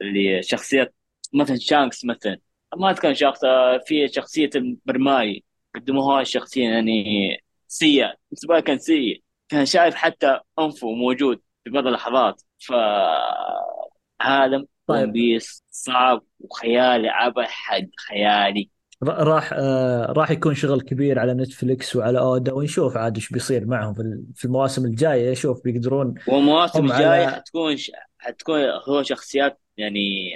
[0.01, 0.93] اللي شخصية
[1.35, 2.39] مثلا شانكس مثلا
[2.77, 3.41] ما كان شخص
[3.87, 5.45] في شخصية المرماي
[5.75, 7.03] قدموها شخصية يعني
[7.69, 12.73] سيئة بالنسبة لي كان سيء كان شايف حتى أنفه موجود في بعض اللحظات ف
[14.21, 15.13] عالم طيب.
[15.13, 18.71] بيس صعب وخيالي أبد حد خيالي
[19.03, 23.95] راح آه، راح يكون شغل كبير على نتفليكس وعلى اودا ونشوف عاد إيش بيصير معهم
[23.95, 25.35] في ال- في المواسم الجاية.
[25.35, 27.91] شوف بيقدرون والمواسم على- حتكون ش...
[28.19, 30.31] حتكون هو شخصيات يعني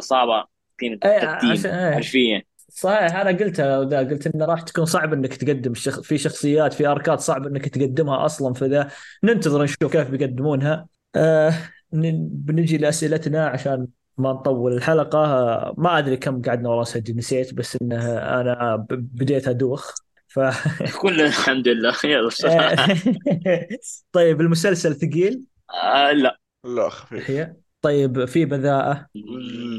[0.00, 0.44] صعبة
[0.80, 1.94] قيمة إيه، التقديم عشان- إيه.
[1.94, 2.42] حرفيا.
[2.68, 6.00] صحيح أنا قلتها قلت إنه راح تكون صعب إنك تقدم الشخ...
[6.00, 8.88] في شخصيات في أركات صعب إنك تقدمها أصلا في ذا
[9.24, 10.86] ننتظر نشوف كيف بيقدمونها.
[11.16, 11.54] آه
[11.92, 13.86] بنجي لأسئلتنا عشان
[14.20, 15.18] ما نطول الحلقة.
[15.24, 18.86] آه ما أدري كم قعدنا والله سجل نسيت بس إنه أنا ب-
[19.18, 19.94] بديت أدوخ.
[20.28, 20.40] ف
[21.02, 21.94] كل الحمد لله.
[22.04, 22.30] يلا.
[24.12, 25.44] طيب المسلسل ثقيل؟
[25.84, 26.38] آه لا.
[26.64, 27.30] لا خفيف.
[27.30, 29.06] هي؟ طيب في بذاءة؟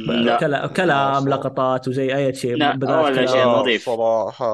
[0.08, 0.38] لا.
[0.40, 1.30] كلا- كلام.
[1.30, 3.26] لقطات وزي أي شيء لا، بذاءة ولا.
[3.26, 3.86] شيء لا، نظيف.
[3.86, 4.46] صراحة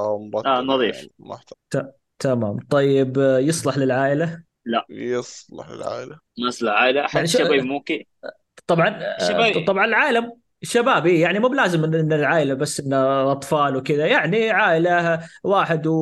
[0.45, 1.07] آه، نظيف.
[1.19, 2.57] محترم تمام.
[2.69, 4.43] طيب يصلح للعائلة؟
[4.89, 6.19] يصلح للعائلة.
[6.45, 8.03] ناس العائلة حتى يعني شو- شباب ممكن
[8.67, 9.65] طبعا شباب.
[9.67, 14.05] طبعا العالم شباب إيه يعني مو بلازم ان إن العائلة بس إن أطفال وكذا.
[14.05, 15.93] يعني عائلة واحد و...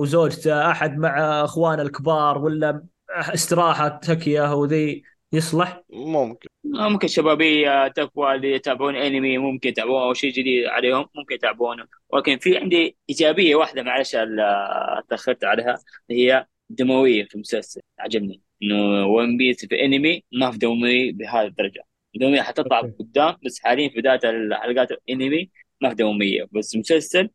[0.00, 5.02] وزوجته أحد مع أخوانه الكبار ولا استراحة تكية وذي
[5.32, 6.48] يصلح؟ ممكن.
[6.78, 11.86] آه، ممكن شبابية تكوى اللي يتابعون أنمي ممكن يتابعون أو شيء جديد عليهم ممكن يتابعونه.
[12.08, 15.78] ولكن في عندي إيجابية واحدة معلش ال- تأخرت عليها
[16.10, 18.40] هي دموية في المسلسل عجبني.
[18.64, 21.84] إنه ون بيس في انمي ما في دمويه بهذه الدرجة.
[22.14, 22.80] الدمويه حتطلع.
[22.80, 25.50] قدام بس حاليا في بداية الحلقات الانمي
[25.80, 27.28] ما في دمويه بس مسلسل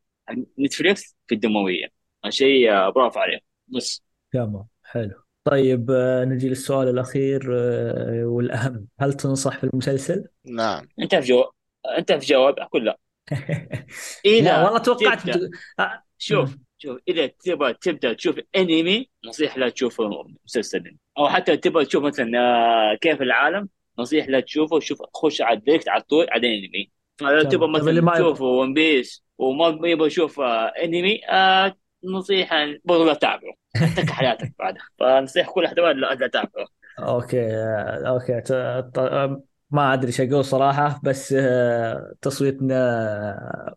[0.60, 1.88] نتفليكس في الدمويه
[2.30, 4.04] شيء برافو عليه بس.
[4.34, 5.24] تمام حلو.
[5.44, 8.88] طيب آه، نجي للسؤال الأخير آه، والأهم.
[9.00, 10.88] هل تنصح في المسلسل؟ نعم.
[11.02, 11.50] أنت في جواب
[11.98, 12.98] أنت في جواب أقول لا.
[14.26, 15.30] اذا لا والله توقعت.
[15.80, 20.02] آه، شوف شوف إذا تبغى تبدأ تشوف أنمي نصيحه لا تشوف
[20.46, 20.96] مسلسل.
[21.18, 23.70] أو حتى تبغى تشوف مثلا آه، كيف العالم
[24.00, 26.92] نصيحه لا تشوفه شوف خش على ال direct على طول على أنمي.
[27.18, 27.44] فلو.
[27.44, 33.54] تبغى مثلا تشوف One Piece وما يبغى يشوف آه، أنمي آه نصيحة برضه لا تتابعه
[33.98, 34.84] تكره حياتك بعدها.
[35.00, 36.68] فنصيحه كل احتمال لا تتابعه
[37.00, 38.42] okay آه، okay.
[39.72, 41.36] ما أدري إيش أقول صراحة بس
[42.22, 43.76] تصويتنا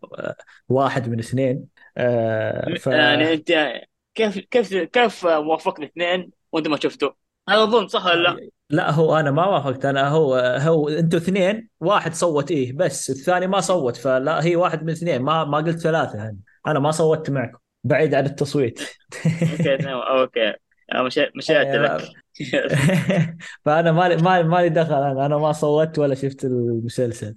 [0.69, 1.72] واحد من اثنين.
[1.97, 2.87] آه، ف...
[2.87, 3.81] يعني انت
[4.15, 7.13] كيف كيف كيف موافقني اثنين وانت ما شفته؟
[7.49, 11.69] هذا اظن صح ولا لا؟ لا هو أنا ما وافقت أنا هو هو أنتوا اثنين
[11.79, 15.79] واحد صوت إيه بس الثاني ما صوت فلا هي واحد من اثنين ما ما قلت
[15.79, 16.39] ثلاثة يعني.
[16.67, 18.79] أنا ما صوتت معكم بعيد عن التصويت
[19.25, 20.53] okay okay
[20.95, 22.01] مشيت مشيت لك
[23.65, 27.35] فأنا مالي مالي مالي دخل أنا أنا ما صوتت ولا شفت المسلسل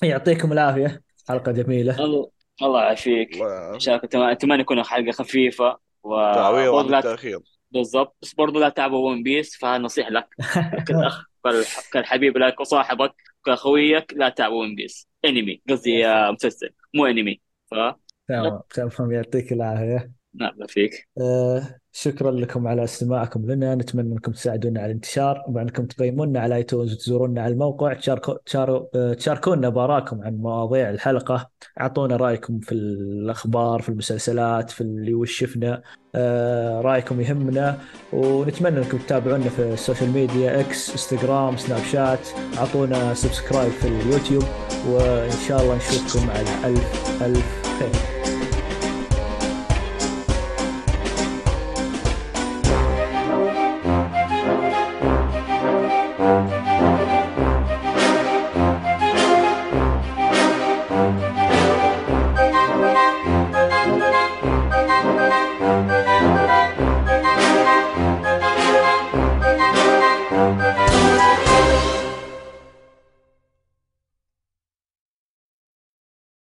[0.00, 2.30] فيعطيكم العافية حلقة جميلة
[2.62, 3.34] الله يعافيك.
[3.34, 7.40] الله- شاك اتمنى تكون حلقه خفيفة تعويض عن لا التأخير.
[7.70, 8.16] بالضبط.
[8.22, 10.28] بس برضه لا تتابعوا One Piece فنصيحة لك.
[10.88, 13.14] كالاخ كالح- كالحبيب لك وصاحبك
[13.44, 17.74] كأخويك لا تتابعوا One Piece انمي قصدي آه، مسلسل مو انمي ف
[18.28, 20.15] تمام تمام يعطيك العافية.
[20.40, 21.08] نعم فيك.
[21.20, 23.74] آه، شكرا لكم على استماعكم لنا.
[23.74, 27.92] نتمنى أنكم تساعدونا على الانتشار وانكم تقيمونا على iTunes وتزورونا على الموقع.
[27.92, 31.50] تشاركو تشارو آه، تشاركونا بارائكم عن مواضيع الحلقة.
[31.80, 35.82] أعطونا رأيكم في الأخبار في المسلسلات في اللي وش شفنا
[36.14, 37.78] آه، رأيكم يهمنا.
[38.12, 42.28] ونتمنى أنكم تتابعونا في ال social media X Instagram Snapchat
[42.58, 44.44] أعطونا subscribe في اليوتيوب.
[44.88, 48.15] وإن شاء الله نشوفكم على ألف ألف خير.